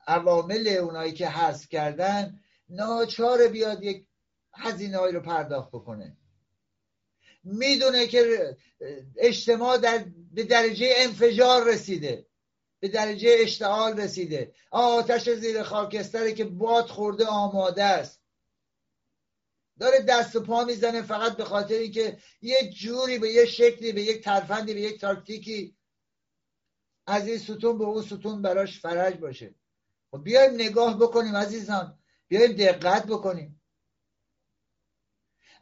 عوامل 0.07 0.69
اونایی 0.69 1.13
که 1.13 1.29
حذف 1.29 1.69
کردن 1.69 2.41
ناچار 2.69 3.49
بیاد 3.49 3.83
یک 3.83 4.07
هزینه 4.55 4.99
رو 5.11 5.21
پرداخت 5.21 5.69
بکنه. 5.69 6.17
می‌دونه 7.45 8.07
که 8.07 8.57
اجتماع 9.17 9.79
در 9.79 10.05
به 10.33 10.45
درجه 10.45 10.93
انفجار 10.97 11.69
رسیده. 11.69 12.27
به 12.83 12.89
درجه 12.89 13.37
اشتعال 13.41 14.01
رسیده. 14.01 14.55
آتش 14.71 15.31
زیر 15.31 15.63
خاکستره 15.63 16.33
که 16.33 16.45
باد 16.45 16.87
خورده 16.87 17.27
آماده 17.27 17.85
است. 17.85 18.23
داره 19.81 20.01
دست 20.01 20.37
و 20.37 20.41
پا 20.41 20.65
می‌زنه 20.65 21.03
فقط 21.03 21.37
به 21.37 21.45
خاطر 21.45 21.75
اینکه 21.75 22.19
یه 22.41 22.71
جوری 22.71 23.19
به 23.19 23.29
یه 23.29 23.47
شکلی 23.47 23.93
به 23.93 24.03
یک 24.03 24.25
ترفندی 24.25 24.75
به 24.75 24.81
یک 24.81 25.01
تاکتیکی 25.01 25.77
از 27.07 27.29
این 27.29 27.39
ستون 27.39 27.79
به 27.79 27.85
اون 27.85 28.03
ستون 28.03 28.43
براش 28.43 28.81
فرج 28.81 29.17
باشه. 29.17 29.55
خب 30.11 30.25
بیایم 30.25 30.55
نگاه 30.55 30.99
بکنیم 30.99 31.37
عزیزان. 31.37 31.99
بیایم 32.29 32.53
دقت 32.53 33.07
بکنیم. 33.07 33.62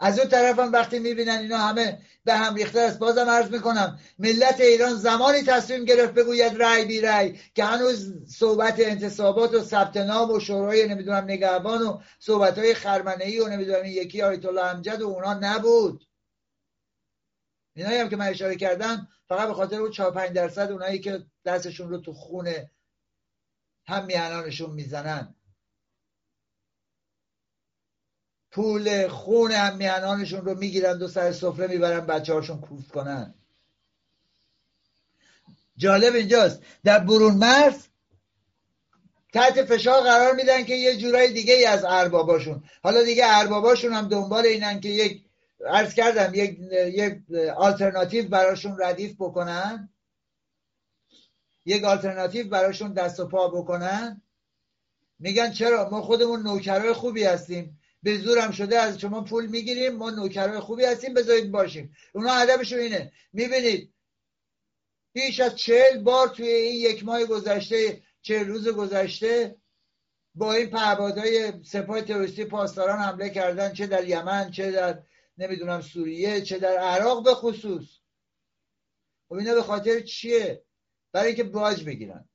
از 0.00 0.18
اون 0.18 0.34
هم 0.34 0.72
وقتی 0.72 0.98
می‌بینن 0.98 1.38
اینا 1.38 1.58
همه 1.58 1.98
به 2.24 2.34
هم 2.34 2.54
ریخته 2.54 2.80
است 2.80 2.98
بازم 2.98 3.30
عرض 3.30 3.50
می‌کنم 3.50 3.98
ملت 4.18 4.60
ایران 4.60 4.94
زمانی 4.94 5.42
تصمیم 5.42 5.84
گرفت 5.84 6.14
بگوید 6.14 6.56
رای 6.56 6.84
بی 6.84 7.00
رای 7.00 7.38
که 7.54 7.64
هنوز 7.64 8.14
صحبت 8.28 8.74
انتصابات 8.78 9.54
و 9.54 9.62
ثبت 9.62 9.96
نام 9.96 10.30
و 10.30 10.40
شورای 10.40 10.88
نمی‌دونم 10.88 11.24
نگهبان 11.24 11.82
و 11.82 12.00
صحبت 12.18 12.58
های 12.58 12.74
خرمنه 12.74 13.24
ای 13.24 13.40
و 13.40 13.48
نمی‌دونم 13.48 13.84
یکی 13.84 14.22
آیت 14.22 14.46
الله 14.46 14.64
امجد 14.64 15.02
و 15.02 15.06
اونا 15.06 15.34
نبود. 15.34 16.06
اینایی 17.76 17.98
هم 17.98 18.08
که 18.08 18.16
من 18.16 18.28
اشاره 18.28 18.56
کردم 18.56 19.08
فقط 19.28 19.48
به 19.48 19.54
خاطر 19.54 19.80
اون 19.80 19.90
4 19.90 20.10
5 20.10 20.30
درصد 20.30 20.70
اونایی 20.70 20.98
که 20.98 21.26
دستشون 21.44 21.90
رو 21.90 21.98
تو 21.98 22.12
خونه 22.12 22.70
هم 23.86 24.04
میانانشون 24.06 24.70
می‌زنن. 24.70 25.34
پول 28.50 29.08
خون 29.08 29.52
هم 29.52 29.76
میانانشون 29.76 30.44
رو 30.44 30.58
می‌گیرن 30.58 30.98
دو 30.98 31.08
سر 31.08 31.32
سفره 31.32 31.66
می‌برن 31.66 32.06
بچه 32.06 32.34
هاشون 32.34 32.60
کوفت 32.60 32.90
کنن. 32.90 33.34
جالب 35.76 36.14
اینجاست. 36.14 36.62
در 36.84 36.98
برون 36.98 37.34
مرز 37.34 37.86
تحت 39.32 39.64
فشار 39.64 40.02
قرار 40.02 40.34
میدن 40.34 40.64
که 40.64 40.74
یه 40.74 40.96
جورای 40.96 41.32
دیگه 41.32 41.54
ای 41.54 41.64
از 41.64 41.84
ارباباشون. 41.84 42.64
حالا 42.82 43.02
دیگه 43.02 43.22
ارباباشون 43.26 43.92
هم 43.92 44.08
دنبال 44.08 44.46
اینن 44.46 44.80
که 44.80 44.88
یک 44.88 45.24
عرض 45.66 45.94
کردم 45.94 46.34
یک 46.34 46.58
یک 46.70 47.22
آلترناتیو 47.56 48.28
براشون 48.28 48.76
ردیف 48.78 49.14
بکنن. 49.18 49.90
یک 51.66 51.84
آلترناتیو 51.84 52.48
براشون 52.48 52.92
دست 52.92 53.20
و 53.20 53.28
پا 53.28 53.48
بکنن. 53.48 54.22
میگن 55.18 55.52
چرا؟ 55.52 55.88
ما 55.90 56.02
خودمون 56.02 56.42
نوکرای 56.42 56.92
خوبی 56.92 57.24
هستیم. 57.24 57.79
به 58.02 58.18
زورم 58.18 58.50
شده 58.50 58.78
از 58.78 58.98
شما 58.98 59.24
پول 59.24 59.46
می‌گیریم 59.46 59.96
ما 59.96 60.10
نوکرای 60.10 60.60
خوبی 60.60 60.84
هستیم 60.84 61.14
بذارید 61.14 61.50
باشیم. 61.50 61.96
اونا 62.14 62.34
هدفشون 62.34 62.78
اینه. 62.78 63.12
می‌بینید 63.32 63.94
بیش 65.12 65.40
از 65.40 65.56
چهل 65.56 66.02
بار 66.02 66.28
توی 66.28 66.48
این 66.48 66.90
یک 66.90 67.04
ماه 67.04 67.24
گذشته 67.24 68.02
چهل 68.22 68.46
روز 68.46 68.68
گذشته 68.68 69.56
با 70.34 70.52
این 70.52 70.70
پهبادهای 70.70 71.64
سپاه 71.64 72.02
تروریستی 72.02 72.44
پاسداران 72.44 72.98
حمله 72.98 73.30
کردن 73.30 73.72
چه 73.72 73.86
در 73.86 74.08
یمن 74.08 74.50
چه 74.50 74.70
در 74.70 75.02
نمی‌دونم 75.38 75.80
سوریه 75.80 76.40
چه 76.40 76.58
در 76.58 76.76
عراق 76.76 77.24
به 77.24 77.34
خصوص. 77.34 78.00
خب 79.28 79.34
اینا 79.34 79.54
به 79.54 79.62
خاطر 79.62 80.00
چیه؟ 80.00 80.64
برای 81.12 81.26
اینکه 81.26 81.44
باج 81.44 81.84
بگیرن. 81.84 82.29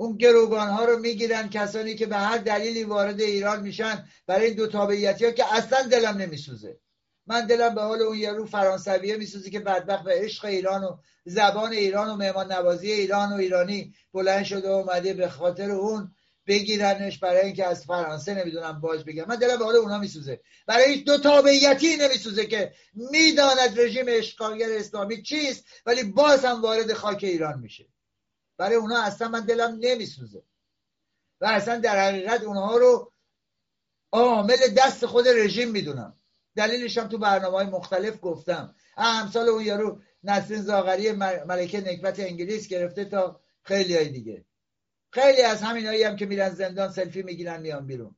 اون 0.00 0.16
گروگان 0.16 0.68
ها 0.68 0.84
رو 0.84 0.98
می‌گیرن 0.98 1.48
کسانی 1.48 1.94
که 1.94 2.06
به 2.06 2.16
هر 2.16 2.38
دلیلی 2.38 2.84
وارد 2.84 3.20
ایران 3.20 3.62
میشن 3.62 4.04
برای 4.26 4.46
این 4.46 4.54
دو 4.56 4.66
تابعیتی 4.66 5.24
ها 5.24 5.30
که 5.30 5.54
اصلا 5.54 5.82
دلم 5.82 6.16
نمیسوزه. 6.16 6.78
من 7.26 7.46
دلم 7.46 7.74
به 7.74 7.82
حال 7.82 8.02
اون 8.02 8.18
یارو 8.18 8.46
فرانسویه 8.46 9.16
میسوزه 9.16 9.50
که 9.50 9.60
بدبخت 9.60 10.04
به 10.04 10.12
عشق 10.14 10.44
ایران 10.44 10.84
و 10.84 10.96
زبان 11.24 11.72
ایران 11.72 12.08
و 12.08 12.16
مهمان 12.16 12.52
نوازی 12.52 12.92
ایران 12.92 13.32
و 13.32 13.34
ایرانی 13.34 13.94
بلند 14.12 14.44
شده 14.44 14.68
و 14.68 14.72
اومده 14.72 15.14
به 15.14 15.28
خاطر 15.28 15.70
اون 15.70 16.14
بگیرنش 16.46 17.18
برای 17.18 17.46
اینکه 17.46 17.66
از 17.66 17.84
فرانسه 17.84 18.34
نمی‌دونم 18.34 18.80
باج 18.80 19.04
بگم 19.04 19.24
من 19.28 19.36
دلم 19.36 19.58
به 19.58 19.64
حال 19.64 19.76
اونا 19.76 19.98
میسوزه. 19.98 20.40
برای 20.66 20.94
هیچ 20.94 21.04
دو 21.04 21.18
تابعیتی 21.18 21.96
نمیسوزه 21.96 22.46
که 22.46 22.72
می‌داند 22.94 23.80
رژیم 23.80 24.06
اشغالگر 24.08 24.68
اسلامی 24.70 25.22
چیست 25.22 25.64
ولی 25.86 26.02
باز 26.02 26.44
هم 26.44 26.62
وارد 26.62 26.92
خاک 26.92 27.24
ایران 27.24 27.58
میشه. 27.58 27.86
برای 28.60 28.76
اونها 28.76 29.02
اصلا 29.02 29.28
من 29.28 29.40
دلم 29.40 29.78
نمیسوزه. 29.80 30.42
و 31.40 31.46
اصلا 31.46 31.78
در 31.78 32.08
حقیقت 32.08 32.42
اونها 32.42 32.76
رو 32.76 33.12
عامل 34.12 34.56
دست 34.76 35.06
خود 35.06 35.28
رژیم 35.28 35.70
می‌دونم. 35.70 36.16
دلیلش 36.56 36.98
هم 36.98 37.08
تو 37.08 37.18
برنامه 37.18 37.56
های 37.56 37.66
مختلف 37.66 38.18
گفتم. 38.22 38.74
امثال 38.96 39.48
اون 39.48 39.64
یارو 39.64 40.00
نسرین 40.24 40.62
زاغری 40.62 41.12
ملکه 41.12 41.80
نکبت 41.80 42.20
انگلیس 42.20 42.68
گرفته 42.68 43.04
تا 43.04 43.40
خیلی 43.62 43.96
های 43.96 44.08
دیگه. 44.08 44.44
خیلی 45.10 45.42
از 45.42 45.62
همین 45.62 45.86
هم 45.86 46.16
که 46.16 46.26
میرن 46.26 46.50
زندان 46.50 46.92
سلفی 46.92 47.22
می‌گیرن 47.22 47.60
میان 47.60 47.86
بیرون. 47.86 48.16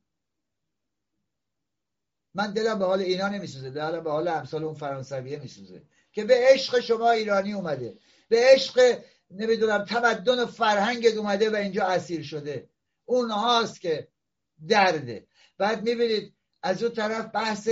من 2.34 2.52
دلم 2.52 2.78
به 2.78 2.84
حال 2.84 3.00
اینا 3.00 3.28
نمیسوزه 3.28 3.70
دلم 3.70 4.04
به 4.04 4.10
حال 4.10 4.28
امثال 4.28 4.64
اون 4.64 4.74
فرانسویه 4.74 5.38
میسوزه 5.38 5.82
که 6.12 6.24
به 6.24 6.34
عشق 6.38 6.80
شما 6.80 7.10
ایرانی 7.10 7.52
اومده. 7.52 7.98
به 8.28 8.40
عشق 8.40 9.02
نمی‌دونم 9.36 9.84
تمدن 9.84 10.40
و 10.40 10.46
فرهنگت 10.46 11.16
اومده 11.16 11.50
و 11.50 11.56
اینجا 11.56 11.84
اسیر 11.84 12.22
شده. 12.22 12.68
اونهاست 13.04 13.80
که 13.80 14.08
درده. 14.68 15.26
بعد 15.58 15.82
می‌بینید 15.82 16.34
از 16.62 16.82
اون 16.82 16.92
طرف 16.92 17.34
بحث 17.34 17.68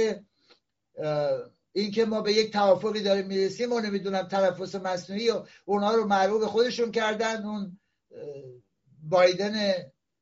اینکه 1.72 2.04
ما 2.04 2.20
به 2.20 2.32
یک 2.32 2.52
توافقی 2.52 3.02
داریم 3.02 3.26
می‌رسیم 3.26 3.72
و 3.72 3.80
نمی‌دونم 3.80 4.22
تلفظ 4.22 4.76
مصنوعی 4.76 5.30
و 5.30 5.44
اونها 5.64 5.94
رو 5.94 6.06
معروف 6.06 6.44
خودشون 6.44 6.92
کردن. 6.92 7.44
اون 7.44 7.80
بایدن 9.02 9.74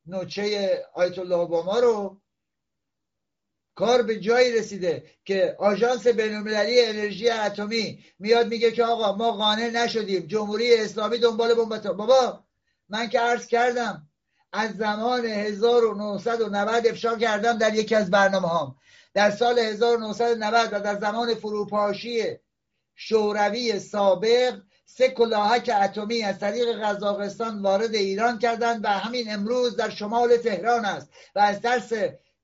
نوچه 0.05 0.77
آیت 0.93 1.19
الله 1.19 1.35
اوباما 1.35 1.79
رو 1.79 2.21
کار 3.79 4.01
به 4.01 4.19
جایی 4.19 4.51
رسیده 4.51 5.03
که 5.25 5.55
آژانس 5.59 6.07
بینالمللی 6.07 6.85
انرژی 6.85 7.29
اتمی 7.29 8.03
میاد 8.19 8.47
میگه 8.47 8.71
که 8.71 8.83
آقا 8.83 9.15
ما 9.15 9.31
قانع 9.31 9.69
نشدیم 9.69 10.27
جمهوری 10.27 10.75
اسلامی 10.75 11.17
دنبال 11.17 11.53
بمب 11.53 11.87
بابا 11.87 12.43
من 12.89 13.09
که 13.09 13.19
عرض 13.19 13.47
کردم 13.47 14.07
از 14.53 14.71
زمان 14.71 15.25
1990 15.25 16.87
افشا 16.87 17.17
کردم 17.17 17.57
در 17.57 17.75
یکی 17.75 17.95
از 17.95 18.11
برنامه 18.11 18.47
هام. 18.47 18.75
در 19.13 19.31
سال 19.31 19.59
1990 19.59 20.69
و 20.71 20.79
در 20.79 20.99
زمان 20.99 21.35
فروپاشی 21.35 22.23
شوروی 22.95 23.79
سابق 23.79 24.61
سه 24.85 25.09
کلاهک 25.09 25.71
اتمی 25.81 26.23
از 26.23 26.39
طریق 26.39 26.83
قزاقستان 26.83 27.61
وارد 27.61 27.95
ایران 27.95 28.39
کردند 28.39 28.85
و 28.85 28.87
همین 28.87 29.33
امروز 29.33 29.75
در 29.75 29.89
شمال 29.89 30.37
تهران 30.37 30.85
است 30.85 31.09
و 31.35 31.39
از 31.39 31.61
درس 31.61 31.93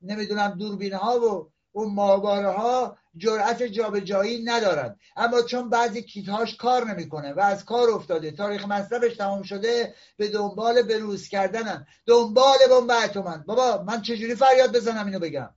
نمی‌دونم 0.06 0.58
دوربین 0.58 0.94
ها 0.94 1.20
و 1.20 1.52
اون 1.72 1.94
ماهواره 1.94 2.52
ها 2.52 2.98
جرأت 3.18 3.64
جابجایی 3.64 4.44
ندارن. 4.44 5.00
اما 5.18 5.42
چون 5.42 5.70
بعضی 5.70 6.02
کیتهاش 6.02 6.56
کار 6.56 6.86
نمی‌کنه 6.86 7.34
و 7.34 7.40
از 7.40 7.66
کار 7.66 7.90
افتاده 7.90 8.32
تاریخ 8.32 8.66
مصرفش 8.66 9.18
تمام 9.18 9.44
شده 9.44 9.96
به 10.18 10.28
دنبال 10.28 10.82
بروز 10.82 11.28
کردنن. 11.28 11.88
دنبال 12.06 12.58
بمب 12.70 12.92
اتمن 12.92 13.44
بابا 13.48 13.84
من 13.84 14.02
چجوری 14.02 14.36
فریاد 14.36 14.76
بزنم 14.76 15.06
اینو 15.06 15.20
بگم؟ 15.20 15.50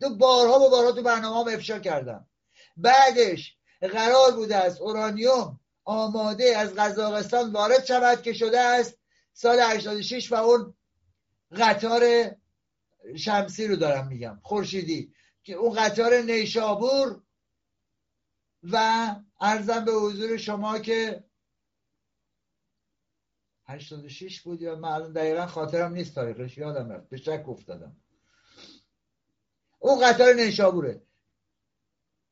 تو 0.00 0.16
بارها 0.16 0.60
و 0.60 0.70
بارها 0.70 0.92
تو 0.92 1.02
برنامه 1.02 1.50
هم 1.50 1.56
افشا 1.56 1.78
کردم. 1.78 2.26
بعدش 2.76 3.56
قرار 3.80 4.32
بوده 4.36 4.56
است 4.56 4.80
اورانیوم 4.80 5.60
آماده 5.84 6.56
از 6.56 6.74
قزاقستان 6.74 7.52
وارد 7.52 7.84
شود 7.84 8.22
که 8.22 8.32
شده 8.32 8.60
است 8.60 8.98
سال 9.32 9.60
86 9.60 10.32
و 10.32 10.34
اون 10.34 10.74
قطار 11.58 12.02
شمسی 13.16 13.68
رو 13.68 13.76
دارم 13.76 14.06
میگم. 14.08 14.40
خورشیدی. 14.42 15.12
که 15.42 15.54
اون 15.54 15.74
قطار 15.74 16.14
نیشابور 16.14 17.22
و 18.62 19.06
ارزم 19.40 19.84
به 19.84 19.92
حضور 19.92 20.36
شما 20.36 20.78
که 20.78 21.24
86 23.64 24.40
بود 24.40 24.62
یا 24.62 24.76
معلوم 24.76 25.12
دقیقا 25.12 25.46
خاطرم 25.46 25.92
نیست 25.92 26.14
تاریخش. 26.14 26.58
یادم 26.58 26.90
رفت. 26.90 27.08
به 27.08 27.16
شک 27.16 27.44
افتادم. 27.48 27.96
اون 29.78 30.00
قطار 30.00 30.34
نیشابوره. 30.34 31.02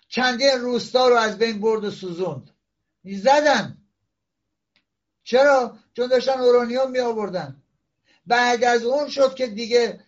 چندین 0.08 0.60
روستا 0.60 1.08
رو 1.08 1.16
از 1.16 1.38
بین 1.38 1.60
برد 1.60 1.84
و 1.84 1.90
سوزوند. 1.90 2.50
زدن. 3.04 3.84
چرا؟ 5.22 5.78
چون 5.96 6.06
داشتن 6.06 6.40
اورانیوم 6.40 6.90
می 6.90 6.98
آوردن 6.98 7.62
بعد 8.26 8.64
از 8.64 8.84
اون 8.84 9.08
شد 9.08 9.34
که 9.34 9.46
دیگه 9.46 10.04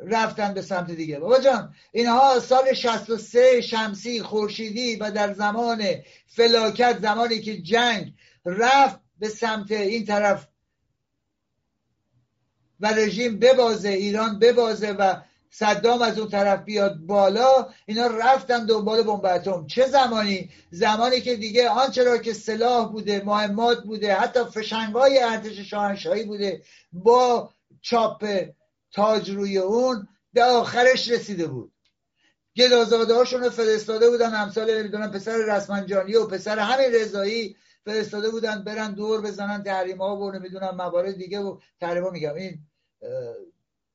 رفتن 0.00 0.54
به 0.54 0.62
سمت 0.62 0.90
دیگه. 0.90 1.18
بابا 1.18 1.38
جان 1.38 1.74
اینها 1.92 2.40
سال 2.40 2.74
63 2.74 3.60
شمسی 3.60 4.22
خورشیدی 4.22 4.96
و 4.96 5.10
در 5.10 5.32
زمان 5.32 5.84
فلاکت 6.26 6.98
زمانی 7.02 7.40
که 7.40 7.62
جنگ 7.62 8.12
رفت 8.44 9.00
به 9.18 9.28
سمت 9.28 9.70
این 9.70 10.04
طرف 10.04 10.48
و 12.80 12.86
رژیم 12.86 13.38
ببازه 13.38 13.88
ایران 13.88 14.38
ببازه 14.38 14.92
و 14.92 15.16
صدام 15.50 16.02
از 16.02 16.18
اون 16.18 16.28
طرف 16.28 16.64
بیاد 16.64 16.96
بالا 16.98 17.68
اینا 17.86 18.06
رفتن 18.06 18.66
دنبال 18.66 19.02
بمب 19.02 19.26
اتم. 19.26 19.66
چه 19.66 19.86
زمانی؟ 19.86 20.50
زمانی 20.70 21.20
که 21.20 21.36
دیگه 21.36 21.68
آنچه 21.68 22.04
را 22.04 22.18
که 22.18 22.32
سلاح 22.32 22.92
بوده 22.92 23.22
مهمات 23.24 23.82
بوده 23.84 24.14
حتی 24.14 24.40
فشنگای 24.44 25.18
ارتش 25.18 25.58
شاهنشاهی 25.58 26.24
بوده 26.24 26.62
با 26.92 27.50
چاپ 27.80 28.24
تاج 28.92 29.30
روی 29.30 29.58
اون 29.58 30.08
به 30.32 30.44
آخرش 30.44 31.10
رسیده 31.10 31.46
بود. 31.46 31.72
گدازاده 32.56 33.14
هاشون 33.14 33.44
رو 33.44 33.50
فرستاده 33.50 34.10
بودن 34.10 34.30
همسال 34.30 34.78
نمی‌دونم 34.78 35.10
پسر 35.10 35.36
رسمنجانی 35.36 36.14
و 36.14 36.26
پسر 36.26 36.58
همین 36.58 36.94
رضایی 36.94 37.56
فرستاده 37.84 38.30
بودن 38.30 38.64
برن 38.64 38.92
دور 38.92 39.20
بزنن 39.20 39.62
تحریم 39.62 39.98
ها 39.98 40.16
و 40.16 40.32
نمی‌دونم 40.32 40.76
موارد 40.76 41.16
دیگه 41.16 41.40
و 41.40 41.58
تحریم 41.80 42.12
میگم. 42.12 42.34
این 42.34 42.58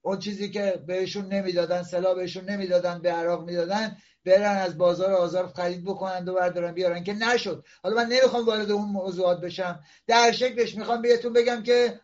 اون 0.02 0.20
چیزی 0.20 0.52
که 0.52 0.84
بهشون 0.88 1.26
نمی‌دادن 1.26 1.84
سلاح 1.84 2.16
بهشون 2.16 2.50
نمی‌دادن 2.50 3.02
به 3.02 3.12
عراق 3.12 3.46
می‌دادن 3.46 3.98
برن 4.26 4.58
از 4.58 4.78
بازار 4.78 5.14
آزار 5.14 5.48
خرید 5.48 5.84
بکنن 5.84 6.28
و 6.28 6.34
بردارن 6.34 6.74
بیارن 6.74 7.04
که 7.04 7.14
نشد. 7.14 7.66
حالا 7.84 7.96
من 7.96 8.06
نمی‌خوام 8.06 8.46
وارد 8.46 8.72
اون 8.72 8.90
موضوعات 8.90 9.42
بشم. 9.42 9.80
در 10.08 10.32
شکلش 10.32 10.76
می‌خوام 10.76 11.02
بهتون 11.02 11.34
بگم 11.34 11.64
که 11.64 12.00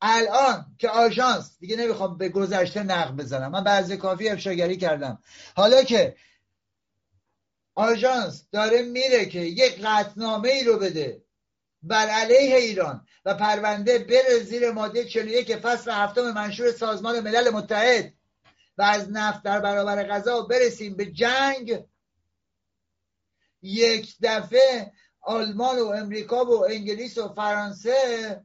الان 0.00 0.66
که 0.78 0.88
آژانس 0.88 1.58
دیگه 1.60 1.76
نمی‌خوام 1.76 2.18
به 2.18 2.28
گذشته 2.28 2.82
نقد 2.82 3.16
بزنم. 3.16 3.50
من 3.50 3.64
بعضی 3.64 3.96
کافی 3.96 4.28
افشاگری 4.28 4.76
کردم. 4.76 5.22
حالا 5.56 5.82
که 5.82 6.16
آژانس 7.74 8.44
داره 8.52 8.82
میره 8.82 9.26
که 9.26 9.40
یک 9.40 9.80
قطنامه 9.84 10.48
ای 10.48 10.64
رو 10.64 10.78
بده 10.78 11.22
بر 11.82 12.06
علیه 12.06 12.56
ایران 12.56 13.06
و 13.24 13.34
پرونده 13.34 13.98
بره 13.98 14.38
زیر 14.38 14.70
ماده 14.70 15.04
41 15.04 15.56
فصل 15.56 15.90
هفتم 15.90 16.30
منشور 16.30 16.72
سازمان 16.72 17.20
ملل 17.20 17.50
متحد 17.50 18.12
و 18.78 18.82
از 18.82 19.10
نفت 19.10 19.42
در 19.42 19.60
برابر 19.60 20.04
غذا 20.04 20.42
برسیم 20.42 20.96
به 20.96 21.06
جنگ. 21.06 21.84
یک 23.62 24.16
دفعه 24.22 24.92
آلمان 25.20 25.78
و 25.78 25.86
امریکا 25.86 26.44
و 26.44 26.64
انگلیس 26.70 27.18
و 27.18 27.34
فرانسه 27.34 28.44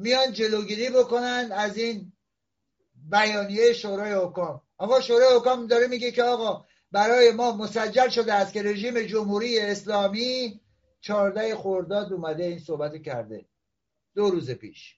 میان 0.00 0.32
جلوگیری 0.32 0.90
بکنن 0.90 1.48
از 1.52 1.76
این 1.76 2.12
بیانیه 2.94 3.72
شورای 3.72 4.12
حکام. 4.12 4.62
آقا 4.76 5.00
شورای 5.00 5.36
حکام 5.36 5.66
داره 5.66 5.86
میگه 5.86 6.12
که 6.12 6.22
آقا 6.22 6.66
برای 6.92 7.32
ما 7.32 7.56
مسجل 7.56 8.08
شده 8.08 8.34
است 8.34 8.52
که 8.52 8.62
رژیم 8.62 9.02
جمهوری 9.02 9.60
اسلامی 9.60 10.60
چهارده 11.00 11.56
خورداد 11.56 12.12
اومده 12.12 12.44
این 12.44 12.58
صحبت 12.58 13.02
کرده. 13.02 13.46
دو 14.14 14.30
روز 14.30 14.50
پیش. 14.50 14.96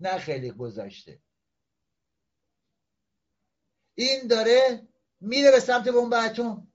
نه 0.00 0.18
خیلی 0.18 0.50
گذشته. 0.50 1.20
این 3.94 4.26
داره 4.26 4.88
میره 5.20 5.50
به 5.50 5.60
سمت 5.60 5.88
بمب 5.88 6.14
اتم 6.14 6.68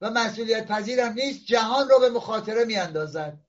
و 0.00 0.10
مسئولیت 0.10 0.66
پذیرم 0.66 1.12
نیست. 1.12 1.46
جهان 1.46 1.88
رو 1.88 2.00
به 2.00 2.10
مخاطره 2.10 2.64
میاندازد. 2.64 3.45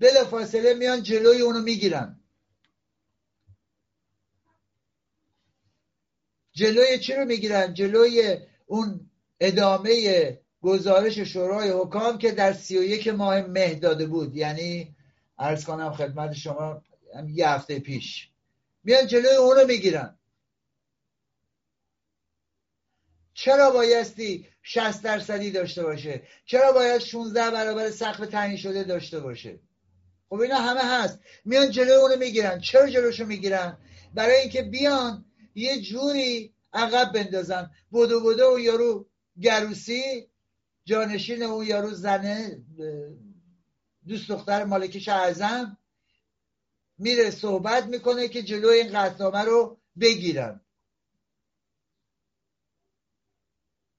بلا 0.00 0.24
فاصله 0.24 0.74
میان 0.74 1.02
جلوی 1.02 1.40
اونو 1.40 1.60
می‌گیرن. 1.60 2.20
جلوی 6.52 6.98
چی 6.98 7.12
رو 7.12 7.24
می‌گیرن؟ 7.24 7.74
جلوی 7.74 8.38
اون 8.66 9.10
ادامه 9.40 10.38
گزارش 10.62 11.18
شورای 11.18 11.70
حکام 11.70 12.18
که 12.18 12.32
در 12.32 12.52
سی 12.52 12.78
و 12.78 12.82
یک 12.82 13.08
ماه 13.08 13.40
مه 13.40 13.74
داده 13.74 14.06
بود. 14.06 14.36
یعنی 14.36 14.96
ارز 15.38 15.64
کنم 15.64 15.92
خدمت 15.92 16.32
شما 16.32 16.82
یه 17.28 17.48
هفته 17.48 17.80
پیش. 17.80 18.30
میان 18.84 19.06
جلوی 19.06 19.36
اون 19.36 19.56
رو 19.56 19.66
می‌گیرن. 19.66 20.18
چرا 23.34 23.70
بایستی 23.70 24.48
60 24.62 25.02
درصدی 25.02 25.50
داشته 25.50 25.82
باشه؟ 25.82 26.22
چرا 26.44 26.72
باید 26.72 27.00
16 27.00 27.50
برابر 27.50 27.90
سقف 27.90 28.26
تعیین 28.26 28.56
شده 28.56 28.84
داشته 28.84 29.20
باشه؟ 29.20 29.60
خب 30.30 30.40
اینا 30.40 30.56
همه 30.56 30.80
هست. 30.80 31.18
میان 31.44 31.70
جلوی 31.70 31.92
اونو 31.92 32.16
می‌گیرن. 32.16 32.60
چرا 32.60 32.90
جلوشو 32.90 33.24
می‌گیرن؟ 33.24 33.78
برای 34.14 34.36
اینکه 34.36 34.62
بیان 34.62 35.24
یه 35.54 35.80
جوری 35.80 36.54
عقب 36.72 37.12
بندازن. 37.12 37.70
بودو 37.90 38.20
بودو 38.20 38.54
و 38.54 38.58
یارو 38.58 39.06
گروسی 39.40 40.28
جانشین 40.84 41.42
اون 41.42 41.66
یارو 41.66 41.90
زنه 41.90 42.62
دوست 44.08 44.28
دختر 44.28 44.64
مالکش 44.64 45.08
اعظم 45.08 45.78
میره 46.98 47.30
صحبت 47.30 47.86
می‌کنه 47.86 48.28
که 48.28 48.42
جلوی 48.42 48.78
این 48.78 48.92
قطنامه 48.98 49.40
رو 49.40 49.78
بگیرن. 50.00 50.60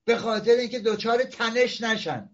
به 0.06 0.18
خاطر 0.18 0.52
اینکه 0.52 0.80
دوچار 0.80 1.24
تنش 1.24 1.82
نشن. 1.82 2.30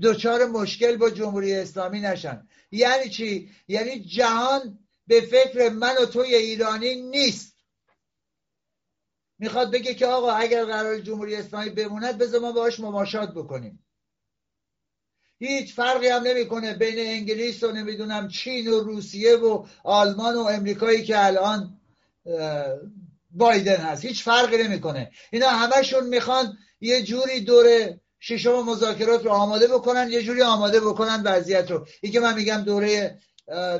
دوچار 0.00 0.46
مشکل 0.46 0.96
با 0.96 1.10
جمهوری 1.10 1.54
اسلامی 1.54 2.00
نشن. 2.00 2.48
یعنی 2.70 3.10
چی؟ 3.10 3.50
یعنی 3.68 4.00
جهان 4.00 4.78
به 5.06 5.20
فکر 5.20 5.68
من 5.68 5.94
و 6.02 6.06
توی 6.06 6.34
ایرانی 6.34 6.94
نیست. 6.94 7.56
می‌خواد 9.38 9.70
بگه 9.70 9.94
که 9.94 10.06
آقا 10.06 10.32
اگر 10.32 10.64
قرار 10.64 10.98
جمهوری 10.98 11.36
اسلامی 11.36 11.70
بموند 11.70 12.18
بذار 12.18 12.40
ما 12.40 12.52
باش 12.52 12.80
مماشات 12.80 13.30
بکنیم. 13.34 13.86
هیچ 15.38 15.74
فرقی 15.74 16.08
هم 16.08 16.22
نمی‌کنه 16.22 16.74
بین 16.74 16.98
انگلیس 16.98 17.62
و 17.62 17.72
نمی‌دونم 17.72 18.28
چین 18.28 18.68
و 18.68 18.80
روسیه 18.80 19.36
و 19.36 19.66
آلمان 19.84 20.34
و 20.34 20.40
امریکایی 20.40 21.04
که 21.04 21.24
الان 21.24 21.80
بایدن 23.30 23.76
هست. 23.76 24.04
هیچ 24.04 24.22
فرقی 24.22 24.56
نمی‌کنه. 24.56 25.10
اینا 25.32 25.48
همشون 25.48 26.06
می‌خوان 26.06 26.58
یه 26.80 27.02
جوری 27.02 27.40
دوره 27.40 28.00
ششم 28.20 28.62
مذاکرات 28.62 29.24
رو 29.24 29.30
آماده 29.30 29.66
بکنن 29.66 30.10
یه 30.10 30.22
جوری 30.22 30.42
آماده 30.42 30.80
بکنن 30.80 31.22
وضعیت 31.24 31.70
رو. 31.70 31.86
این 32.02 32.12
که 32.12 32.20
من 32.20 32.34
میگم 32.34 32.62
دوره 32.64 33.18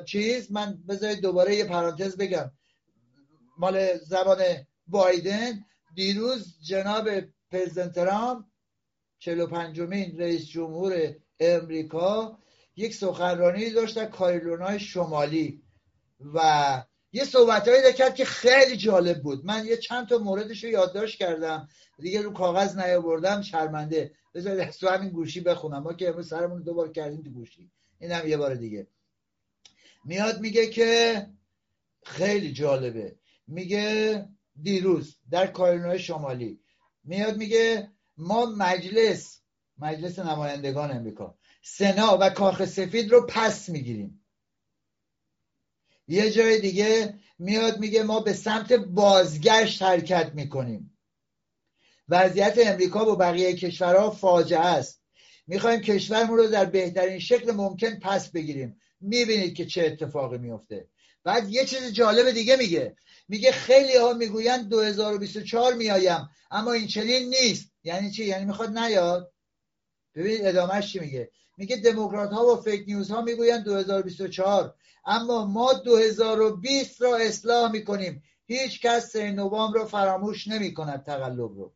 چیز 0.07 0.53
من 0.53 0.78
بذارید 0.89 1.20
دوباره 1.20 1.57
یه 1.57 1.64
پرانتز 1.64 2.16
بگم. 2.16 2.51
مال 3.59 3.99
زبان 3.99 4.39
بایدن 4.87 5.64
دیروز 5.95 6.57
جناب 6.62 7.09
پرزیدنت 7.51 7.95
ترامپ 7.95 8.45
45 9.18 9.80
مین 9.80 10.18
رئیس 10.18 10.47
جمهور 10.47 11.14
امریکا 11.41 12.39
یک 12.76 12.95
سخنرانی 12.95 13.70
داشت 13.70 13.97
در 13.97 14.07
کارولینای 14.07 14.80
شمالی 14.80 15.62
و 16.34 16.82
یه 17.17 17.25
صحبتهایی 17.25 17.93
کرد 17.93 18.14
که 18.14 18.25
خیلی 18.25 18.77
جالب 18.77 19.23
بود. 19.23 19.45
من 19.45 19.67
یه 19.67 19.77
چند 19.77 20.09
تا 20.09 20.19
موردش 20.19 20.64
رو 20.64 20.71
یادداشت 20.71 21.19
کردم. 21.19 21.69
دیگه 21.99 22.23
رو 22.23 22.33
کاغذ 22.33 22.79
نیاوردم 22.79 23.43
شرمنده. 23.43 24.14
بذارید 24.35 24.61
از 24.61 24.79
تو 24.79 24.89
همین 24.89 25.11
گوشی 25.11 25.41
بخونم. 25.41 25.83
ما 25.83 25.93
که 25.93 26.09
امروز 26.09 26.29
سرمون 26.29 26.62
دوبار 26.62 26.93
کردیم 26.93 27.23
تو 27.23 27.31
گوشی. 27.31 27.71
اینم 27.99 28.29
یه 28.29 28.37
بار 28.37 28.55
دیگه. 28.55 28.87
میاد 30.05 30.41
میگه 30.41 30.67
که 30.67 31.27
خیلی 32.05 32.53
جالبه. 32.53 33.17
میگه 33.47 34.29
دیروز 34.62 35.17
در 35.31 35.47
کارولینای 35.47 35.99
شمالی. 35.99 36.61
میاد 37.05 37.37
میگه 37.37 37.91
ما 38.17 38.47
مجلس 38.47 39.41
مجلس 39.79 40.19
نمایندگان 40.19 40.91
امریکا 40.91 41.39
سنا 41.62 42.19
و 42.21 42.31
کاخ 42.31 42.64
سفید 42.64 43.11
رو 43.12 43.27
پس 43.27 43.69
می‌گیریم. 43.69 44.26
یه 46.09 46.30
جای 46.30 46.61
دیگه 46.61 47.14
میاد 47.38 47.78
میگه 47.78 48.02
ما 48.02 48.20
به 48.20 48.32
سمت 48.32 48.72
بازگشت 48.72 49.82
حرکت 49.82 50.30
می‌کنیم. 50.34 50.98
وضعیت 52.09 52.59
امریکا 52.66 53.04
با 53.04 53.14
بقیه 53.14 53.57
کشورها 53.57 54.11
فاجعه 54.11 54.61
است. 54.61 55.02
می‌خوایم 55.46 55.80
کشورمون 55.80 56.38
رو 56.38 56.46
در 56.46 56.64
بهترین 56.64 57.18
شکل 57.18 57.52
ممکن 57.52 57.98
پس 57.98 58.30
بگیریم. 58.30 58.80
می‌بینید 59.00 59.54
که 59.54 59.66
چه 59.66 59.82
اتفاقی 59.86 60.38
میفته 60.38 60.88
بعد 61.24 61.48
یه 61.48 61.64
چیز 61.64 61.92
جالب 61.92 62.30
دیگه 62.30 62.57
میگه. 62.57 62.96
میگه 63.28 63.52
خیلی 63.52 63.96
ها 63.96 64.12
می‌گویند 64.12 64.68
2024 64.68 65.74
میایم 65.74 66.28
اما 66.50 66.72
این 66.72 66.86
چنین 66.86 67.28
نیست. 67.28 67.72
یعنی 67.84 68.11
چی؟ 68.11 68.24
یعنی 68.24 68.44
می‌خواد 68.44 68.78
نیاد. 68.78 69.32
ببینید 70.14 70.46
ادامهش 70.46 70.92
چی 70.92 70.98
میگه؟ 70.98 71.30
میگه 71.57 71.76
دموکرات 71.76 72.30
ها 72.30 72.46
و 72.46 72.62
فیک 72.62 72.84
نیوز 72.86 73.11
ها 73.11 73.22
می‌گویند 73.22 73.64
2024 73.64 74.74
اما 75.07 75.46
ما 75.46 75.72
2020 75.72 77.02
را 77.02 77.16
اصلاح 77.16 77.72
می‌کنیم. 77.72 78.22
هیچ 78.46 78.80
کس 78.80 79.11
سه 79.11 79.32
نوامبر 79.32 79.78
رو 79.80 79.86
فراموش 79.86 80.48
نمی 80.48 80.74
کند 80.74 81.02
تقلب 81.02 81.38
رو. 81.38 81.74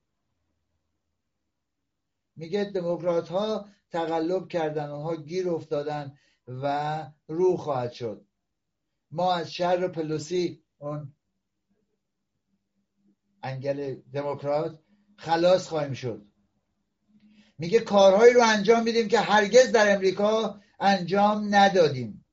میگه 2.36 2.64
دموکرات 2.64 3.28
ها 3.28 3.68
تقلب 3.90 4.48
کردن 4.48 4.90
اونها 4.90 5.16
گیر 5.16 5.48
افتادن 5.48 6.18
و 6.46 7.06
رو 7.28 7.56
خواهد 7.56 7.92
شد. 7.92 8.26
ما 9.10 9.34
از 9.34 9.52
شر 9.52 9.88
پلوسی 9.88 10.62
اون 10.78 11.14
انگل 13.42 13.94
دموکرات 14.12 14.78
خلاص 15.16 15.68
خواهیم 15.68 15.92
شد. 15.92 16.29
میگه 17.60 17.80
کارهایی 17.80 18.34
رو 18.34 18.42
انجام 18.42 18.82
میدیم 18.82 19.08
که 19.08 19.20
هرگز 19.20 19.72
در 19.72 19.94
امریکا 19.94 20.60
انجام 20.80 21.54
ندادیم. 21.54 22.24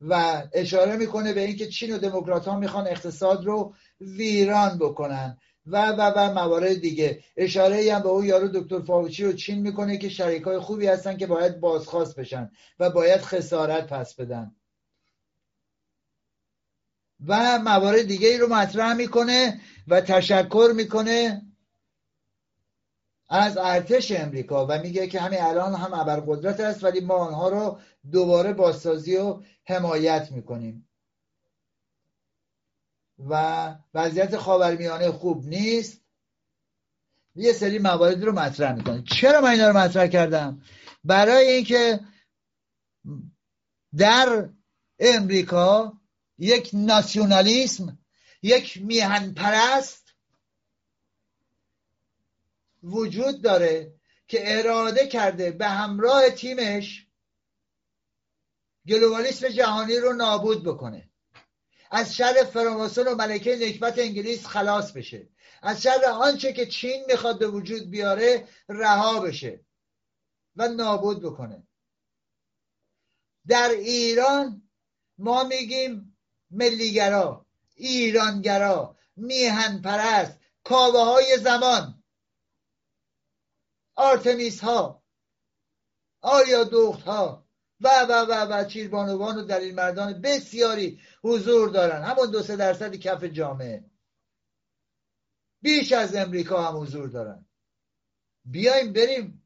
و 0.00 0.42
اشاره 0.52 0.96
می‌کنه 0.96 1.32
به 1.32 1.40
اینکه 1.40 1.66
چین 1.66 1.94
و 1.94 1.98
دموکرات 1.98 2.48
ها 2.48 2.58
می‌خوان 2.58 2.86
اقتصاد 2.86 3.44
رو 3.44 3.74
ویران 4.00 4.78
بکنن. 4.78 5.38
و 5.66 5.86
و 5.86 6.12
و 6.16 6.32
موارد 6.32 6.80
دیگه. 6.80 7.22
اشاره 7.36 7.76
ای 7.76 7.90
هم 7.90 8.02
به 8.02 8.08
اون 8.08 8.24
یارو 8.24 8.48
دکتر 8.48 8.80
فاوچی 8.80 9.24
رو 9.24 9.32
چین 9.32 9.58
می‌کنه 9.58 9.98
که 9.98 10.08
شریک 10.08 10.42
های 10.42 10.58
خوبی 10.58 10.86
هستن 10.86 11.16
که 11.16 11.26
باید 11.26 11.60
بازخواست 11.60 12.16
بشن 12.16 12.50
و 12.78 12.90
باید 12.90 13.20
خسارت 13.20 13.86
پس 13.86 14.14
بدن. 14.14 14.54
و 17.26 17.58
موارد 17.58 18.02
دیگه 18.02 18.28
ای 18.28 18.38
رو 18.38 18.48
مطرح 18.48 18.92
می‌کنه 18.94 19.60
و 19.88 20.00
تشکر 20.00 20.72
می‌کنه 20.76 21.47
از 23.28 23.56
ارتش 23.56 24.12
امریکا 24.12 24.66
و 24.66 24.78
میگه 24.78 25.06
که 25.06 25.20
همین 25.20 25.40
الان 25.40 25.74
هم 25.74 25.94
ابرقدرت 25.94 26.60
است 26.60 26.84
ولی 26.84 27.00
ما 27.00 27.14
آنها 27.14 27.48
رو 27.48 27.80
دوباره 28.12 28.52
بازسازی 28.52 29.16
و 29.16 29.42
حمایت 29.64 30.32
می‌کنیم. 30.32 30.88
و 33.28 33.74
وضعیت 33.94 34.36
خاورمیانه 34.36 35.10
خوب 35.12 35.46
نیست. 35.46 36.00
یه 37.34 37.52
سری 37.52 37.78
موارد 37.78 38.24
رو 38.24 38.32
مطرح 38.32 38.74
می‌کنه. 38.74 39.02
چرا 39.02 39.40
من 39.40 39.50
اینا 39.50 39.68
رو 39.70 39.76
مطرح 39.76 40.06
کردم؟ 40.06 40.62
برای 41.04 41.46
اینکه 41.50 42.00
در 43.96 44.48
امریکا 44.98 45.92
یک 46.38 46.70
ناسیونالیسم 46.72 47.98
یک 48.42 48.82
میهن 48.82 49.34
پرست 49.34 50.07
وجود 52.82 53.42
داره 53.42 53.94
که 54.28 54.58
اراده 54.58 55.06
کرده 55.06 55.50
به 55.50 55.66
همراه 55.66 56.30
تیمش 56.30 57.06
گلوبالیسم 58.88 59.48
جهانی 59.48 59.96
رو 59.96 60.12
نابود 60.12 60.64
بکنه. 60.64 61.10
از 61.90 62.16
شر 62.16 62.44
فراماسون 62.52 63.08
و 63.08 63.14
ملکه 63.14 63.56
نکبت 63.56 63.98
انگلیس 63.98 64.46
خلاص 64.46 64.92
بشه. 64.92 65.28
از 65.62 65.82
شر 65.82 66.04
آنچه 66.04 66.52
که 66.52 66.66
چین 66.66 67.04
می‌خواد 67.08 67.38
به 67.38 67.48
وجود 67.48 67.90
بیاره 67.90 68.48
رها 68.68 69.20
بشه 69.20 69.64
و 70.56 70.68
نابود 70.68 71.22
بکنه. 71.22 71.66
در 73.46 73.68
ایران 73.68 74.68
ما 75.18 75.44
میگیم 75.44 76.18
ملیگرا 76.50 77.46
ایرانگرا 77.74 78.96
میهن 79.16 79.82
پرست 79.82 80.38
کاوه 80.64 81.00
های 81.00 81.38
زمان. 81.38 81.97
آرتمیس 83.98 84.60
ها 84.60 85.02
آریا 86.20 86.64
دوخت 86.64 87.02
ها 87.02 87.46
و 87.80 87.88
و 88.08 88.12
و 88.12 88.32
و 88.52 88.64
چیربانوان 88.64 89.38
و 89.38 89.42
دلیل 89.42 89.74
مردان 89.74 90.20
بسیاری 90.20 91.00
حضور 91.22 91.68
دارن. 91.68 92.04
همون 92.04 92.30
دو 92.30 92.42
سه 92.42 92.56
درصد 92.56 92.94
کف 92.94 93.24
جامعه. 93.24 93.84
بیش 95.62 95.92
از 95.92 96.14
امریکا 96.14 96.62
هم 96.62 96.80
حضور 96.80 97.08
دارن. 97.08 97.46
بیایم 98.44 98.92
بریم. 98.92 99.42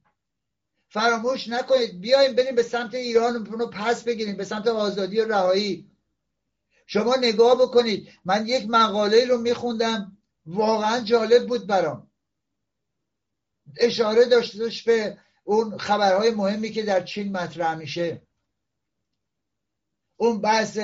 فراموش 0.89 1.49
نکنید. 1.49 2.01
بیایم 2.01 2.35
بریم 2.35 2.55
به 2.55 2.63
سمت 2.63 2.95
ایران 2.95 3.47
رو 3.47 3.67
پس 3.67 4.05
بگیریم. 4.05 4.37
به 4.37 4.45
سمت 4.45 4.67
آزادی 4.67 5.21
و 5.21 5.29
رهایی. 5.29 5.91
شما 6.87 7.17
نگاه 7.17 7.55
بکنید. 7.55 8.09
من 8.25 8.49
یک 8.49 8.67
مقاله 8.69 9.27
رو 9.27 9.39
میخوندم. 9.39 10.19
واقعا 10.47 11.01
جالب 11.01 11.47
بود 11.47 11.67
برام. 11.67 12.12
اشاره 13.77 14.25
داشتش 14.25 14.83
به 14.83 15.19
اون 15.45 15.79
خبرهای 15.79 16.31
مهمی 16.31 16.71
که 16.71 16.83
در 16.83 17.05
چین 17.05 17.33
مطرح 17.37 17.75
میشه. 17.75 18.23
اون 20.17 20.41
بحث 20.41 20.79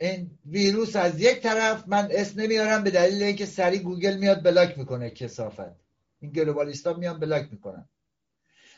این 0.00 0.38
ویروس 0.46 0.96
از 0.96 1.20
یک 1.20 1.40
طرف 1.40 1.88
من 1.88 2.08
اسم 2.10 2.40
نمیارم 2.40 2.84
به 2.84 2.90
دلیل 2.90 3.22
اینکه 3.22 3.46
سریع 3.46 3.78
گوگل 3.78 4.16
میاد 4.16 4.42
block 4.42 4.78
می‌کنه 4.78 5.10
کثافت 5.10 5.76
این 6.20 6.32
globalist 6.32 6.86
ا 6.86 6.92
میان 6.92 7.20
block 7.20 7.48
می‌کنن. 7.52 7.88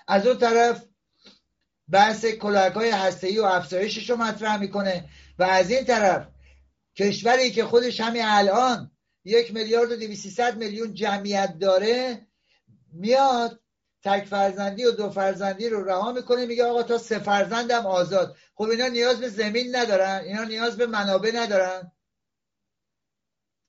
از 0.09 0.27
اون 0.27 0.39
طرف 0.39 0.85
بحث 1.91 2.25
کلاهک 2.25 2.73
های 2.73 2.91
هسته‌ای 2.91 3.43
و 3.43 3.45
افزایشش 3.45 4.11
رو 4.11 4.17
مطرح 4.17 4.61
می‌کنه 4.61 5.09
و 5.39 5.43
از 5.43 5.71
این 5.71 5.85
طرف 5.85 6.29
کشوری 6.97 7.51
که 7.51 7.65
خودش 7.65 8.01
همین 8.01 8.23
الان 8.25 8.96
یک 9.27 9.55
میلیارد 9.55 9.93
و 9.93 9.97
دویست 9.97 10.30
سیصد 10.30 10.57
میلیون 10.57 10.95
جمعیت 10.95 11.59
داره 11.59 12.27
میاد 12.93 13.61
تک 14.05 14.25
فرزندی 14.25 14.85
و 14.85 14.91
دو 14.91 15.11
فرزندی 15.11 15.69
رو 15.69 15.85
رها 15.85 16.13
می‌کنه 16.13 16.47
میگه 16.47 16.65
آقا 16.65 16.83
تا 16.83 16.99
سه 16.99 17.19
فرزندم 17.19 17.87
آزاد. 17.87 18.37
خب 18.55 18.65
اینا 18.65 18.87
نیاز 18.87 19.21
به 19.21 19.29
زمین 19.29 19.77
ندارن 19.77 20.21
اینا 20.25 20.45
نیاز 20.45 20.77
به 20.77 20.87
منابع 20.87 21.31
ندارن. 21.35 21.93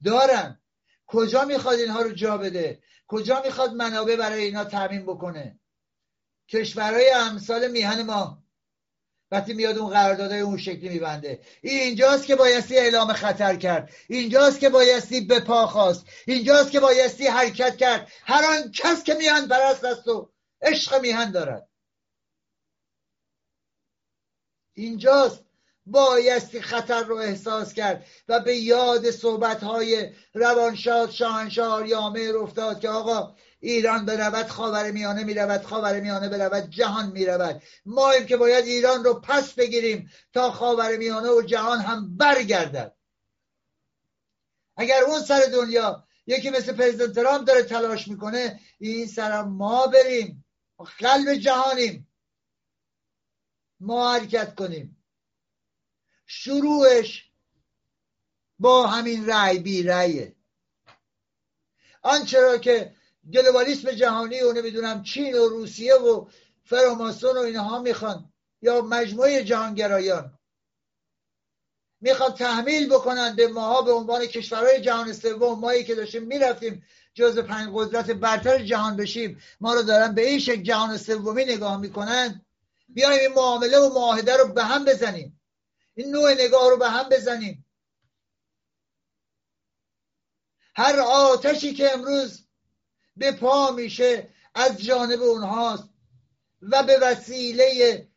دارن. 0.03 0.59
کجا 1.07 1.45
می‌خواد 1.45 1.79
اینها 1.79 2.01
رو 2.01 2.11
جا 2.11 2.37
بده؟ 2.37 2.81
کجا 3.07 3.41
می‌خواد 3.45 3.73
منابع 3.73 4.15
برای 4.15 4.43
اینا 4.43 4.63
تعمین 4.63 5.03
بکنه؟ 5.03 5.59
کشورهای 6.49 7.11
امثال 7.11 7.71
میهن 7.71 8.01
ما. 8.01 8.43
وقتی 9.31 9.53
میاد 9.53 9.77
اون 9.77 9.89
قراردادهای 9.89 10.39
اون 10.39 10.57
شکلی 10.57 10.89
میبنده. 10.89 11.39
اینجاست 11.61 12.25
که 12.25 12.35
بایستی 12.35 12.77
اعلام 12.77 13.13
خطر 13.13 13.55
کرد. 13.55 13.89
اینجاست 14.07 14.59
که 14.59 14.69
بایستی 14.69 15.21
به 15.21 15.39
پا 15.39 15.67
خواست. 15.67 16.05
اینجاست 16.27 16.71
که 16.71 16.79
بایستی 16.79 17.27
حرکت 17.27 17.77
کرد. 17.77 18.11
هر 18.25 18.45
آن 18.45 18.71
کس 18.71 19.03
که 19.03 19.13
میهن 19.13 19.47
پرست 19.47 19.83
است 19.83 20.07
و 20.07 20.29
عشق 20.61 21.01
میهن 21.01 21.31
دارد. 21.31 21.69
اینجاست 24.73 25.43
بایستی 25.85 26.61
خطر 26.61 27.03
رو 27.03 27.15
احساس 27.15 27.73
کرد 27.73 28.05
و 28.27 28.39
به 28.39 28.55
یاد 28.55 29.11
صحبت 29.11 29.63
های 29.63 30.09
روانشاد 30.33 31.11
شاهنشاه 31.11 31.89
یامر 31.89 32.37
افتاد 32.37 32.79
که 32.79 32.89
آقا 32.89 33.35
ایران 33.59 34.05
برود 34.05 34.47
خاور 34.47 34.91
میانه 34.91 35.23
می‌رود 35.23 35.63
خاور 35.63 35.99
میانه 35.99 36.29
برود 36.29 36.69
جهان 36.69 37.11
می‌رود. 37.11 37.61
ما 37.85 38.11
این 38.11 38.25
که 38.25 38.37
باید 38.37 38.65
ایران 38.65 39.03
رو 39.03 39.13
پس 39.13 39.53
بگیریم 39.53 40.11
تا 40.33 40.51
خاور 40.51 40.97
میانه 40.97 41.29
و 41.29 41.41
جهان 41.41 41.79
هم 41.79 42.17
برگردد. 42.17 42.95
اگر 44.77 45.01
اون 45.07 45.21
سر 45.21 45.41
دنیا 45.53 46.07
یکی 46.27 46.49
مثل 46.49 46.73
پرزیدنت 46.73 47.15
ترامپ 47.15 47.47
داره 47.47 47.63
تلاش 47.63 48.07
می‌کنه 48.07 48.59
این 48.79 49.07
سر 49.07 49.41
ما 49.41 49.87
بریم. 49.87 50.45
قلب 50.99 51.33
جهانیم. 51.33 52.07
ما 53.79 54.13
حرکت 54.13 54.55
کنیم. 54.55 55.03
شروعش 56.25 57.31
با 58.59 58.87
همین 58.87 59.27
رأی 59.27 59.59
بی 59.59 59.83
رأیه. 59.83 60.35
آنچه 62.01 62.41
را 62.41 62.57
که 62.57 62.95
گلوبالیسم 63.33 63.91
جهانی 63.91 64.41
و 64.41 64.53
نمی‌دونم 64.53 65.03
چین 65.03 65.37
و 65.37 65.47
روسیه 65.47 65.95
و 65.95 66.27
فراماسون 66.63 67.37
و 67.37 67.39
اینها 67.39 67.79
می‌خوان. 67.79 68.33
یا 68.61 68.81
مجموعه 68.81 69.43
جهانگرایان. 69.43 70.37
می‌خوان 72.01 72.33
تحمیل 72.33 72.89
بکنن 72.89 73.35
به 73.35 73.47
ماها 73.47 73.81
به 73.81 73.91
عنوان 73.91 74.25
کشورهای 74.25 74.81
جهان 74.81 75.13
سوم. 75.13 75.59
مایی 75.59 75.83
که 75.83 75.95
داشتیم 75.95 76.23
می‌رفتیم 76.23 76.85
جز 77.13 77.39
پنج 77.39 77.69
قدرت 77.73 78.11
برتر 78.11 78.63
جهان 78.63 78.97
بشیم 78.97 79.41
ما 79.59 79.73
رو 79.73 79.81
دارن 79.81 80.15
به 80.15 80.29
این 80.29 80.39
شکل 80.39 80.61
جهان 80.61 80.97
سومی 80.97 81.45
نگاه 81.45 81.77
می‌کنن. 81.77 82.45
بیایم 82.89 83.19
این 83.19 83.33
معامله 83.33 83.79
و 83.79 83.93
معاهده 83.93 84.37
رو 84.37 84.53
به 84.53 84.63
هم 84.63 84.85
بزنیم. 84.85 85.41
این 85.95 86.11
نوع 86.11 86.33
نگاه 86.33 86.69
رو 86.69 86.77
به 86.77 86.89
هم 86.89 87.09
بزنیم. 87.09 87.65
هر 90.75 90.99
آتشی 90.99 91.73
که 91.73 91.93
امروز 91.93 92.46
به 93.17 93.31
پا 93.31 93.71
میشه 93.71 94.27
از 94.55 94.77
جانب 94.77 95.21
اونهاست 95.21 95.89
و 96.61 96.83
به 96.83 96.99
وسیله 97.01 98.07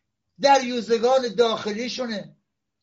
دریوزگان 0.40 1.34
داخلیشونه. 1.34 2.36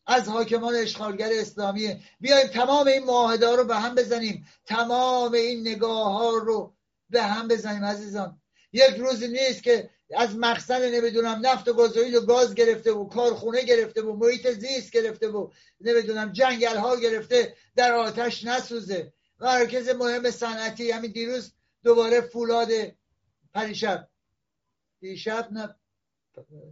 از 0.07 0.27
حاکمان 0.27 0.75
اشغالگر 0.75 1.29
اسلامی 1.31 2.03
بیایم 2.19 2.47
تمام 2.47 2.87
این 2.87 3.03
معاهده 3.03 3.55
رو 3.55 3.63
به 3.63 3.75
هم 3.75 3.95
بزنیم. 3.95 4.47
تمام 4.65 5.33
این 5.33 5.61
نگاه 5.61 6.11
ها 6.11 6.29
رو 6.29 6.75
به 7.09 7.23
هم 7.23 7.47
بزنیم 7.47 7.85
عزیزان. 7.85 8.41
یک 8.73 8.95
روزی 8.97 9.27
نیست 9.27 9.63
که 9.63 9.89
از 10.15 10.35
مخزن 10.35 10.89
نمی‌دونم 10.89 11.39
نفت 11.43 11.67
و 11.67 11.73
گازوئیل 11.73 12.15
و 12.15 12.21
گاز 12.21 12.55
گرفته 12.55 12.91
و 12.91 13.07
کارخونه 13.07 13.61
گرفته 13.61 14.01
و 14.01 14.15
محیط 14.15 14.51
زیست 14.51 14.91
گرفته 14.91 15.27
و 15.27 15.49
نمی‌دونم 15.81 16.31
جنگل 16.31 16.77
ها 16.77 16.95
گرفته 16.95 17.55
در 17.75 17.93
آتش 17.93 18.43
نسوزه. 18.43 19.13
مرکز 19.39 19.89
مهم 19.89 20.31
صنعتی 20.31 20.91
همین 20.91 21.11
دیروز 21.11 21.51
دوباره 21.83 22.21
فولاد 22.21 22.69
پریشب. 23.53 24.09
دیشب 24.99 25.49
نه 25.51 25.75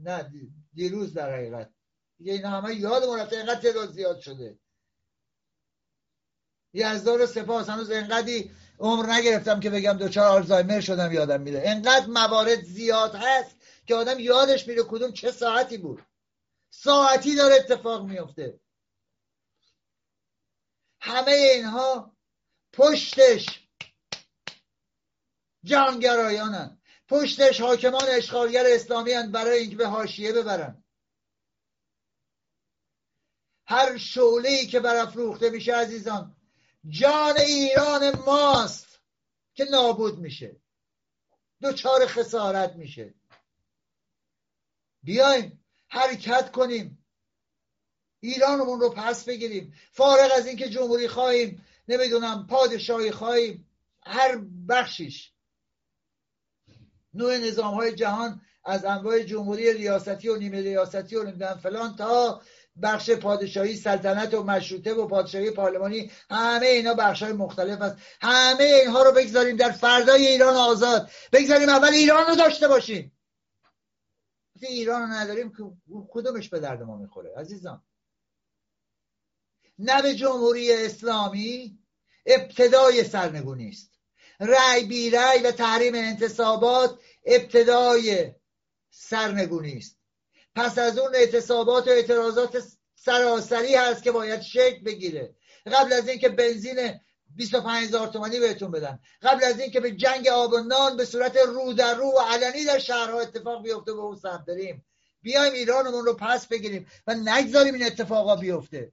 نه 0.04 0.32
دیروز 0.74 1.14
در 1.14 1.34
حقیقت. 1.34 1.74
دیگه 2.18 2.34
اینا 2.34 2.50
همه 2.50 2.76
یادمون 2.76 3.20
رفته 3.20 3.36
اینقدر 3.38 3.60
تعداد 3.60 3.92
زیاد 3.92 4.20
شده. 4.20 4.60
یزدان 6.74 7.26
سپاس 7.26 7.70
هنوز 7.70 7.92
انقدی 7.92 8.52
عمر 8.80 9.14
نگرفتم 9.14 9.60
که 9.60 9.70
بگم 9.70 9.94
دوچار 9.94 10.28
آلزایمر 10.28 10.80
شدم 10.80 11.12
یادم 11.12 11.42
میره. 11.42 11.62
انقدر 11.66 12.06
موارد 12.06 12.64
زیاد 12.64 13.16
هست 13.16 13.56
که 13.86 13.96
آدم 13.96 14.20
یادش 14.20 14.68
میره 14.68 14.84
کدوم 14.84 15.12
چه 15.12 15.32
ساعتی 15.32 15.78
بود. 15.78 16.06
ساعتی 16.70 17.36
داره 17.36 17.56
اتفاق 17.56 18.06
میفته 18.06 18.60
همه 21.02 21.32
اینها 21.32 22.16
پشتش 22.74 23.65
جانگرایانن 25.66 26.82
پشتش 27.08 27.62
حاکمان 27.62 28.06
اشغالگر 28.10 28.64
اسلامی 28.68 29.12
هن 29.12 29.32
برای 29.32 29.60
اینکه 29.60 29.76
به 29.76 29.88
حاشیه 29.88 30.34
ببرن 30.34 30.84
هر 33.68 33.98
شعله 33.98 34.50
ای 34.50 34.68
که 34.68 34.80
برافروخته 34.80 35.50
میشه 35.50 35.76
عزیزان 35.76 36.36
جان 36.88 37.38
ایران 37.38 38.20
ماست 38.26 39.00
که 39.54 39.66
نابود 39.72 40.20
میشه. 40.20 40.62
دوچار 41.62 42.08
خسارت 42.08 42.76
میشه. 42.76 43.14
بیایم 45.04 45.66
حرکت 45.88 46.52
کنیم. 46.52 47.06
ایرانمون 48.20 48.80
رو 48.80 48.90
پس 48.90 49.26
بگیریم. 49.26 49.74
فارغ 49.92 50.32
از 50.38 50.48
اینکه 50.48 50.70
جمهوری 50.70 51.08
خواهیم 51.08 51.66
نمی‌دونم 51.88 52.48
پادشاهی 52.48 53.12
خواهیم 53.12 53.72
هر 54.04 54.38
بخشیش. 54.70 55.35
نوع 57.16 57.38
نظام 57.38 57.74
های 57.74 57.96
جهان 57.96 58.42
از 58.66 58.86
انواع 58.86 59.24
جمهوری 59.24 59.74
ریاستی 59.74 60.30
و 60.30 60.36
نیمه 60.36 60.62
ریاستی 60.62 61.16
و 61.16 61.24
نمی‌دونم 61.24 61.60
فلان 61.64 61.96
تا 61.96 62.42
بخش 62.82 63.10
پادشاهی 63.10 63.76
سلطنت 63.76 64.34
و 64.34 64.44
مشروطه 64.44 64.94
و 64.94 65.08
پادشاهی 65.08 65.52
پارلمانی 65.52 66.12
همه 66.30 66.66
اینا 66.66 66.94
بخش 66.94 67.24
های 67.24 67.34
مختلف 67.34 67.82
است. 67.82 67.98
همه 68.22 68.64
اینها 68.64 69.04
رو 69.04 69.12
بگذاریم 69.12 69.56
در 69.56 69.72
فردای 69.72 70.28
ایران 70.28 70.56
آزاد. 70.56 71.10
بگذاریم 71.32 71.70
اول 71.70 71.94
ایران 71.94 72.26
رو 72.28 72.36
داشته 72.36 72.68
باشیم. 72.68 73.18
ایران 74.62 75.02
رو 75.02 75.08
نداریم 75.08 75.54
کدومش 76.10 76.50
به 76.50 76.60
درد 76.60 76.84
ما 76.84 76.98
می‌خوره 76.98 77.34
عزیزان؟ 77.38 77.84
نه 79.80 80.02
به 80.02 80.16
جمهوری 80.16 80.74
اسلامی 80.74 81.80
ابتدای 82.26 83.04
سرنگونی 83.04 83.70
است. 83.70 83.95
رأی 84.40 84.84
بی 84.84 85.10
رأی 85.10 85.40
و 85.40 85.52
تحریم 85.52 85.96
انتصابات 85.96 87.00
ابتدای 87.26 88.32
سرنگونی 88.90 89.78
است. 89.78 89.98
پس 90.56 90.78
از 90.78 90.98
اون 90.98 91.16
اعتصابات 91.16 91.88
و 91.88 91.90
اعتراضات 91.90 92.64
سراسری 92.96 93.76
هست 93.76 94.04
که 94.04 94.12
باید 94.12 94.42
شکل 94.42 94.84
بگیره. 94.84 95.36
قبل 95.66 95.94
از 95.94 96.10
اینکه 96.10 96.30
بنزین 96.30 97.00
25 97.36 97.84
هزار 97.84 98.08
تومانی 98.08 98.40
بهتون 98.40 98.72
بدن 98.72 99.00
قبل 99.22 99.44
از 99.44 99.60
اینکه 99.60 99.80
به 99.80 99.92
جنگ 99.92 100.28
آب 100.28 100.54
و 100.54 100.60
نان 100.60 100.98
به 100.98 101.06
صورت 101.06 101.38
رو 101.38 101.74
در 101.74 101.96
رو 101.96 102.06
و 102.06 102.20
علنی 102.20 102.66
در 102.66 102.80
شهرها 102.80 103.20
اتفاق 103.20 103.64
بیفته 103.64 103.94
به 103.94 104.00
اون 104.00 104.16
سمت 104.16 104.46
بریم 104.46 104.86
بیایم 105.22 105.54
ایرانمون 105.54 106.06
رو 106.06 106.14
پس 106.14 106.48
بگیریم 106.48 106.88
و 107.08 107.14
نگذاریم 107.14 107.74
این 107.74 107.86
اتفاقا 107.86 108.36
بیفته. 108.36 108.92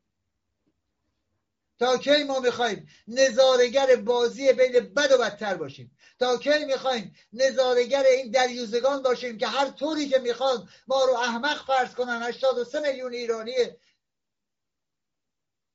تا 1.83 1.99
کی 1.99 2.25
ما 2.25 2.41
می‌خوایم 2.41 2.89
نظارگر 3.09 3.97
بازی 3.97 4.53
بین 4.53 4.73
بد 4.73 5.13
و 5.13 5.19
بدتر 5.19 5.57
باشیم؟ 5.57 5.97
تا 6.19 6.39
کی 6.39 6.65
می‌خوایم 6.65 7.15
نظارگر 7.33 8.03
این 8.03 8.31
دریوزگان 8.31 9.03
باشیم 9.03 9.39
که 9.39 9.47
هر 9.47 9.71
طوری 9.71 10.09
که 10.09 10.19
می‌خوان 10.19 10.69
ما 10.87 11.05
رو 11.05 11.13
احمق 11.13 11.67
فرض 11.67 11.95
کنن؟ 11.95 12.23
83 12.23 12.81
میلیون 12.81 13.13
ایرانی 13.13 13.55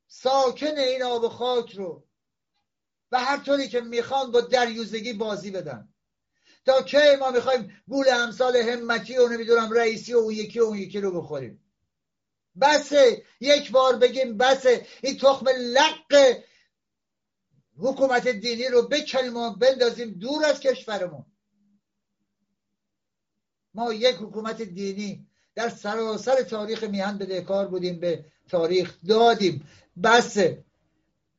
ساکن 0.07 0.77
این 0.77 1.03
آب 1.03 1.23
و 1.23 1.29
خاک 1.29 1.75
رو 1.75 2.03
و 3.11 3.19
هر 3.19 3.37
طوری 3.37 3.67
که 3.67 3.81
می‌خوان 3.81 4.31
با 4.31 4.41
دریوزگی 4.41 5.13
بازی 5.13 5.51
بدن. 5.51 5.93
تا 6.65 6.81
کی 6.81 7.15
ما 7.19 7.31
می‌خوایم 7.31 7.81
گول 7.87 8.09
امثال 8.09 8.55
همتی 8.57 9.17
و 9.17 9.27
نمی‌دونم 9.27 9.71
رئیسی 9.71 10.13
و 10.13 10.17
اون 10.17 10.33
یکی 10.33 10.59
و 10.59 10.63
اون 10.63 10.77
یکی 10.77 11.01
رو 11.01 11.21
بخوریم؟ 11.21 11.66
بسه 12.61 13.23
یک 13.39 13.71
بار 13.71 13.95
بگیم 13.95 14.37
بسه 14.37 14.87
این 15.03 15.17
تخم 15.17 15.45
لق 15.49 16.37
حکومت 17.77 18.27
دینی 18.27 18.67
رو 18.67 18.87
بکنیم 18.87 19.37
و 19.37 19.53
بندازیم 19.53 20.11
دور 20.11 20.45
از 20.45 20.59
کشورمون. 20.59 21.25
ما 23.73 23.93
یک 23.93 24.15
حکومت 24.15 24.61
دینی 24.61 25.27
در 25.55 25.69
سراسر 25.69 26.43
تاریخ 26.43 26.83
میهن 26.83 27.17
بدهکار 27.17 27.67
بودیم 27.67 27.99
به 27.99 28.25
تاریخ 28.49 28.97
دادیم. 29.07 29.69
بسه 30.03 30.65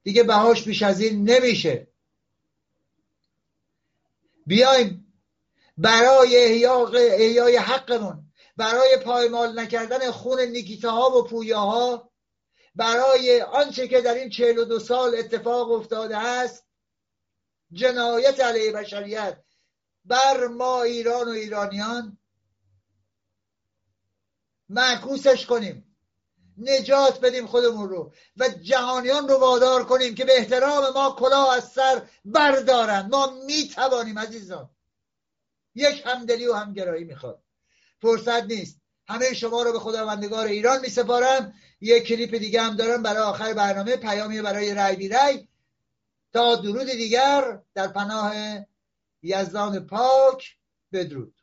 دیگه 0.03 0.23
بهاش 0.23 0.65
بیش 0.65 0.83
از 0.83 1.01
این 1.01 1.31
نمیشه. 1.31 1.89
بیایم 4.47 5.15
برای 5.79 6.37
احیای 6.37 7.57
حقمون. 7.57 8.28
برای 8.59 8.97
پایمال 9.05 9.61
نکردن 9.61 10.11
خون 10.11 10.41
نیکیتاها 10.41 11.19
و 11.19 11.25
پویاها 11.25 12.11
برای 12.75 13.41
آنچه 13.43 13.89
که 13.89 14.01
در 14.01 14.15
این 14.15 14.31
چهل 14.31 14.59
و 14.59 14.65
دو 14.65 14.79
سال 14.79 15.15
اتفاق 15.19 15.71
افتاده 15.71 16.17
است 16.19 16.67
جنایت 17.73 18.41
علیه 18.41 18.73
بشریت 18.73 19.45
بر 20.05 20.47
ما 20.47 20.83
ایران 20.83 21.29
و 21.29 21.31
ایرانیان 21.31 22.19
معکوسش 24.69 25.47
کنیم 25.47 25.97
نجات 26.59 27.21
بدیم 27.21 27.47
خودمون 27.47 27.89
رو 27.89 28.13
و 28.37 28.49
جهانیان 28.49 29.29
رو 29.29 29.37
وادار 29.37 29.85
کنیم 29.85 30.15
که 30.15 30.25
به 30.25 30.39
احترام 30.39 30.93
ما 30.95 31.17
کلاه 31.19 31.57
از 31.57 31.73
سر 31.73 32.09
بردارن. 32.25 33.09
ما 33.13 33.41
می‌توانیم 33.47 34.19
عزیزان. 34.19 34.71
یک 35.75 36.03
همدلی 36.07 36.47
و 36.47 36.55
همگرایی 36.55 37.05
می‌خواد. 37.05 37.48
فرصت 38.01 38.45
نیست. 38.45 38.81
همه 39.09 39.35
شما 39.35 39.63
رو 39.63 39.73
به 39.73 39.79
خداوندگار 39.79 40.47
ایران 40.47 40.81
می 40.81 40.89
سپارم 40.89 41.53
یک 41.81 42.03
کلیپ 42.03 42.35
دیگه 42.35 42.63
هم 42.63 42.77
دارم 42.77 43.03
برای 43.03 43.23
آخر 43.23 43.55
برنامه. 43.55 43.97
پیامی 43.97 44.43
برای 44.43 44.75
رای 44.75 44.97
بی 44.97 45.09
رای 45.09 45.49
تا 46.33 46.57
درود 46.57 46.87
دیگر 46.87 47.59
در 47.75 47.89
پناه 47.89 48.35
یزدان 49.23 49.87
پاک 49.87 50.57
بدرود. 50.93 51.35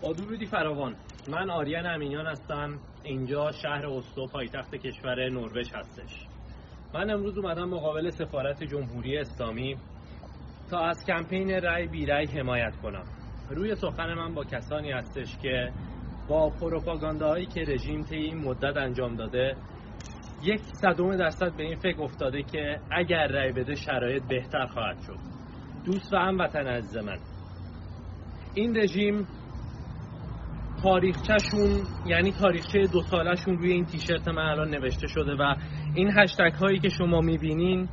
با 0.00 0.12
درودی 0.12 0.46
فراوان. 0.46 0.96
من 1.26 1.50
آریان 1.50 1.86
امینیان 1.86 2.26
هستم. 2.26 2.80
اینجا 3.02 3.52
شهر 3.52 3.86
اسلو 3.86 4.26
پایتخت 4.26 4.74
کشور 4.74 5.30
نروژ 5.30 5.72
هستش. 5.72 6.28
من 6.94 7.10
امروز 7.10 7.38
اومدم 7.38 7.68
مقابل 7.68 8.10
سفارت 8.10 8.62
جمهوری 8.62 9.18
اسلامی. 9.18 9.78
تا 10.70 10.78
از 10.78 11.04
کمپین 11.06 11.62
رای 11.62 11.86
بی 11.86 12.06
رای 12.06 12.26
حمایت 12.26 12.76
کنم. 12.82 13.04
روی 13.50 13.74
سخن 13.74 14.14
من 14.14 14.34
با 14.34 14.44
کسانی 14.44 14.92
هستش 14.92 15.38
که 15.42 15.72
با 16.28 16.50
پروپاگانداهایی 16.50 17.46
که 17.46 17.60
رژیم 17.60 18.02
طی 18.02 18.16
این 18.16 18.44
مدت 18.44 18.76
انجام 18.76 19.16
داده 19.16 19.56
یک 20.42 20.60
صدوم 20.60 21.16
درصد 21.16 21.56
به 21.56 21.62
این 21.62 21.76
فکر 21.76 22.02
افتاده 22.02 22.42
که 22.42 22.80
اگر 22.90 23.28
رای 23.28 23.52
بده 23.52 23.74
شرایط 23.74 24.22
بهتر 24.22 24.66
خواهد 24.66 25.00
شد. 25.06 25.18
دوست 25.84 26.12
و 26.12 26.16
هموطن 26.16 26.66
عزیز 26.66 26.96
من 26.96 27.18
این 28.54 28.76
رژیم 28.76 29.26
تاریخچهشون 30.82 31.82
یعنی 32.06 32.32
تاریخچه 32.32 32.86
دو 32.92 33.02
سالشون 33.02 33.58
روی 33.58 33.72
این 33.72 33.84
تیشرت 33.84 34.28
من 34.28 34.42
الان 34.42 34.70
نوشته 34.70 35.06
شده 35.06 35.34
و 35.34 35.54
این 35.94 36.10
هشتگ 36.18 36.52
هایی 36.60 36.78
که 36.78 36.88
شما 36.88 37.20
می‌بینین 37.20 37.88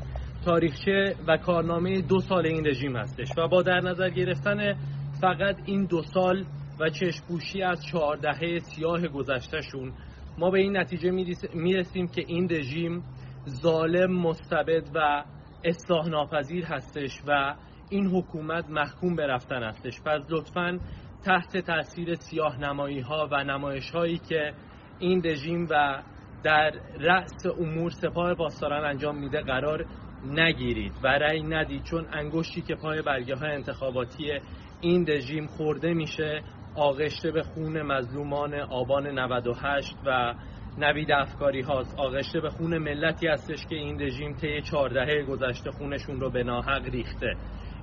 تاریخچه 0.45 1.15
و 1.27 1.37
کارنامه 1.37 2.01
دو 2.01 2.19
سال 2.19 2.45
این 2.45 2.67
رژیم 2.67 2.95
هستش 2.95 3.27
و 3.37 3.47
با 3.47 3.61
در 3.61 3.79
نظر 3.79 4.09
گرفتن 4.09 4.73
فقط 5.21 5.55
این 5.65 5.85
دو 5.85 6.01
سال 6.01 6.45
و 6.79 6.89
چشپوشی 6.89 7.61
از 7.61 7.85
چهاردهه 7.91 8.59
سیاه 8.59 9.07
گذشتهشون 9.07 9.93
ما 10.37 10.49
به 10.49 10.59
این 10.59 10.77
نتیجه 10.77 11.11
می‌رسیم 11.53 12.07
که 12.07 12.23
این 12.27 12.47
رژیم 12.51 13.03
ظالم 13.49 14.21
مستبد 14.21 14.83
و 14.95 15.23
اصلاح 15.63 16.09
ناپذیر 16.09 16.65
هستش 16.65 17.21
و 17.27 17.55
این 17.89 18.07
حکومت 18.07 18.69
محکوم 18.69 19.15
به 19.15 19.27
رفتن 19.27 19.63
هستش. 19.63 20.01
پس 20.01 20.21
لطفا 20.29 20.79
تحت 21.25 21.57
تاثیر 21.57 22.15
سیاه 22.15 22.59
نمایی 22.59 22.99
ها 22.99 23.29
و 23.31 23.43
نمایش 23.43 23.91
هایی 23.91 24.17
که 24.17 24.53
این 24.99 25.21
رژیم 25.25 25.67
و 25.69 26.03
در 26.43 26.71
رأس 26.99 27.45
امور 27.59 27.91
سپاه 27.91 28.33
پاسداران 28.33 28.85
انجام 28.85 29.19
میده 29.19 29.41
قرار 29.41 29.85
نگیرید 30.23 30.93
و 31.03 31.07
رأی 31.07 31.43
ندید 31.43 31.83
چون 31.83 32.07
انگشتی 32.13 32.61
که 32.61 32.75
پای 32.75 33.01
برگه 33.01 33.35
های 33.35 33.51
انتخاباتی 33.51 34.39
این 34.81 35.05
رژیم 35.09 35.47
خورده 35.47 35.93
میشه 35.93 36.43
آغشته 36.75 37.31
به 37.31 37.43
خون 37.43 37.81
مظلومان 37.81 38.53
آبان 38.53 39.19
98 39.19 39.95
و 40.05 40.33
نوید 40.77 41.11
افکاری 41.11 41.61
هاست. 41.61 41.99
آغشته 41.99 42.39
به 42.39 42.49
خون 42.49 42.77
ملتی 42.77 43.27
هستش 43.27 43.65
که 43.65 43.75
این 43.75 44.01
رژیم 44.01 44.33
طی 44.33 44.61
14 44.61 45.23
گذشته 45.23 45.71
خونشون 45.71 46.19
رو 46.19 46.29
به 46.29 46.43
ناحق 46.43 46.85
ریخته. 46.89 47.35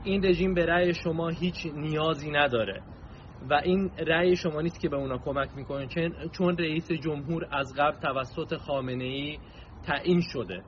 این 0.05 0.25
رژیم 0.25 0.55
به 0.55 0.67
رأی 0.67 0.95
شما 0.95 1.29
هیچ 1.29 1.67
نیازی 1.75 2.31
نداره 2.31 2.83
و 3.51 3.55
این 3.65 3.91
رأی 4.07 4.37
شما 4.37 4.61
نیست 4.61 4.81
که 4.81 4.89
به 4.89 4.97
اونا 4.97 5.19
کمک 5.19 5.49
می‌کنه 5.57 5.87
چون 6.33 6.57
رئیس 6.57 6.93
جمهور 6.93 7.49
از 7.51 7.75
قبل 7.79 8.01
توسط 8.01 8.57
خامنه 8.57 9.05
ای 9.05 9.39
تعیین 9.87 10.21
شده. 10.21 10.63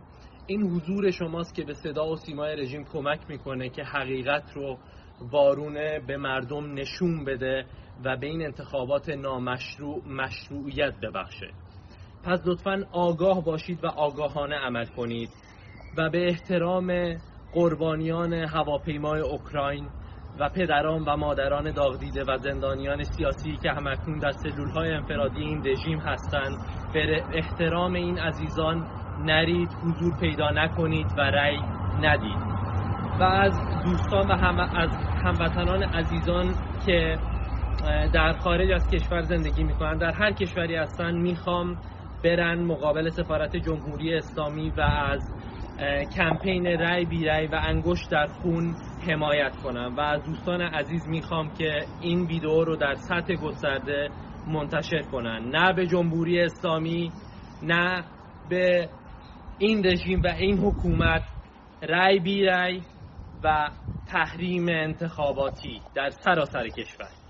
این 0.47 0.63
حضور 0.63 1.11
شماست 1.11 1.55
که 1.55 1.65
به 1.65 1.75
صدا 1.75 2.09
و 2.09 2.17
سیمای 2.17 2.57
رژیم 2.57 2.85
کمک 2.85 3.21
می‌کنه 3.29 3.69
که 3.69 3.85
حقیقت 3.85 4.53
رو 4.55 4.79
وارونه 5.21 6.01
به 6.07 6.17
مردم 6.17 6.75
نشون 6.75 7.25
بده 7.25 7.67
و 8.05 8.17
به 8.17 8.27
این 8.27 8.43
انتخابات 8.43 9.09
نامشروع 9.09 10.09
مشروعیت 10.09 10.95
ببخشه. 11.03 11.51
پس 12.25 12.41
لطفا 12.47 12.85
آگاه 12.93 13.45
باشید 13.45 13.85
و 13.85 13.87
آگاهانه 13.87 14.57
عمل 14.57 14.87
کنید 14.87 15.31
و 15.99 16.11
به 16.11 16.29
احترام 16.29 17.17
قربانیان 17.53 18.33
هواپیمای 18.33 19.21
اوکراین 19.21 19.89
و 20.41 20.49
پدران 20.49 21.05
و 21.05 21.17
مادران 21.17 21.71
داغدیده 21.71 22.25
و 22.25 22.37
زندانیان 22.39 23.03
سیاسی 23.03 23.57
که 23.63 23.71
همکنون 23.71 24.19
در 24.19 24.33
های 24.75 24.91
انفرادی 24.91 25.41
این 25.41 25.67
رژیم 25.67 25.99
هستند 25.99 26.59
به 26.93 27.23
احترام 27.33 27.95
این 27.95 28.19
عزیزان 28.19 28.87
نرید 29.19 29.69
حضور 29.83 30.15
پیدا 30.21 30.51
نکنید 30.51 31.07
و 31.17 31.21
رأی 31.21 31.59
ندید. 32.01 32.39
و 33.21 33.23
از 33.23 33.53
دوستان 33.85 34.27
و 34.29 34.35
هم 34.37 34.61
از 34.75 34.91
هموطنان 35.25 35.83
عزیزان 35.83 36.55
که 36.87 37.19
در 38.13 38.33
خارج 38.33 38.71
از 38.71 38.89
کشور 38.89 39.23
زندگی 39.23 39.65
می‌کنن 39.65 39.99
در 39.99 40.13
هر 40.13 40.33
کشوری 40.33 40.77
هستن 40.77 41.15
می‌خوام 41.15 41.77
برن 42.25 42.65
مقابل 42.65 43.09
سفارت 43.09 43.57
جمهوری 43.57 44.15
اسلامی 44.15 44.71
و 44.71 44.81
از 44.81 45.21
کمپین 46.17 46.79
رای 46.81 47.05
بی 47.05 47.25
رای 47.25 47.47
و 47.47 47.61
انگشت 47.63 48.11
در 48.11 48.27
خون 48.27 48.75
حمایت 49.09 49.57
کنم. 49.57 49.95
و 49.97 50.01
از 50.01 50.25
دوستان 50.25 50.61
عزیز 50.61 51.09
می‌خوام 51.09 51.51
که 51.51 51.87
این 52.01 52.21
ویدیو 52.27 52.65
رو 52.65 52.77
در 52.77 52.95
سطح 52.95 53.35
گسترده 53.35 54.09
منتشر 54.47 55.03
کنن. 55.13 55.51
نه 55.55 55.73
به 55.73 55.87
جمهوری 55.87 56.41
اسلامی 56.41 57.13
نه 57.63 58.05
به 58.49 58.89
این 59.59 59.87
رژیم 59.87 60.23
و 60.23 60.27
این 60.27 60.59
حکومت 60.59 61.23
رای 61.83 62.21
بی 62.21 62.45
رای 62.45 62.83
و 63.43 63.71
تحریم 64.07 64.69
انتخاباتی 64.69 65.83
در 65.95 66.11
سراسر 66.11 66.69
کشور. 66.69 67.24